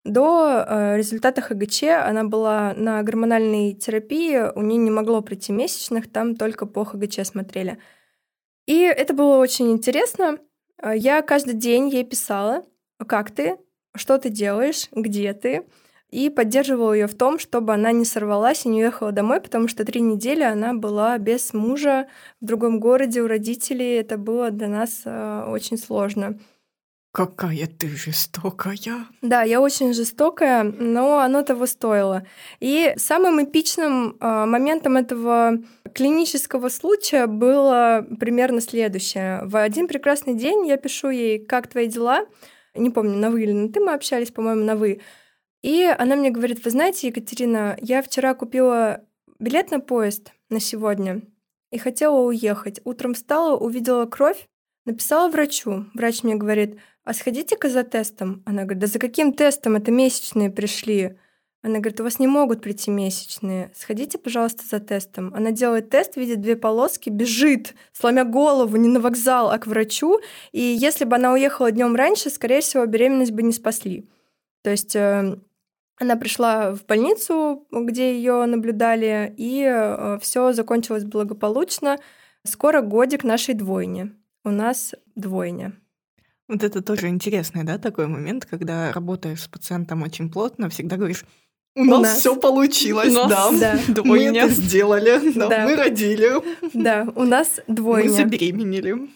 До 0.04 0.64
э, 0.66 0.96
результата 0.96 1.40
ХГЧ 1.40 1.82
она 2.04 2.24
была 2.24 2.72
на 2.74 3.02
гормональной 3.02 3.74
терапии, 3.74 4.52
у 4.54 4.62
нее 4.62 4.78
не 4.78 4.90
могло 4.90 5.20
прийти 5.20 5.52
месячных, 5.52 6.10
там 6.10 6.36
только 6.36 6.66
по 6.66 6.84
ХГЧ 6.84 7.26
смотрели. 7.26 7.78
И 8.66 8.80
это 8.80 9.12
было 9.12 9.38
очень 9.38 9.72
интересно. 9.72 10.38
Я 10.82 11.22
каждый 11.22 11.54
день 11.54 11.88
ей 11.88 12.04
писала, 12.04 12.64
как 13.06 13.32
ты, 13.32 13.58
что 13.96 14.18
ты 14.18 14.30
делаешь, 14.30 14.88
где 14.92 15.32
ты 15.32 15.66
и 16.10 16.30
поддерживала 16.30 16.92
ее 16.92 17.06
в 17.06 17.14
том, 17.14 17.38
чтобы 17.38 17.74
она 17.74 17.92
не 17.92 18.04
сорвалась 18.04 18.64
и 18.64 18.68
не 18.68 18.82
уехала 18.82 19.12
домой, 19.12 19.40
потому 19.40 19.68
что 19.68 19.84
три 19.84 20.00
недели 20.00 20.42
она 20.42 20.72
была 20.72 21.18
без 21.18 21.52
мужа 21.52 22.08
в 22.40 22.46
другом 22.46 22.80
городе 22.80 23.20
у 23.20 23.26
родителей. 23.26 23.96
Это 23.96 24.16
было 24.16 24.50
для 24.50 24.68
нас 24.68 25.02
э, 25.04 25.44
очень 25.48 25.76
сложно. 25.76 26.38
Какая 27.12 27.66
ты 27.66 27.88
жестокая. 27.88 29.06
Да, 29.22 29.42
я 29.42 29.60
очень 29.60 29.92
жестокая, 29.92 30.62
но 30.62 31.18
оно 31.18 31.42
того 31.42 31.66
стоило. 31.66 32.26
И 32.60 32.92
самым 32.96 33.42
эпичным 33.42 34.16
э, 34.20 34.44
моментом 34.44 34.96
этого 34.96 35.58
клинического 35.94 36.68
случая 36.68 37.26
было 37.26 38.06
примерно 38.20 38.60
следующее. 38.60 39.40
В 39.44 39.56
один 39.56 39.88
прекрасный 39.88 40.34
день 40.34 40.66
я 40.66 40.76
пишу 40.76 41.10
ей, 41.10 41.38
как 41.38 41.66
твои 41.66 41.86
дела? 41.86 42.24
Не 42.74 42.90
помню, 42.90 43.16
на 43.16 43.30
вы 43.30 43.42
или 43.42 43.52
на 43.52 43.72
ты 43.72 43.80
мы 43.80 43.92
общались, 43.92 44.30
по-моему, 44.30 44.64
на 44.64 44.76
вы. 44.76 45.00
И 45.62 45.84
она 45.84 46.16
мне 46.16 46.30
говорит, 46.30 46.64
вы 46.64 46.70
знаете, 46.70 47.08
Екатерина, 47.08 47.76
я 47.80 48.02
вчера 48.02 48.34
купила 48.34 49.04
билет 49.38 49.70
на 49.70 49.80
поезд 49.80 50.32
на 50.50 50.60
сегодня 50.60 51.22
и 51.70 51.78
хотела 51.78 52.20
уехать. 52.20 52.80
Утром 52.84 53.14
встала, 53.14 53.56
увидела 53.56 54.06
кровь 54.06 54.46
Написала 54.88 55.28
врачу. 55.28 55.84
Врач 55.92 56.22
мне 56.22 56.34
говорит, 56.34 56.78
а 57.04 57.12
сходите-ка 57.12 57.68
за 57.68 57.84
тестом. 57.84 58.42
Она 58.46 58.62
говорит, 58.62 58.78
да 58.78 58.86
за 58.86 58.98
каким 58.98 59.34
тестом? 59.34 59.76
Это 59.76 59.90
месячные 59.90 60.48
пришли. 60.48 61.18
Она 61.60 61.80
говорит, 61.80 62.00
у 62.00 62.04
вас 62.04 62.18
не 62.18 62.26
могут 62.26 62.62
прийти 62.62 62.90
месячные. 62.90 63.70
Сходите, 63.74 64.16
пожалуйста, 64.16 64.64
за 64.64 64.80
тестом. 64.80 65.34
Она 65.34 65.50
делает 65.50 65.90
тест, 65.90 66.16
видит 66.16 66.40
две 66.40 66.56
полоски, 66.56 67.10
бежит, 67.10 67.74
сломя 67.92 68.24
голову, 68.24 68.78
не 68.78 68.88
на 68.88 68.98
вокзал, 68.98 69.50
а 69.50 69.58
к 69.58 69.66
врачу. 69.66 70.20
И 70.52 70.62
если 70.62 71.04
бы 71.04 71.16
она 71.16 71.34
уехала 71.34 71.70
днем 71.70 71.94
раньше, 71.94 72.30
скорее 72.30 72.62
всего, 72.62 72.86
беременность 72.86 73.32
бы 73.32 73.42
не 73.42 73.52
спасли. 73.52 74.08
То 74.62 74.70
есть 74.70 74.96
э, 74.96 75.38
она 76.00 76.16
пришла 76.16 76.74
в 76.74 76.84
больницу, 76.86 77.66
где 77.72 78.14
ее 78.14 78.44
наблюдали, 78.46 79.34
и 79.36 79.62
э, 79.64 80.18
все 80.20 80.52
закончилось 80.52 81.04
благополучно. 81.04 81.98
Скоро 82.44 82.82
годик 82.82 83.24
нашей 83.24 83.54
двойне. 83.54 84.12
У 84.44 84.50
нас 84.50 84.94
двойня. 85.16 85.72
Вот 86.46 86.62
это 86.64 86.80
тоже 86.82 87.08
интересный, 87.08 87.64
да, 87.64 87.78
такой 87.78 88.06
момент, 88.06 88.46
когда 88.46 88.92
работаешь 88.92 89.42
с 89.42 89.48
пациентом 89.48 90.02
очень 90.02 90.30
плотно, 90.30 90.70
всегда 90.70 90.96
говоришь, 90.96 91.24
у, 91.74 91.82
у 91.82 91.84
нас, 91.84 92.00
нас 92.00 92.18
все 92.18 92.36
получилось, 92.36 93.10
у 93.10 93.28
нас, 93.28 93.28
да. 93.28 93.74
да. 93.76 93.94
Двойня. 94.02 94.32
Мы 94.32 94.38
это 94.38 94.54
сделали, 94.54 95.32
да, 95.34 95.48
да. 95.48 95.64
мы 95.64 95.76
родили. 95.76 96.32
Да, 96.72 97.06
у 97.14 97.24
нас 97.24 97.60
двойня. 97.66 98.08
Мы 98.08 98.16
забеременели. 98.16 99.08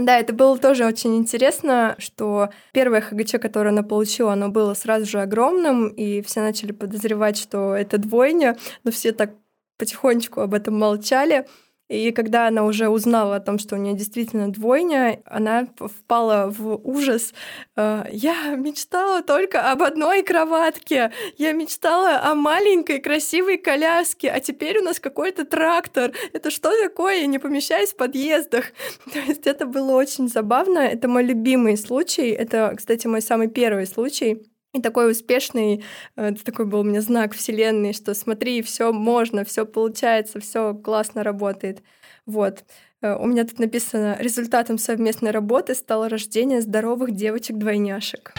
Да, 0.00 0.18
это 0.18 0.32
было 0.32 0.56
тоже 0.58 0.86
очень 0.86 1.16
интересно, 1.16 1.94
что 1.98 2.48
первое 2.72 3.02
ХГЧ, 3.02 3.32
которое 3.40 3.68
она 3.68 3.82
получила, 3.82 4.32
оно 4.32 4.48
было 4.48 4.74
сразу 4.74 5.04
же 5.04 5.20
огромным, 5.20 5.88
и 5.88 6.22
все 6.22 6.40
начали 6.40 6.72
подозревать, 6.72 7.36
что 7.36 7.74
это 7.74 7.98
двойня, 7.98 8.56
но 8.82 8.90
все 8.90 9.12
так 9.12 9.34
потихонечку 9.78 10.40
об 10.40 10.54
этом 10.54 10.78
молчали. 10.78 11.46
И 11.90 12.12
когда 12.12 12.46
она 12.46 12.64
уже 12.64 12.88
узнала 12.88 13.36
о 13.36 13.40
том, 13.40 13.58
что 13.58 13.74
у 13.74 13.78
нее 13.78 13.94
действительно 13.94 14.52
двойня, 14.52 15.20
она 15.24 15.66
впала 15.76 16.46
в 16.48 16.80
ужас. 16.84 17.34
Э, 17.76 18.04
я 18.12 18.54
мечтала 18.54 19.22
только 19.22 19.72
об 19.72 19.82
одной 19.82 20.22
кроватке. 20.22 21.10
Я 21.36 21.52
мечтала 21.52 22.20
о 22.22 22.36
маленькой 22.36 23.00
красивой 23.00 23.58
коляске, 23.58 24.30
а 24.30 24.38
теперь 24.38 24.78
у 24.78 24.84
нас 24.84 25.00
какой-то 25.00 25.44
трактор. 25.44 26.12
Это 26.32 26.50
что 26.50 26.70
такое? 26.80 27.22
Я 27.22 27.26
не 27.26 27.40
помещаюсь 27.40 27.90
в 27.90 27.96
подъездах. 27.96 28.66
То 29.12 29.18
есть 29.18 29.48
это 29.48 29.66
было 29.66 29.96
очень 29.96 30.28
забавно. 30.28 30.78
Это 30.78 31.08
мой 31.08 31.24
любимый 31.24 31.76
случай. 31.76 32.30
Это, 32.30 32.72
кстати, 32.76 33.08
мой 33.08 33.20
самый 33.20 33.48
первый 33.48 33.88
случай. 33.88 34.49
И 34.72 34.80
такой 34.80 35.10
успешный, 35.10 35.82
э, 36.14 36.28
это 36.28 36.44
такой 36.44 36.64
был 36.64 36.80
у 36.80 36.84
меня 36.84 37.00
знак 37.00 37.34
вселенной, 37.34 37.92
что 37.92 38.14
смотри, 38.14 38.62
все 38.62 38.92
можно, 38.92 39.44
все 39.44 39.66
получается, 39.66 40.38
все 40.38 40.74
классно 40.74 41.24
работает. 41.24 41.82
Вот. 42.24 42.64
Э, 43.02 43.16
у 43.16 43.26
меня 43.26 43.44
тут 43.44 43.58
написано, 43.58 44.16
результатом 44.20 44.78
совместной 44.78 45.32
работы 45.32 45.74
стало 45.74 46.08
рождение 46.08 46.60
здоровых 46.60 47.10
девочек-двойняшек. 47.10 48.32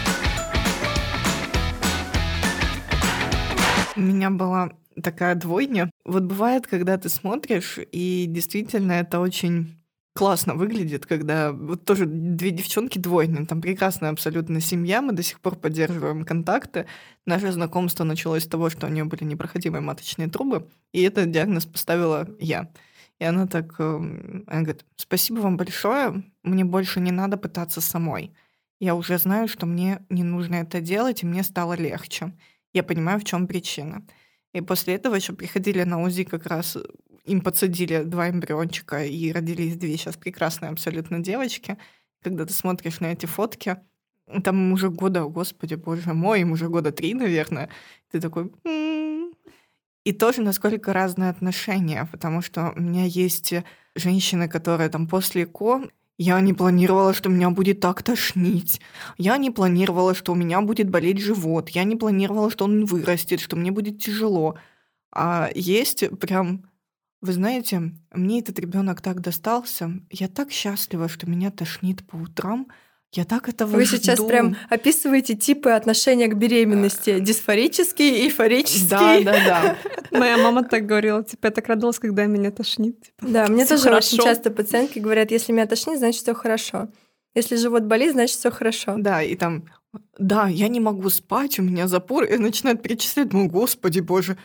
У 3.98 4.00
меня 4.00 4.30
была 4.30 4.72
такая 5.04 5.36
двойня. 5.36 5.92
Вот 6.06 6.24
бывает, 6.24 6.66
когда 6.66 6.98
ты 6.98 7.10
смотришь, 7.10 7.78
и 7.92 8.26
действительно 8.26 8.94
это 8.94 9.20
очень 9.20 9.81
классно 10.14 10.56
выглядит, 10.56 11.06
когда 11.06 11.52
вот 11.52 11.86
тоже 11.86 12.06
две 12.06 12.52
девчонки 12.52 12.98
двойные, 12.98 13.46
там 13.46 13.62
прекрасная 13.62 14.12
абсолютно 14.12 14.60
семья, 14.60 15.02
мы 15.02 15.14
до 15.14 15.24
сих 15.24 15.40
пор 15.40 15.56
поддерживаем 15.56 16.26
контакты. 16.26 16.86
Наше 17.26 17.52
знакомство 17.52 18.04
началось 18.04 18.44
с 18.44 18.48
того, 18.48 18.70
что 18.70 18.88
у 18.88 18.90
нее 18.90 19.06
были 19.06 19.24
непроходимые 19.24 19.82
маточные 19.82 20.28
трубы, 20.28 20.68
и 20.92 21.02
этот 21.02 21.32
диагноз 21.32 21.66
поставила 21.66 22.28
я. 22.40 22.70
И 23.20 23.24
она 23.24 23.48
так, 23.48 23.80
эм, 23.80 24.44
она 24.48 24.62
говорит, 24.62 24.86
спасибо 24.96 25.40
вам 25.40 25.56
большое, 25.56 26.24
мне 26.44 26.66
больше 26.66 27.00
не 27.00 27.12
надо 27.12 27.38
пытаться 27.38 27.80
самой. 27.80 28.34
Я 28.80 28.96
уже 28.96 29.20
знаю, 29.20 29.48
что 29.48 29.68
мне 29.68 30.04
не 30.10 30.24
нужно 30.24 30.56
это 30.56 30.82
делать, 30.82 31.22
и 31.22 31.28
мне 31.28 31.44
стало 31.44 31.74
легче. 31.74 32.34
Я 32.74 32.82
понимаю, 32.84 33.20
в 33.20 33.24
чем 33.24 33.46
причина. 33.46 34.04
И 34.54 34.62
после 34.62 34.96
этого 34.96 35.16
еще 35.16 35.34
приходили 35.34 35.84
на 35.84 36.02
УЗИ 36.02 36.24
как 36.24 36.48
раз 36.48 36.78
им 37.26 37.42
подсадили 37.42 38.04
два 38.04 38.30
эмбриончика, 38.30 39.06
и 39.06 39.32
родились 39.32 39.78
две 39.78 39.98
сейчас 39.98 40.18
прекрасные 40.18 40.72
абсолютно 40.72 41.20
девочки. 41.20 41.78
Когда 42.24 42.46
ты 42.46 42.54
смотришь 42.54 43.00
на 43.00 43.08
эти 43.12 43.26
фотки, 43.26 43.78
там 44.44 44.72
уже 44.72 44.90
года, 44.90 45.24
господи, 45.24 45.76
боже 45.76 46.14
мой, 46.14 46.42
им 46.42 46.52
уже 46.52 46.70
года 46.70 46.92
три, 46.92 47.14
наверное, 47.14 47.70
ты 48.12 48.20
такой... 48.20 48.52
М-м-м". 48.64 49.34
И 50.04 50.14
тоже 50.14 50.42
насколько 50.42 50.94
разные 50.94 51.30
отношения, 51.30 52.08
потому 52.12 52.42
что 52.42 52.74
у 52.76 52.80
меня 52.80 53.06
есть 53.06 53.54
женщины, 53.96 54.48
которые 54.48 54.90
там 54.90 55.08
после 55.08 55.46
ко 55.46 55.82
я 56.18 56.40
не 56.40 56.54
планировала, 56.54 57.16
что 57.16 57.30
меня 57.30 57.50
будет 57.50 57.80
так 57.80 58.04
тошнить. 58.04 58.80
Я 59.18 59.38
не 59.38 59.50
планировала, 59.50 60.14
что 60.14 60.34
у 60.34 60.36
меня 60.36 60.62
будет 60.62 60.88
болеть 60.88 61.20
живот. 61.20 61.70
Я 61.70 61.84
не 61.84 61.96
планировала, 61.96 62.52
что 62.52 62.66
он 62.66 62.86
вырастет, 62.86 63.40
что 63.40 63.56
мне 63.56 63.72
будет 63.72 64.00
тяжело. 64.00 64.56
А 65.12 65.50
есть 65.56 66.08
прям 66.20 66.71
вы 67.22 67.34
знаете, 67.34 67.92
мне 68.12 68.40
этот 68.40 68.58
ребенок 68.60 69.02
так 69.02 69.22
достался. 69.22 69.92
Я 70.10 70.28
так 70.28 70.52
счастлива, 70.52 71.08
что 71.08 71.30
меня 71.30 71.52
тошнит 71.52 72.06
по 72.08 72.16
утрам. 72.16 72.68
Я 73.14 73.26
так 73.26 73.50
этого 73.50 73.70
Вы 73.72 73.86
жду. 73.86 73.98
сейчас 73.98 74.24
прям 74.24 74.56
описываете 74.70 75.36
типы 75.36 75.72
отношения 75.72 76.28
к 76.28 76.38
беременности. 76.38 77.20
Дисфорический, 77.20 78.24
эйфорический. 78.24 78.88
Да, 78.88 79.22
да, 79.22 79.32
да. 79.46 79.78
Моя 80.18 80.38
мама 80.38 80.64
так 80.64 80.86
говорила, 80.86 81.22
типа, 81.22 81.48
я 81.48 81.52
так 81.52 81.68
радовалась, 81.68 82.00
когда 82.00 82.26
меня 82.26 82.52
тошнит. 82.52 83.02
Типа, 83.02 83.28
да, 83.28 83.48
мне 83.48 83.66
тоже 83.66 83.84
хорошо. 83.84 84.16
очень 84.16 84.24
часто 84.24 84.50
пациентки 84.50 85.00
говорят, 85.00 85.30
если 85.30 85.52
меня 85.52 85.68
тошнит, 85.68 86.00
значит, 86.00 86.22
все 86.24 86.34
хорошо. 86.34 86.88
Если 87.36 87.58
живот 87.58 87.84
болит, 87.84 88.14
значит, 88.14 88.38
все 88.38 88.50
хорошо. 88.50 88.96
Да, 88.98 89.22
и 89.22 89.36
там, 89.36 89.66
да, 90.18 90.48
я 90.48 90.70
не 90.70 90.80
могу 90.80 91.10
спать, 91.10 91.60
у 91.60 91.64
меня 91.64 91.88
запор, 91.88 92.24
и 92.24 92.38
начинает 92.38 92.82
перечислять, 92.82 93.30
думаю, 93.30 93.50
господи 93.50 94.00
боже, 94.00 94.38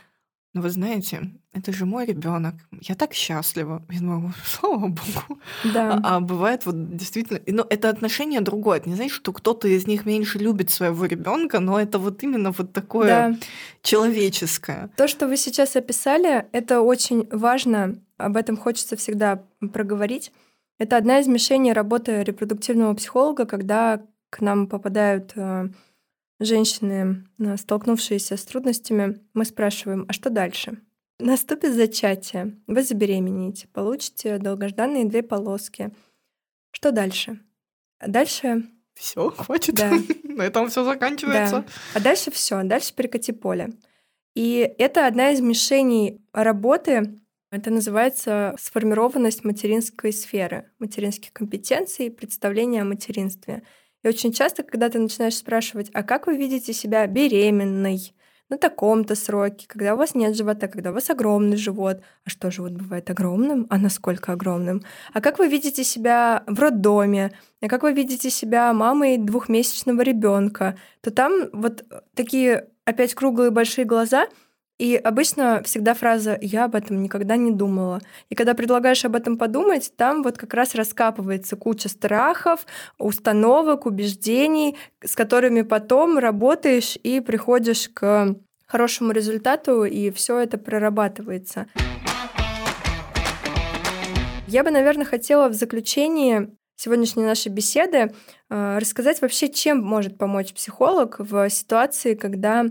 но 0.56 0.62
вы 0.62 0.70
знаете, 0.70 1.32
это 1.52 1.70
же 1.70 1.84
мой 1.84 2.06
ребенок. 2.06 2.54
Я 2.80 2.94
так 2.94 3.12
счастлива. 3.12 3.84
Я 3.90 4.00
думаю, 4.00 4.32
слава 4.46 4.88
богу. 4.88 5.38
Да. 5.64 6.00
А, 6.02 6.16
а 6.16 6.20
бывает 6.20 6.64
вот 6.64 6.96
действительно, 6.96 7.40
но 7.46 7.66
это 7.68 7.90
отношение 7.90 8.40
другое. 8.40 8.78
Это 8.78 8.88
не 8.88 8.94
значит, 8.94 9.12
что 9.12 9.34
кто-то 9.34 9.68
из 9.68 9.86
них 9.86 10.06
меньше 10.06 10.38
любит 10.38 10.70
своего 10.70 11.04
ребенка, 11.04 11.60
но 11.60 11.78
это 11.78 11.98
вот 11.98 12.22
именно 12.22 12.52
вот 12.52 12.72
такое 12.72 13.06
да. 13.06 13.36
человеческое. 13.82 14.88
То, 14.96 15.08
что 15.08 15.28
вы 15.28 15.36
сейчас 15.36 15.76
описали, 15.76 16.46
это 16.52 16.80
очень 16.80 17.28
важно. 17.30 17.96
Об 18.16 18.38
этом 18.38 18.56
хочется 18.56 18.96
всегда 18.96 19.42
проговорить. 19.74 20.32
Это 20.78 20.96
одна 20.96 21.18
из 21.18 21.26
мишеней 21.26 21.74
работы 21.74 22.22
репродуктивного 22.22 22.94
психолога, 22.94 23.44
когда 23.44 24.00
к 24.30 24.40
нам 24.40 24.68
попадают 24.68 25.32
э, 25.36 25.68
женщины, 26.40 27.26
э, 27.38 27.56
столкнувшиеся 27.56 28.36
с 28.36 28.44
трудностями, 28.44 29.20
мы 29.34 29.44
спрашиваем, 29.44 30.04
а 30.08 30.12
что 30.12 30.30
дальше? 30.30 30.78
Наступит 31.18 31.74
зачатие, 31.74 32.58
вы 32.66 32.82
забеременеете, 32.82 33.68
получите 33.68 34.38
долгожданные 34.38 35.06
две 35.06 35.22
полоски. 35.22 35.90
Что 36.72 36.92
дальше? 36.92 37.40
Дальше 38.06 38.64
все, 38.96 39.30
хватит. 39.30 39.74
Да. 39.74 39.92
На 40.24 40.42
этом 40.42 40.68
все 40.68 40.84
заканчивается. 40.84 41.60
Да. 41.60 41.66
А 41.94 42.00
дальше 42.00 42.30
все, 42.30 42.62
дальше 42.64 42.94
перекати 42.94 43.32
поле. 43.32 43.70
И 44.34 44.74
это 44.78 45.06
одна 45.06 45.30
из 45.30 45.40
мишеней 45.40 46.20
работы. 46.32 47.18
Это 47.50 47.70
называется 47.70 48.54
сформированность 48.58 49.44
материнской 49.44 50.12
сферы, 50.12 50.70
материнских 50.78 51.32
компетенций, 51.32 52.10
представления 52.10 52.82
о 52.82 52.86
материнстве. 52.86 53.62
И 54.06 54.08
очень 54.08 54.32
часто, 54.32 54.62
когда 54.62 54.88
ты 54.88 55.00
начинаешь 55.00 55.34
спрашивать, 55.34 55.90
а 55.92 56.04
как 56.04 56.28
вы 56.28 56.36
видите 56.36 56.72
себя 56.72 57.04
беременной, 57.08 58.14
на 58.48 58.56
таком-то 58.56 59.16
сроке, 59.16 59.66
когда 59.66 59.94
у 59.94 59.96
вас 59.96 60.14
нет 60.14 60.36
живота, 60.36 60.68
когда 60.68 60.90
у 60.90 60.94
вас 60.94 61.10
огромный 61.10 61.56
живот. 61.56 62.00
А 62.24 62.30
что 62.30 62.52
живот 62.52 62.70
бывает 62.70 63.10
огромным? 63.10 63.66
А 63.68 63.78
насколько 63.78 64.30
огромным? 64.30 64.84
А 65.12 65.20
как 65.20 65.40
вы 65.40 65.48
видите 65.48 65.82
себя 65.82 66.44
в 66.46 66.60
роддоме? 66.60 67.32
А 67.60 67.66
как 67.66 67.82
вы 67.82 67.92
видите 67.92 68.30
себя 68.30 68.72
мамой 68.72 69.18
двухмесячного 69.18 70.02
ребенка? 70.02 70.78
То 71.00 71.10
там 71.10 71.50
вот 71.52 71.84
такие 72.14 72.68
опять 72.84 73.14
круглые 73.14 73.50
большие 73.50 73.84
глаза— 73.84 74.28
и 74.78 74.94
обычно 74.96 75.62
всегда 75.64 75.94
фраза 75.94 76.38
«я 76.40 76.64
об 76.64 76.74
этом 76.74 77.02
никогда 77.02 77.36
не 77.36 77.50
думала». 77.50 78.00
И 78.28 78.34
когда 78.34 78.54
предлагаешь 78.54 79.04
об 79.04 79.16
этом 79.16 79.38
подумать, 79.38 79.92
там 79.96 80.22
вот 80.22 80.36
как 80.36 80.52
раз 80.54 80.74
раскапывается 80.74 81.56
куча 81.56 81.88
страхов, 81.88 82.66
установок, 82.98 83.86
убеждений, 83.86 84.76
с 85.02 85.14
которыми 85.14 85.62
потом 85.62 86.18
работаешь 86.18 86.98
и 87.02 87.20
приходишь 87.20 87.88
к 87.88 88.36
хорошему 88.66 89.12
результату, 89.12 89.84
и 89.84 90.10
все 90.10 90.38
это 90.38 90.58
прорабатывается. 90.58 91.66
Я 94.46 94.62
бы, 94.62 94.70
наверное, 94.70 95.06
хотела 95.06 95.48
в 95.48 95.54
заключении 95.54 96.50
сегодняшней 96.76 97.24
нашей 97.24 97.48
беседы 97.48 98.12
э, 98.50 98.78
рассказать 98.78 99.20
вообще, 99.22 99.48
чем 99.48 99.82
может 99.82 100.18
помочь 100.18 100.52
психолог 100.52 101.16
в 101.18 101.48
ситуации, 101.48 102.14
когда 102.14 102.66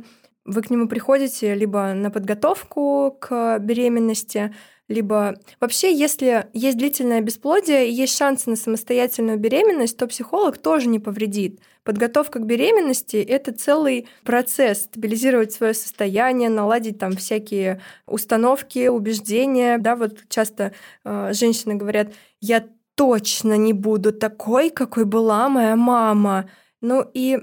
вы 0.45 0.61
к 0.61 0.69
нему 0.69 0.87
приходите 0.87 1.55
либо 1.55 1.93
на 1.93 2.11
подготовку 2.11 3.17
к 3.19 3.57
беременности, 3.59 4.53
либо 4.87 5.35
вообще, 5.59 5.91
если 5.91 6.47
есть 6.53 6.77
длительное 6.77 7.21
бесплодие 7.21 7.89
и 7.89 7.93
есть 7.93 8.15
шансы 8.15 8.51
на 8.51 8.55
самостоятельную 8.55 9.39
беременность, 9.39 9.97
то 9.97 10.05
психолог 10.05 10.59
тоже 10.59 10.87
не 10.87 10.99
повредит. 10.99 11.59
Подготовка 11.83 12.37
к 12.37 12.45
беременности— 12.45 13.17
это 13.27 13.51
целый 13.51 14.07
процесс. 14.23 14.83
Стабилизировать 14.83 15.53
свое 15.53 15.73
состояние, 15.73 16.49
наладить 16.49 16.99
там 16.99 17.13
всякие 17.13 17.81
установки, 18.05 18.87
убеждения. 18.87 19.79
Да, 19.79 19.95
вот 19.95 20.19
часто 20.29 20.73
э, 21.03 21.33
женщины 21.33 21.73
говорят, 21.73 22.13
я 22.39 22.67
точно 22.93 23.57
не 23.57 23.73
буду 23.73 24.11
такой, 24.13 24.69
какой 24.69 25.05
была 25.05 25.49
моя 25.49 25.75
мама. 25.75 26.49
Ну 26.81 27.03
и 27.13 27.39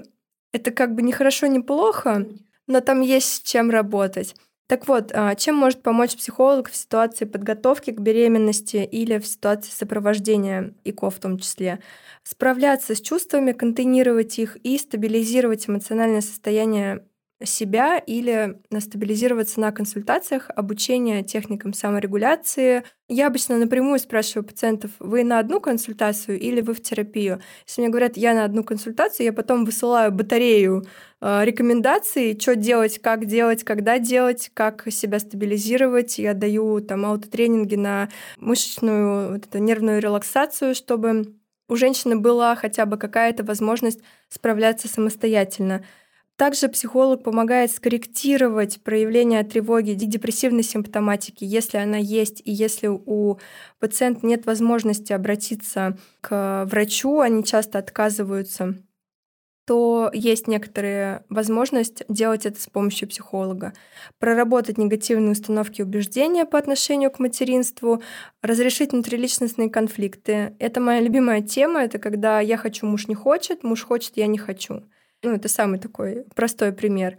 это 0.53 0.71
как 0.71 0.95
бы 0.95 1.01
не 1.01 1.11
хорошо, 1.11 1.47
не 1.47 1.59
плохо, 1.59 2.25
но 2.67 2.81
там 2.81 3.01
есть 3.01 3.33
с 3.35 3.41
чем 3.41 3.69
работать. 3.69 4.35
Так 4.67 4.87
вот, 4.87 5.11
а, 5.13 5.35
чем 5.35 5.55
может 5.55 5.83
помочь 5.83 6.15
психолог 6.15 6.69
в 6.69 6.75
ситуации 6.75 7.25
подготовки 7.25 7.91
к 7.91 7.99
беременности 7.99 8.77
или 8.77 9.17
в 9.19 9.27
ситуации 9.27 9.71
сопровождения 9.71 10.73
ИКО 10.85 11.09
в 11.09 11.19
том 11.19 11.37
числе? 11.37 11.79
Справляться 12.23 12.95
с 12.95 13.01
чувствами, 13.01 13.51
контейнировать 13.51 14.39
их 14.39 14.55
и 14.57 14.77
стабилизировать 14.77 15.67
эмоциональное 15.69 16.21
состояние 16.21 17.05
себя 17.43 17.97
или 17.97 18.59
стабилизироваться 18.79 19.59
на 19.59 19.71
консультациях, 19.71 20.49
обучение 20.55 21.23
техникам 21.23 21.73
саморегуляции. 21.73 22.83
Я 23.09 23.27
обычно 23.27 23.57
напрямую 23.57 23.99
спрашиваю 23.99 24.45
пациентов, 24.45 24.91
вы 24.99 25.23
на 25.23 25.39
одну 25.39 25.59
консультацию 25.59 26.39
или 26.39 26.61
вы 26.61 26.73
в 26.73 26.81
терапию? 26.81 27.41
Если 27.67 27.81
мне 27.81 27.89
говорят, 27.89 28.17
я 28.17 28.33
на 28.33 28.45
одну 28.45 28.63
консультацию, 28.63 29.25
я 29.25 29.33
потом 29.33 29.65
высылаю 29.65 30.11
батарею 30.11 30.85
э, 31.21 31.41
рекомендаций, 31.43 32.37
что 32.39 32.55
делать, 32.55 32.99
как 32.99 33.25
делать, 33.25 33.63
когда 33.63 33.99
делать, 33.99 34.51
как 34.53 34.85
себя 34.89 35.19
стабилизировать. 35.19 36.17
Я 36.17 36.33
даю 36.33 36.79
там 36.81 37.05
аутотренинги 37.05 37.75
на 37.75 38.09
мышечную 38.37 39.33
вот 39.33 39.45
эту 39.45 39.57
нервную 39.59 40.01
релаксацию, 40.01 40.75
чтобы 40.75 41.33
у 41.69 41.75
женщины 41.75 42.15
была 42.17 42.55
хотя 42.55 42.85
бы 42.85 42.97
какая-то 42.97 43.43
возможность 43.43 43.99
справляться 44.29 44.87
самостоятельно. 44.87 45.83
Также 46.35 46.67
психолог 46.67 47.23
помогает 47.23 47.71
скорректировать 47.71 48.81
проявление 48.83 49.43
тревоги 49.43 49.91
и 49.91 49.95
депрессивной 49.95 50.63
симптоматики, 50.63 51.43
если 51.43 51.77
она 51.77 51.97
есть, 51.97 52.41
и 52.43 52.51
если 52.51 52.87
у 52.87 53.37
пациента 53.79 54.25
нет 54.25 54.45
возможности 54.45 55.13
обратиться 55.13 55.97
к 56.21 56.65
врачу, 56.67 57.19
они 57.19 57.43
часто 57.43 57.77
отказываются 57.77 58.75
то 59.65 60.09
есть 60.13 60.47
некоторая 60.47 61.25
возможность 61.29 62.03
делать 62.09 62.45
это 62.45 62.59
с 62.59 62.67
помощью 62.67 63.07
психолога. 63.07 63.73
Проработать 64.19 64.77
негативные 64.77 65.31
установки 65.31 65.79
и 65.79 65.83
убеждения 65.83 66.45
по 66.45 66.59
отношению 66.59 67.11
к 67.11 67.19
материнству, 67.19 68.01
разрешить 68.41 68.91
внутриличностные 68.91 69.69
конфликты. 69.69 70.55
Это 70.59 70.81
моя 70.81 70.99
любимая 70.99 71.41
тема, 71.41 71.81
это 71.81 71.97
когда 71.97 72.41
я 72.41 72.57
хочу, 72.57 72.85
муж 72.85 73.07
не 73.07 73.15
хочет, 73.15 73.63
муж 73.63 73.83
хочет, 73.83 74.17
я 74.17 74.27
не 74.27 74.37
хочу. 74.37 74.83
Ну, 75.23 75.31
это 75.31 75.47
самый 75.47 75.79
такой 75.79 76.25
простой 76.35 76.73
пример. 76.73 77.17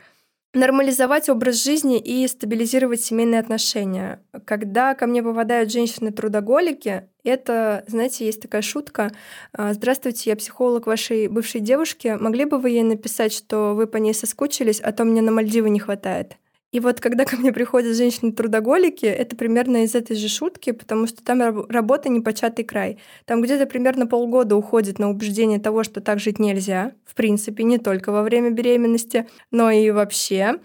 Нормализовать 0.55 1.29
образ 1.29 1.63
жизни 1.65 1.99
и 1.99 2.29
стабилизировать 2.29 3.01
семейные 3.01 3.41
отношения. 3.41 4.23
Когда 4.45 4.95
ко 4.95 5.07
мне 5.07 5.23
попадают 5.23 5.73
женщины-трудоголики, 5.73 7.09
это, 7.25 7.85
знаете, 7.89 8.27
есть 8.27 8.41
такая 8.41 8.63
шутка. 8.63 9.11
«А, 9.53 9.73
Здравствуйте, 9.75 10.31
я 10.31 10.37
психолог 10.37 10.87
вашей 10.87 11.27
бывшей 11.29 11.61
девушки. 11.61 12.17
Могли 12.21 12.45
бы 12.45 12.59
вы 12.59 12.71
ей 12.71 12.85
написать, 12.85 13.33
что 13.33 13.75
вы 13.75 13.89
по 13.89 13.97
ней 13.97 14.15
соскучились, 14.15 14.81
а 14.81 14.93
то 14.93 15.05
мне 15.05 15.23
на 15.23 15.33
Мальдивы 15.33 15.71
не 15.71 15.81
хватает? 15.81 16.37
И 16.75 16.81
вот 16.81 17.01
когда 17.01 17.25
ко 17.25 17.37
мне 17.37 17.53
приходят 17.53 17.97
женщины-трудоголики, 17.97 19.07
это 19.07 19.37
примерно 19.37 19.85
из 19.85 19.95
этой 19.95 20.17
же 20.17 20.29
шутки, 20.29 20.73
потому 20.73 21.07
что 21.07 21.23
там 21.23 21.41
работа 21.69 22.09
непочатый 22.09 22.65
край. 22.65 22.99
Там 23.27 23.43
где-то 23.43 23.67
примерно 23.67 24.09
полгода 24.09 24.57
уходит 24.57 24.99
на 24.99 25.09
убеждение 25.09 25.61
того, 25.61 25.85
что 25.85 26.01
так 26.01 26.19
жить 26.19 26.41
нельзя, 26.41 26.91
в 27.07 27.15
принципе, 27.15 27.63
не 27.63 27.79
только 27.79 28.11
во 28.11 28.25
время 28.25 28.51
беременности, 28.51 29.29
но 29.53 29.71
и 29.71 29.93
вообще. 29.93 30.59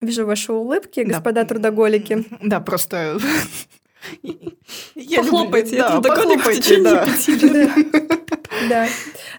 Вижу 0.00 0.24
ваши 0.24 0.52
улыбки, 0.52 1.00
господа 1.00 1.42
да. 1.42 1.48
трудоголики. 1.48 2.24
Да, 2.42 2.60
просто 2.60 3.18
я 4.94 5.22
трудоголик 5.22 6.44
в 6.44 6.54
течение 6.54 7.04
пяти 7.04 7.34
лет. 7.48 7.70
Да. 8.68 8.86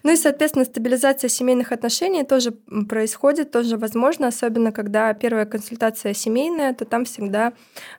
Ну 0.03 0.14
и, 0.14 0.16
соответственно, 0.16 0.66
стабилизация 0.66 1.28
семейных 1.28 1.72
отношений 1.72 2.24
тоже 2.24 2.51
происходит, 2.88 3.51
тоже 3.51 3.78
возможно, 3.78 4.28
особенно 4.28 4.72
когда 4.72 5.14
первая 5.14 5.45
консультация 5.45 6.14
семейная, 6.14 6.74
то 6.74 6.86
там 6.86 7.05
всегда 7.05 7.53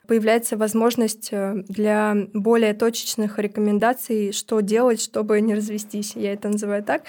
появляется 0.06 0.56
возможность 0.56 1.28
э, 1.32 1.64
для 1.68 2.16
более 2.32 2.72
точечных 2.72 3.38
рекомендаций, 3.38 4.32
что 4.32 4.60
делать, 4.60 5.02
чтобы 5.02 5.40
не 5.40 5.54
развестись, 5.54 6.12
я 6.14 6.32
это 6.32 6.48
называю 6.48 6.82
так, 6.82 7.02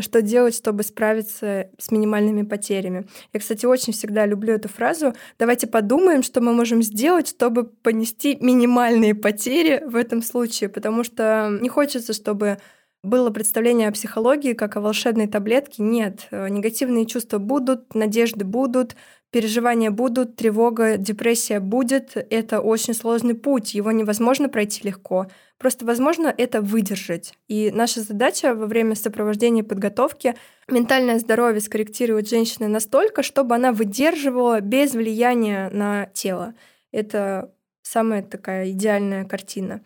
что 0.00 0.22
делать, 0.22 0.54
чтобы 0.54 0.82
справиться 0.82 1.68
с 1.78 1.90
минимальными 1.90 2.42
потерями. 2.42 3.06
Я, 3.32 3.40
кстати, 3.40 3.66
очень 3.66 3.92
всегда 3.92 4.26
люблю 4.26 4.54
эту 4.54 4.68
фразу. 4.68 5.14
Давайте 5.38 5.66
подумаем, 5.66 6.22
что 6.22 6.40
мы 6.40 6.52
можем 6.52 6.82
сделать, 6.82 7.28
чтобы 7.28 7.64
понести 7.64 8.36
минимальные 8.40 9.03
потери 9.12 9.82
в 9.84 9.96
этом 9.96 10.22
случае, 10.22 10.70
потому 10.70 11.04
что 11.04 11.56
не 11.60 11.68
хочется, 11.68 12.12
чтобы 12.12 12.58
было 13.04 13.30
представление 13.30 13.88
о 13.88 13.92
психологии 13.92 14.54
как 14.54 14.76
о 14.76 14.80
волшебной 14.80 15.26
таблетке. 15.28 15.82
Нет, 15.82 16.26
э, 16.30 16.48
негативные 16.48 17.04
чувства 17.06 17.38
будут, 17.38 17.94
надежды 17.94 18.44
будут, 18.44 18.96
переживания 19.30 19.90
будут, 19.90 20.36
тревога, 20.36 20.96
депрессия 20.96 21.60
будет. 21.60 22.16
Это 22.16 22.60
очень 22.60 22.94
сложный 22.94 23.34
путь, 23.34 23.74
его 23.74 23.92
невозможно 23.92 24.48
пройти 24.48 24.80
легко. 24.84 25.26
Просто 25.58 25.84
возможно 25.84 26.32
это 26.36 26.62
выдержать. 26.62 27.34
И 27.46 27.70
наша 27.72 28.00
задача 28.00 28.54
во 28.54 28.66
время 28.66 28.94
сопровождения 28.94 29.62
подготовки 29.62 30.34
ментальное 30.68 31.18
здоровье 31.18 31.60
скорректировать 31.60 32.30
женщины 32.30 32.68
настолько, 32.68 33.22
чтобы 33.22 33.54
она 33.54 33.72
выдерживала 33.72 34.60
без 34.60 34.94
влияния 34.94 35.68
на 35.70 36.06
тело. 36.14 36.54
Это 36.90 37.53
самая 37.84 38.22
такая 38.22 38.70
идеальная 38.70 39.24
картина. 39.24 39.82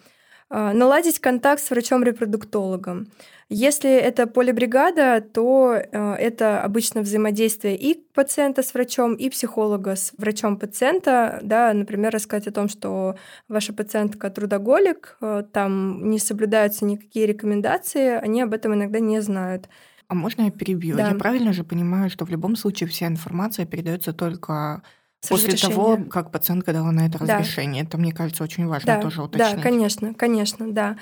А, 0.51 0.73
наладить 0.73 1.19
контакт 1.19 1.63
с 1.63 1.71
врачом-репродуктологом. 1.71 3.09
Если 3.51 3.91
это 3.91 4.27
полибригада, 4.27 5.21
то 5.21 5.75
э, 5.75 6.15
это 6.15 6.63
обычно 6.63 7.03
взаимодействие 7.03 7.77
и 7.77 7.95
пациента 8.15 8.63
с 8.63 8.73
врачом, 8.73 9.15
и 9.15 9.29
психолога 9.29 9.95
с 9.97 10.13
врачом 10.17 10.59
пациента. 10.59 11.41
Да, 11.43 11.73
например, 11.75 12.13
рассказать 12.13 12.47
о 12.47 12.53
том, 12.53 12.69
что 12.69 13.17
ваша 13.49 13.75
пациентка 13.75 14.31
трудоголик, 14.31 15.19
э, 15.21 15.45
там 15.53 16.09
не 16.09 16.19
соблюдаются 16.19 16.87
никакие 16.87 17.27
рекомендации, 17.27 18.13
они 18.13 18.41
об 18.41 18.55
этом 18.55 18.73
иногда 18.75 19.01
не 19.01 19.21
знают. 19.21 19.69
А 20.09 20.15
можно 20.15 20.43
я 20.43 20.51
перебью? 20.51 20.97
Да. 20.97 21.09
Я 21.11 21.15
правильно 21.15 21.53
же 21.53 21.65
понимаю, 21.65 22.09
что 22.09 22.25
в 22.25 22.31
любом 22.31 22.57
случае 22.57 22.89
вся 22.89 23.07
информация 23.07 23.67
передается 23.67 24.15
только 24.15 24.83
После 25.29 25.57
того, 25.57 25.99
как 26.11 26.31
пациентка 26.31 26.73
дала 26.73 26.93
на 26.93 27.07
это 27.07 27.19
да. 27.19 27.39
разрешение. 27.39 27.83
Это, 27.83 27.99
мне 27.99 28.13
кажется, 28.13 28.45
очень 28.45 28.67
важно 28.67 28.95
да, 28.95 29.03
тоже 29.03 29.23
уточнить. 29.23 29.57
Да, 29.57 29.63
конечно, 29.63 30.15
конечно, 30.15 30.71
да. 30.71 30.97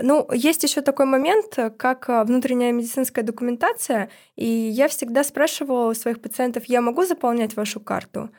Ну, 0.00 0.28
есть 0.32 0.62
еще 0.64 0.80
такой 0.80 1.06
момент, 1.06 1.56
как 1.76 2.08
а, 2.08 2.24
внутренняя 2.24 2.72
медицинская 2.72 3.24
документация, 3.24 4.10
и 4.34 4.44
я 4.44 4.88
всегда 4.88 5.22
спрашивала 5.22 5.90
у 5.90 5.94
своих 5.94 6.20
пациентов, 6.20 6.64
я 6.64 6.80
могу 6.80 7.04
заполнять 7.04 7.54
вашу 7.54 7.78
карту? 7.78 8.30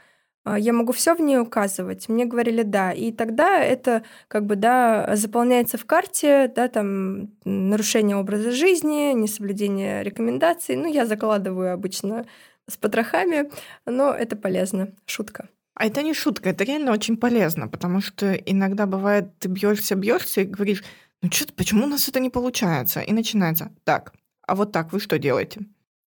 А, 0.43 0.57
я 0.57 0.73
могу 0.73 0.91
все 0.91 1.13
в 1.13 1.21
ней 1.21 1.37
указывать. 1.37 2.09
Мне 2.09 2.25
говорили 2.25 2.63
да. 2.63 2.91
И 2.91 3.11
тогда 3.11 3.59
это 3.59 4.03
как 4.27 4.45
бы 4.45 4.55
да 4.55 5.15
заполняется 5.15 5.77
в 5.77 5.85
карте, 5.85 6.51
да, 6.53 6.67
там 6.67 7.29
нарушение 7.45 8.17
образа 8.17 8.51
жизни, 8.51 9.13
несоблюдение 9.13 10.03
рекомендаций. 10.03 10.75
Ну, 10.75 10.91
я 10.91 11.05
закладываю 11.05 11.73
обычно 11.73 12.25
с 12.71 12.77
потрохами, 12.77 13.49
но 13.85 14.11
это 14.11 14.35
полезно. 14.35 14.93
Шутка. 15.05 15.49
А 15.73 15.85
это 15.85 16.03
не 16.03 16.13
шутка, 16.13 16.49
это 16.49 16.63
реально 16.63 16.91
очень 16.91 17.17
полезно, 17.17 17.67
потому 17.67 18.01
что 18.01 18.33
иногда 18.33 18.85
бывает, 18.85 19.37
ты 19.39 19.47
бьешься, 19.47 19.95
бьешься 19.95 20.41
и 20.41 20.45
говоришь, 20.45 20.83
ну 21.21 21.31
что, 21.31 21.53
почему 21.53 21.85
у 21.85 21.87
нас 21.87 22.09
это 22.09 22.19
не 22.19 22.29
получается? 22.29 22.99
И 22.99 23.13
начинается, 23.13 23.71
так, 23.83 24.13
а 24.47 24.55
вот 24.55 24.71
так 24.71 24.91
вы 24.91 24.99
что 24.99 25.17
делаете? 25.17 25.61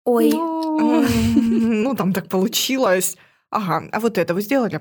Ой. 0.05 0.33
Ну, 0.33 1.07
ну 1.37 1.95
там 1.95 2.13
так 2.13 2.29
получилось. 2.29 3.17
Ага, 3.51 3.89
а 3.93 4.01
вот 4.01 4.19
это 4.19 4.35
вы 4.35 4.43
сделали? 4.43 4.81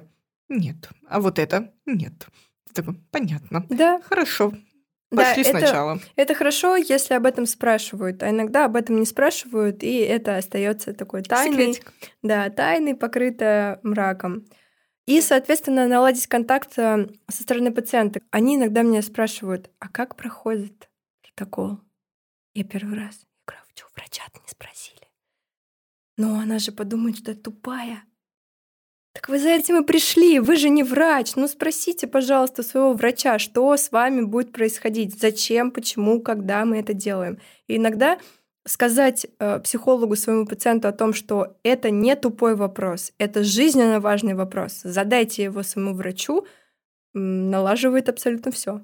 Нет. 0.49 0.89
А 1.07 1.19
вот 1.19 1.39
это? 1.39 1.71
Нет. 1.85 2.27
такой, 2.73 2.95
понятно. 3.11 3.65
Да. 3.69 4.01
Хорошо. 4.01 4.53
Пошли 5.15 5.43
да, 5.43 5.49
сначала. 5.49 5.95
Это, 5.95 6.05
это 6.15 6.35
хорошо, 6.35 6.75
если 6.75 7.13
об 7.13 7.25
этом 7.25 7.45
спрашивают, 7.45 8.23
а 8.23 8.29
иногда 8.29 8.65
об 8.65 8.75
этом 8.75 8.99
не 8.99 9.05
спрашивают, 9.05 9.83
и 9.83 9.97
это 9.97 10.37
остается 10.37 10.93
такой 10.93 11.23
тайной. 11.23 11.73
Секретик. 11.73 11.93
Да, 12.21 12.49
тайной, 12.49 12.95
покрытой 12.95 13.77
мраком. 13.83 14.45
И, 15.05 15.19
соответственно, 15.21 15.87
наладить 15.87 16.27
контакт 16.27 16.77
э, 16.77 17.07
со 17.29 17.43
стороны 17.43 17.71
пациента. 17.73 18.21
Они 18.31 18.55
иногда 18.55 18.83
меня 18.83 19.01
спрашивают, 19.01 19.69
а 19.79 19.89
как 19.89 20.15
проходит 20.15 20.89
протокол? 21.21 21.79
Я 22.53 22.63
первый 22.63 22.97
раз. 22.97 23.15
Я 23.15 23.55
говорю, 23.55 23.63
«А 23.67 23.77
что, 23.77 23.85
врача 23.95 24.23
не 24.33 24.49
спросили? 24.49 25.07
Ну, 26.17 26.39
она 26.39 26.59
же 26.59 26.71
подумает, 26.71 27.17
что 27.17 27.31
я 27.31 27.37
тупая. 27.37 28.03
Так 29.13 29.29
вы 29.29 29.39
за 29.39 29.49
этим 29.49 29.81
и 29.81 29.85
пришли, 29.85 30.39
вы 30.39 30.55
же 30.55 30.69
не 30.69 30.83
врач. 30.83 31.35
Ну 31.35 31.47
спросите, 31.47 32.07
пожалуйста, 32.07 32.63
своего 32.63 32.93
врача, 32.93 33.37
что 33.37 33.77
с 33.77 33.91
вами 33.91 34.21
будет 34.21 34.51
происходить, 34.51 35.19
зачем, 35.19 35.69
почему, 35.71 36.19
когда 36.19 36.65
мы 36.65 36.79
это 36.79 36.93
делаем. 36.93 37.39
И 37.67 37.77
иногда 37.77 38.17
сказать 38.65 39.27
э, 39.39 39.59
психологу, 39.59 40.15
своему 40.15 40.47
пациенту 40.47 40.87
о 40.87 40.93
том, 40.93 41.13
что 41.13 41.57
это 41.63 41.91
не 41.91 42.15
тупой 42.15 42.55
вопрос, 42.55 43.11
это 43.19 43.43
жизненно 43.43 43.99
важный 43.99 44.33
вопрос. 44.33 44.81
Задайте 44.83 45.43
его 45.43 45.63
своему 45.63 45.93
врачу, 45.93 46.47
налаживает 47.13 48.09
абсолютно 48.09 48.51
все. 48.51 48.81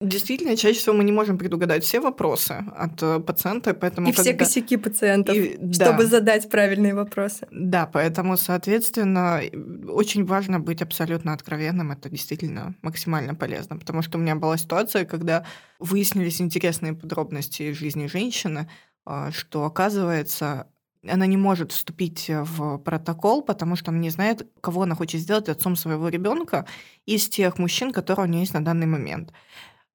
Действительно, 0.00 0.56
чаще 0.56 0.78
всего 0.78 0.94
мы 0.94 1.02
не 1.02 1.10
можем 1.10 1.38
предугадать 1.38 1.82
все 1.82 1.98
вопросы 1.98 2.64
от 2.76 3.02
э, 3.02 3.18
пациента, 3.18 3.74
поэтому... 3.74 4.08
И 4.08 4.12
когда... 4.12 4.22
все 4.22 4.34
косяки 4.34 4.76
пациентов, 4.76 5.34
И, 5.34 5.54
чтобы 5.72 6.04
да. 6.04 6.06
задать 6.06 6.48
правильные 6.48 6.94
вопросы. 6.94 7.48
Да, 7.50 7.86
поэтому, 7.86 8.36
соответственно, 8.36 9.40
очень 9.88 10.24
важно 10.24 10.60
быть 10.60 10.82
абсолютно 10.82 11.32
откровенным, 11.32 11.90
это 11.90 12.08
действительно 12.08 12.76
максимально 12.80 13.34
полезно, 13.34 13.76
потому 13.76 14.02
что 14.02 14.18
у 14.18 14.20
меня 14.20 14.36
была 14.36 14.56
ситуация, 14.56 15.04
когда 15.04 15.44
выяснились 15.80 16.40
интересные 16.40 16.92
подробности 16.94 17.72
жизни 17.72 18.06
женщины, 18.06 18.70
а, 19.04 19.32
что, 19.32 19.64
оказывается, 19.64 20.68
она 21.04 21.26
не 21.26 21.36
может 21.36 21.72
вступить 21.72 22.26
в 22.28 22.78
протокол, 22.78 23.42
потому 23.42 23.74
что 23.74 23.90
она 23.90 23.98
не 23.98 24.10
знает, 24.10 24.46
кого 24.60 24.82
она 24.82 24.94
хочет 24.94 25.20
сделать 25.20 25.48
отцом 25.48 25.74
своего 25.74 26.08
ребенка 26.08 26.66
из 27.04 27.28
тех 27.28 27.58
мужчин, 27.58 27.92
которые 27.92 28.26
у 28.26 28.28
нее 28.28 28.40
есть 28.42 28.54
на 28.54 28.64
данный 28.64 28.86
момент. 28.86 29.32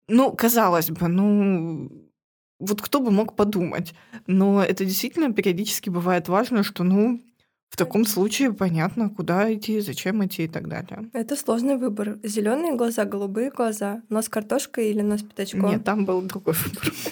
Ну, 0.07 0.31
казалось 0.31 0.89
бы, 0.89 1.07
ну, 1.07 1.89
вот 2.59 2.81
кто 2.81 2.99
бы 2.99 3.11
мог 3.11 3.35
подумать. 3.35 3.93
Но 4.27 4.63
это 4.63 4.85
действительно 4.85 5.33
периодически 5.33 5.89
бывает 5.89 6.27
важно, 6.27 6.63
что, 6.63 6.83
ну, 6.83 7.21
в 7.69 7.75
таком 7.75 8.05
случае 8.05 8.53
понятно, 8.53 9.09
куда 9.09 9.51
идти, 9.51 9.79
зачем 9.79 10.23
идти 10.23 10.43
и 10.43 10.47
так 10.47 10.67
далее. 10.67 11.09
Это 11.13 11.35
сложный 11.35 11.75
выбор. 11.75 12.19
Зеленые 12.21 12.75
глаза, 12.75 13.03
голубые 13.05 13.49
глаза, 13.49 14.03
нос 14.09 14.29
картошкой 14.29 14.91
или 14.91 15.01
нос 15.01 15.23
пятачком? 15.23 15.71
Нет, 15.71 15.83
там 15.83 16.05
был 16.05 16.21
другой 16.21 16.53
выбор. 16.53 16.93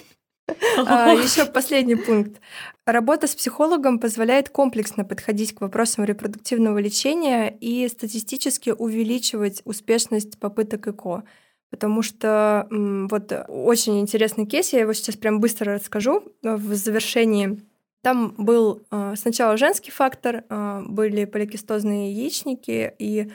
А, 0.86 1.14
еще 1.14 1.46
последний 1.46 1.96
пункт. 1.96 2.40
Работа 2.86 3.28
с 3.28 3.36
психологом 3.36 4.00
позволяет 4.00 4.50
комплексно 4.50 5.06
подходить 5.06 5.56
к 5.56 5.62
вопросам 5.62 6.04
репродуктивного 6.04 6.78
лечения 6.78 7.48
и 7.62 7.88
статистически 7.88 8.70
увеличивать 8.70 9.62
успешность 9.66 10.40
попыток 10.40 10.88
ЭКО. 10.88 11.24
Потому 11.72 12.04
что 12.04 12.68
вот 12.70 13.34
очень 13.48 14.00
интересный 14.00 14.46
кейс, 14.46 14.72
я 14.74 14.82
его 14.82 14.94
сейчас 14.94 15.16
прям 15.16 15.40
быстро 15.40 15.74
расскажу 15.74 16.24
в 16.44 16.76
завершении. 16.76 17.60
Там 18.04 18.36
был 18.38 18.84
а, 18.92 19.16
сначала 19.16 19.58
женский 19.58 19.90
фактор, 19.92 20.44
были 20.50 21.26
поликистозные 21.26 22.12
яичники, 22.12 22.94
и 23.00 23.32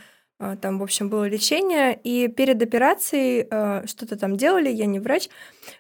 там, 0.60 0.78
в 0.78 0.82
общем, 0.82 1.08
было 1.08 1.26
лечение, 1.26 1.98
и 2.04 2.28
перед 2.28 2.62
операцией 2.62 3.46
что-то 3.86 4.16
там 4.18 4.36
делали, 4.36 4.68
я 4.68 4.84
не 4.84 5.00
врач. 5.00 5.30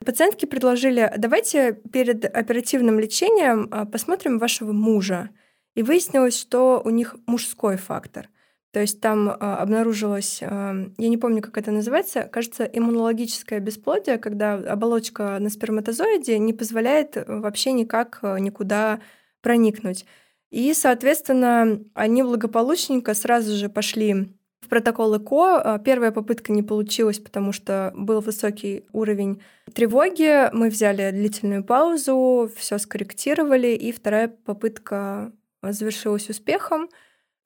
Пациентки 0.02 0.46
предложили, 0.46 1.12
давайте 1.18 1.74
перед 1.92 2.24
оперативным 2.24 2.98
лечением 2.98 3.68
посмотрим 3.92 4.38
вашего 4.38 4.72
мужа. 4.72 5.28
И 5.74 5.82
выяснилось, 5.82 6.40
что 6.40 6.80
у 6.82 6.88
них 6.88 7.16
мужской 7.26 7.76
фактор. 7.76 8.30
То 8.76 8.82
есть 8.82 9.00
там 9.00 9.30
а, 9.30 9.56
обнаружилось, 9.56 10.40
а, 10.42 10.74
я 10.98 11.08
не 11.08 11.16
помню, 11.16 11.40
как 11.40 11.56
это 11.56 11.70
называется, 11.70 12.24
кажется, 12.24 12.64
иммунологическое 12.64 13.58
бесплодие, 13.58 14.18
когда 14.18 14.52
оболочка 14.56 15.38
на 15.40 15.48
сперматозоиде 15.48 16.38
не 16.38 16.52
позволяет 16.52 17.16
вообще 17.26 17.72
никак 17.72 18.18
а, 18.20 18.36
никуда 18.36 19.00
проникнуть. 19.40 20.04
И, 20.50 20.74
соответственно, 20.74 21.80
они 21.94 22.22
благополучненько 22.22 23.14
сразу 23.14 23.56
же 23.56 23.70
пошли 23.70 24.28
в 24.60 24.68
протокол 24.68 25.16
ЭКО. 25.16 25.80
Первая 25.82 26.10
попытка 26.10 26.52
не 26.52 26.62
получилась, 26.62 27.18
потому 27.18 27.52
что 27.52 27.94
был 27.96 28.20
высокий 28.20 28.84
уровень 28.92 29.40
тревоги. 29.72 30.54
Мы 30.54 30.68
взяли 30.68 31.10
длительную 31.12 31.64
паузу, 31.64 32.50
все 32.54 32.76
скорректировали, 32.76 33.68
и 33.68 33.90
вторая 33.90 34.28
попытка 34.28 35.32
завершилась 35.62 36.28
успехом 36.28 36.90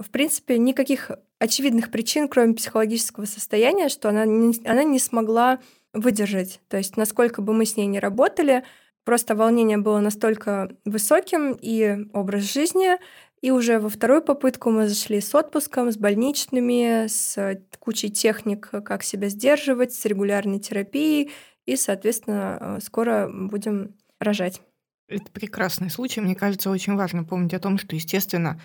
в 0.01 0.11
принципе, 0.11 0.59
никаких 0.59 1.11
очевидных 1.39 1.91
причин, 1.91 2.29
кроме 2.29 2.55
психологического 2.55 3.25
состояния, 3.25 3.89
что 3.89 4.09
она 4.09 4.25
не, 4.25 4.55
она 4.67 4.83
не 4.83 4.99
смогла 4.99 5.61
выдержать. 5.93 6.61
То 6.69 6.77
есть, 6.77 6.97
насколько 6.97 7.43
бы 7.43 7.53
мы 7.53 7.65
с 7.65 7.77
ней 7.77 7.87
не 7.87 8.01
работали, 8.01 8.65
просто 9.05 9.35
волнение 9.35 9.79
было 9.79 10.01
настолько 10.01 10.71
высоким 10.85 11.57
и 11.61 12.07
образ 12.13 12.53
жизни, 12.53 12.99
и 13.41 13.51
уже 13.51 13.79
во 13.79 13.89
вторую 13.89 14.23
попытку 14.23 14.71
мы 14.71 14.87
зашли 14.87 15.21
с 15.21 15.35
отпуском, 15.35 15.91
с 15.91 15.97
больничными, 15.97 17.07
с 17.07 17.59
кучей 17.79 18.11
техник, 18.11 18.71
как 18.71 19.03
себя 19.03 19.29
сдерживать, 19.29 19.95
с 19.95 20.05
регулярной 20.05 20.59
терапией, 20.59 21.31
и, 21.65 21.77
соответственно, 21.77 22.79
скоро 22.83 23.31
будем 23.33 23.95
рожать. 24.19 24.61
Это 25.09 25.31
прекрасный 25.33 25.91
случай. 25.91 26.21
Мне 26.21 26.35
кажется, 26.35 26.71
очень 26.71 26.97
важно 26.97 27.25
помнить 27.25 27.55
о 27.55 27.61
том, 27.61 27.79
что, 27.79 27.97
естественно, 27.97 28.61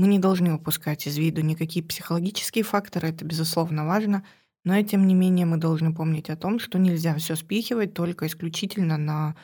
мы 0.00 0.08
не 0.08 0.18
должны 0.18 0.54
упускать 0.54 1.06
из 1.06 1.16
виду 1.18 1.42
никакие 1.42 1.84
психологические 1.84 2.64
факторы, 2.64 3.08
это, 3.08 3.24
безусловно, 3.24 3.86
важно, 3.86 4.24
но, 4.64 4.80
тем 4.82 5.06
не 5.06 5.14
менее, 5.14 5.46
мы 5.46 5.56
должны 5.58 5.94
помнить 5.94 6.30
о 6.30 6.36
том, 6.36 6.58
что 6.58 6.78
нельзя 6.78 7.14
все 7.16 7.36
спихивать 7.36 7.94
только 7.94 8.26
исключительно 8.26 8.96
на 8.98 9.36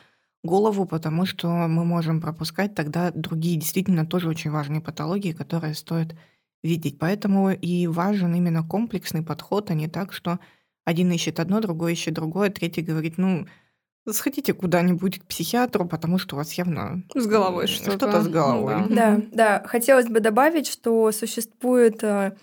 голову, 0.43 0.85
потому 0.85 1.25
что 1.25 1.49
мы 1.49 1.85
можем 1.85 2.21
пропускать 2.21 2.75
тогда 2.75 3.11
другие 3.11 3.57
действительно 3.57 4.05
тоже 4.05 4.29
очень 4.29 4.51
важные 4.51 4.81
патологии, 4.81 5.31
которые 5.31 5.73
стоит 5.75 6.15
видеть. 6.63 6.99
Поэтому 6.99 7.51
и 7.51 7.87
важен 7.87 8.33
именно 8.35 8.63
комплексный 8.63 9.23
подход, 9.23 9.71
а 9.71 9.73
не 9.73 9.87
так, 9.87 10.13
что 10.13 10.39
один 10.85 11.11
ищет 11.11 11.39
одно, 11.39 11.59
другой 11.61 11.93
ищет 11.93 12.13
другое, 12.13 12.49
третий 12.49 12.81
говорит, 12.81 13.17
ну, 13.17 13.47
Сходите 14.11 14.53
куда-нибудь 14.53 15.19
к 15.19 15.25
психиатру, 15.25 15.85
потому 15.85 16.17
что 16.17 16.35
у 16.35 16.39
вас 16.39 16.53
явно 16.53 17.03
с 17.13 17.25
головой 17.25 17.67
что-то. 17.67 17.91
Что-то 17.97 18.21
с 18.21 18.27
головой. 18.27 18.75
Ну, 18.87 18.95
да. 18.95 19.15
да, 19.15 19.21
да. 19.31 19.63
Хотелось 19.67 20.07
бы 20.07 20.19
добавить, 20.19 20.67
что 20.67 21.11
существует 21.11 22.03
э, 22.03 22.35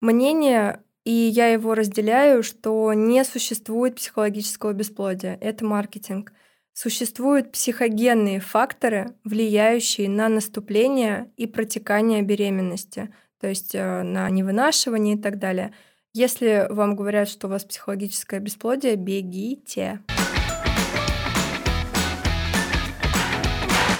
мнение, 0.00 0.80
и 1.04 1.10
я 1.10 1.48
его 1.48 1.74
разделяю, 1.74 2.42
что 2.42 2.92
не 2.92 3.24
существует 3.24 3.96
психологического 3.96 4.72
бесплодия. 4.72 5.36
Это 5.40 5.64
маркетинг. 5.64 6.32
Существуют 6.72 7.52
психогенные 7.52 8.40
факторы, 8.40 9.14
влияющие 9.24 10.08
на 10.08 10.28
наступление 10.28 11.30
и 11.36 11.46
протекание 11.46 12.22
беременности, 12.22 13.12
то 13.40 13.48
есть 13.48 13.74
э, 13.74 14.02
на 14.02 14.30
невынашивание 14.30 15.16
и 15.16 15.18
так 15.18 15.38
далее. 15.38 15.72
Если 16.12 16.66
вам 16.70 16.96
говорят, 16.96 17.28
что 17.28 17.46
у 17.46 17.50
вас 17.50 17.64
психологическое 17.64 18.40
бесплодие, 18.40 18.96
бегите. 18.96 20.00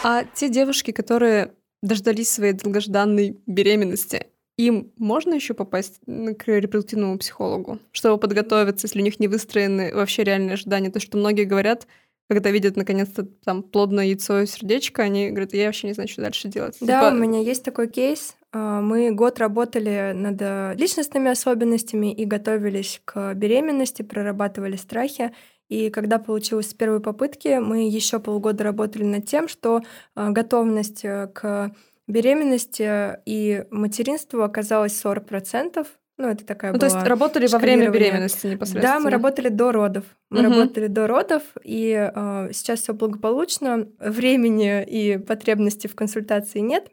А 0.02 0.24
те 0.24 0.48
девушки, 0.48 0.92
которые 0.92 1.52
дождались 1.82 2.30
своей 2.30 2.52
долгожданной 2.52 3.38
беременности, 3.46 4.26
им 4.56 4.92
можно 4.98 5.34
еще 5.34 5.54
попасть 5.54 6.00
к 6.06 6.46
репродуктивному 6.46 7.18
психологу, 7.18 7.78
чтобы 7.92 8.18
подготовиться, 8.18 8.86
если 8.86 9.00
у 9.00 9.04
них 9.04 9.18
не 9.18 9.28
выстроены 9.28 9.94
вообще 9.94 10.24
реальные 10.24 10.54
ожидания? 10.54 10.90
То, 10.90 11.00
что 11.00 11.16
многие 11.16 11.44
говорят, 11.44 11.86
когда 12.28 12.50
видят 12.50 12.76
наконец-то 12.76 13.24
там 13.24 13.62
плодное 13.62 14.04
яйцо 14.04 14.42
и 14.42 14.46
сердечко, 14.46 15.02
они 15.02 15.30
говорят, 15.30 15.52
я 15.52 15.66
вообще 15.66 15.88
не 15.88 15.94
знаю, 15.94 16.08
что 16.08 16.22
дальше 16.22 16.48
делать. 16.48 16.76
Да, 16.80 17.10
типа... 17.10 17.14
у 17.14 17.18
меня 17.18 17.40
есть 17.40 17.64
такой 17.64 17.88
кейс. 17.88 18.36
А, 18.52 18.80
мы 18.80 19.10
год 19.12 19.38
работали 19.38 20.12
над 20.14 20.36
э, 20.40 20.74
личностными 20.76 21.30
особенностями 21.30 22.12
и 22.12 22.24
готовились 22.24 23.00
к 23.04 23.34
беременности, 23.34 24.02
прорабатывали 24.02 24.76
страхи. 24.76 25.32
И 25.70 25.88
когда 25.88 26.18
получилось 26.18 26.70
с 26.70 26.74
первой 26.74 27.00
попытки, 27.00 27.58
мы 27.60 27.88
еще 27.88 28.18
полгода 28.18 28.64
работали 28.64 29.04
над 29.04 29.26
тем, 29.26 29.46
что 29.46 29.82
а, 30.16 30.30
готовность 30.30 31.04
э, 31.04 31.28
к 31.32 31.70
беременности 32.08 33.18
и 33.24 33.64
материнству 33.70 34.42
оказалась 34.42 35.00
40%. 35.02 35.86
Ну, 36.18 36.28
это 36.28 36.44
такая 36.44 36.72
ну, 36.72 36.78
была 36.78 36.90
то 36.90 36.96
есть 36.96 37.06
работали 37.06 37.46
во 37.46 37.58
время 37.58 37.88
беременности 37.88 38.48
непосредственно? 38.48 38.98
Да, 38.98 39.00
мы 39.00 39.10
работали 39.10 39.48
до 39.48 39.70
родов. 39.70 40.04
Мы 40.28 40.40
угу. 40.40 40.50
работали 40.50 40.88
до 40.88 41.06
родов, 41.06 41.42
и 41.62 42.10
э, 42.14 42.50
сейчас 42.52 42.80
все 42.80 42.92
благополучно. 42.92 43.88
Времени 44.00 44.84
и 44.84 45.18
потребности 45.18 45.86
в 45.86 45.94
консультации 45.94 46.58
нет. 46.58 46.88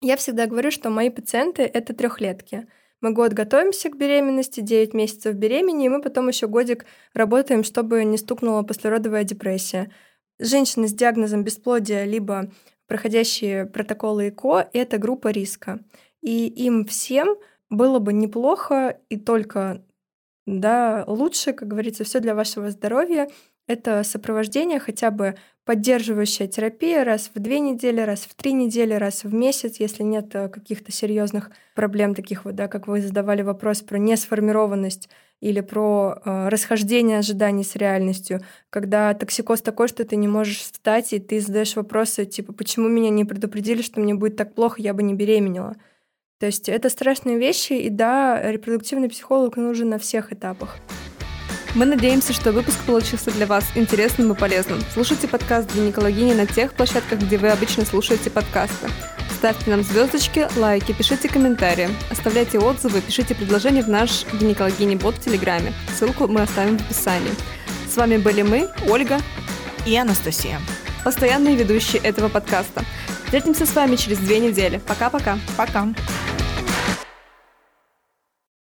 Я 0.00 0.16
всегда 0.16 0.46
говорю, 0.46 0.70
что 0.70 0.90
мои 0.90 1.10
пациенты— 1.10 1.62
это 1.64 1.92
трехлетки. 1.92 2.68
Мы 3.00 3.12
год 3.12 3.32
готовимся 3.32 3.90
к 3.90 3.96
беременности, 3.96 4.60
9 4.60 4.94
месяцев 4.94 5.34
беременни, 5.34 5.86
и 5.86 5.88
мы 5.88 6.00
потом 6.00 6.28
еще 6.28 6.48
годик 6.48 6.86
работаем, 7.12 7.62
чтобы 7.62 8.04
не 8.04 8.16
стукнула 8.16 8.62
послеродовая 8.62 9.24
депрессия. 9.24 9.90
Женщины 10.38 10.88
с 10.88 10.92
диагнозом 10.92 11.44
бесплодия 11.44 12.04
либо 12.04 12.50
проходящие 12.86 13.66
протоколы 13.66 14.28
ЭКО— 14.28 14.68
это 14.72 14.98
группа 14.98 15.28
риска. 15.28 15.80
И 16.22 16.46
им 16.46 16.86
всем 16.86 17.36
было 17.68 17.98
бы 17.98 18.12
неплохо 18.12 18.98
и 19.08 19.16
только 19.18 19.82
да, 20.46 21.04
лучше, 21.08 21.52
как 21.52 21.68
говорится, 21.68 22.04
все 22.04 22.20
для 22.20 22.34
вашего 22.34 22.70
здоровья, 22.70 23.28
это 23.66 24.02
сопровождение, 24.04 24.78
хотя 24.78 25.10
бы 25.10 25.36
поддерживающая 25.64 26.46
терапия 26.46 27.04
раз 27.04 27.30
в 27.34 27.40
две 27.40 27.58
недели, 27.58 28.00
раз 28.00 28.20
в 28.20 28.34
три 28.34 28.52
недели, 28.52 28.94
раз 28.94 29.24
в 29.24 29.34
месяц, 29.34 29.80
если 29.80 30.04
нет 30.04 30.32
э, 30.34 30.48
каких-то 30.48 30.92
серьезных 30.92 31.50
проблем 31.74 32.14
таких 32.14 32.44
вот, 32.44 32.54
да, 32.54 32.68
как 32.68 32.86
вы 32.86 33.00
задавали 33.00 33.42
вопрос 33.42 33.82
про 33.82 33.98
несформированность 33.98 35.08
или 35.40 35.60
про 35.60 36.22
э, 36.24 36.48
расхождение 36.48 37.18
ожиданий 37.18 37.64
с 37.64 37.74
реальностью, 37.74 38.40
когда 38.70 39.12
токсикоз 39.12 39.60
такой, 39.60 39.88
что 39.88 40.04
ты 40.04 40.14
не 40.14 40.28
можешь 40.28 40.60
встать, 40.60 41.12
и 41.12 41.18
ты 41.18 41.40
задаешь 41.40 41.74
вопросы 41.74 42.26
типа, 42.26 42.52
почему 42.52 42.88
меня 42.88 43.10
не 43.10 43.24
предупредили, 43.24 43.82
что 43.82 44.00
мне 44.00 44.14
будет 44.14 44.36
так 44.36 44.54
плохо, 44.54 44.80
я 44.80 44.94
бы 44.94 45.02
не 45.02 45.14
беременела. 45.14 45.74
То 46.38 46.46
есть 46.46 46.68
это 46.68 46.90
страшные 46.90 47.38
вещи, 47.38 47.72
и 47.72 47.90
да, 47.90 48.40
репродуктивный 48.52 49.08
психолог 49.08 49.56
нужен 49.56 49.88
на 49.88 49.98
всех 49.98 50.32
этапах. 50.32 50.78
Мы 51.76 51.84
надеемся, 51.84 52.32
что 52.32 52.52
выпуск 52.52 52.78
получился 52.86 53.30
для 53.30 53.46
вас 53.46 53.66
интересным 53.74 54.32
и 54.32 54.34
полезным. 54.34 54.80
Слушайте 54.94 55.28
подкаст 55.28 55.74
«Гинекологини» 55.74 56.32
на 56.32 56.46
тех 56.46 56.72
площадках, 56.72 57.18
где 57.18 57.36
вы 57.36 57.50
обычно 57.50 57.84
слушаете 57.84 58.30
подкасты. 58.30 58.88
Ставьте 59.34 59.68
нам 59.68 59.82
звездочки, 59.82 60.48
лайки, 60.56 60.92
пишите 60.92 61.28
комментарии, 61.28 61.90
оставляйте 62.10 62.58
отзывы, 62.58 63.02
пишите 63.02 63.34
предложения 63.34 63.82
в 63.82 63.90
наш 63.90 64.24
гинекологини-бот 64.40 65.16
в 65.16 65.20
Телеграме. 65.20 65.74
Ссылку 65.94 66.26
мы 66.28 66.40
оставим 66.40 66.78
в 66.78 66.80
описании. 66.80 67.34
С 67.92 67.94
вами 67.94 68.16
были 68.16 68.40
мы, 68.40 68.70
Ольга 68.88 69.18
и 69.84 69.94
Анастасия. 69.98 70.62
Постоянные 71.04 71.56
ведущие 71.56 72.00
этого 72.00 72.30
подкаста. 72.30 72.86
Встретимся 73.24 73.66
с 73.66 73.74
вами 73.74 73.96
через 73.96 74.16
две 74.16 74.38
недели. 74.38 74.78
Пока-пока. 74.78 75.38
Пока. 75.58 75.80
-пока. 75.80 75.94
Пока. 75.94 76.45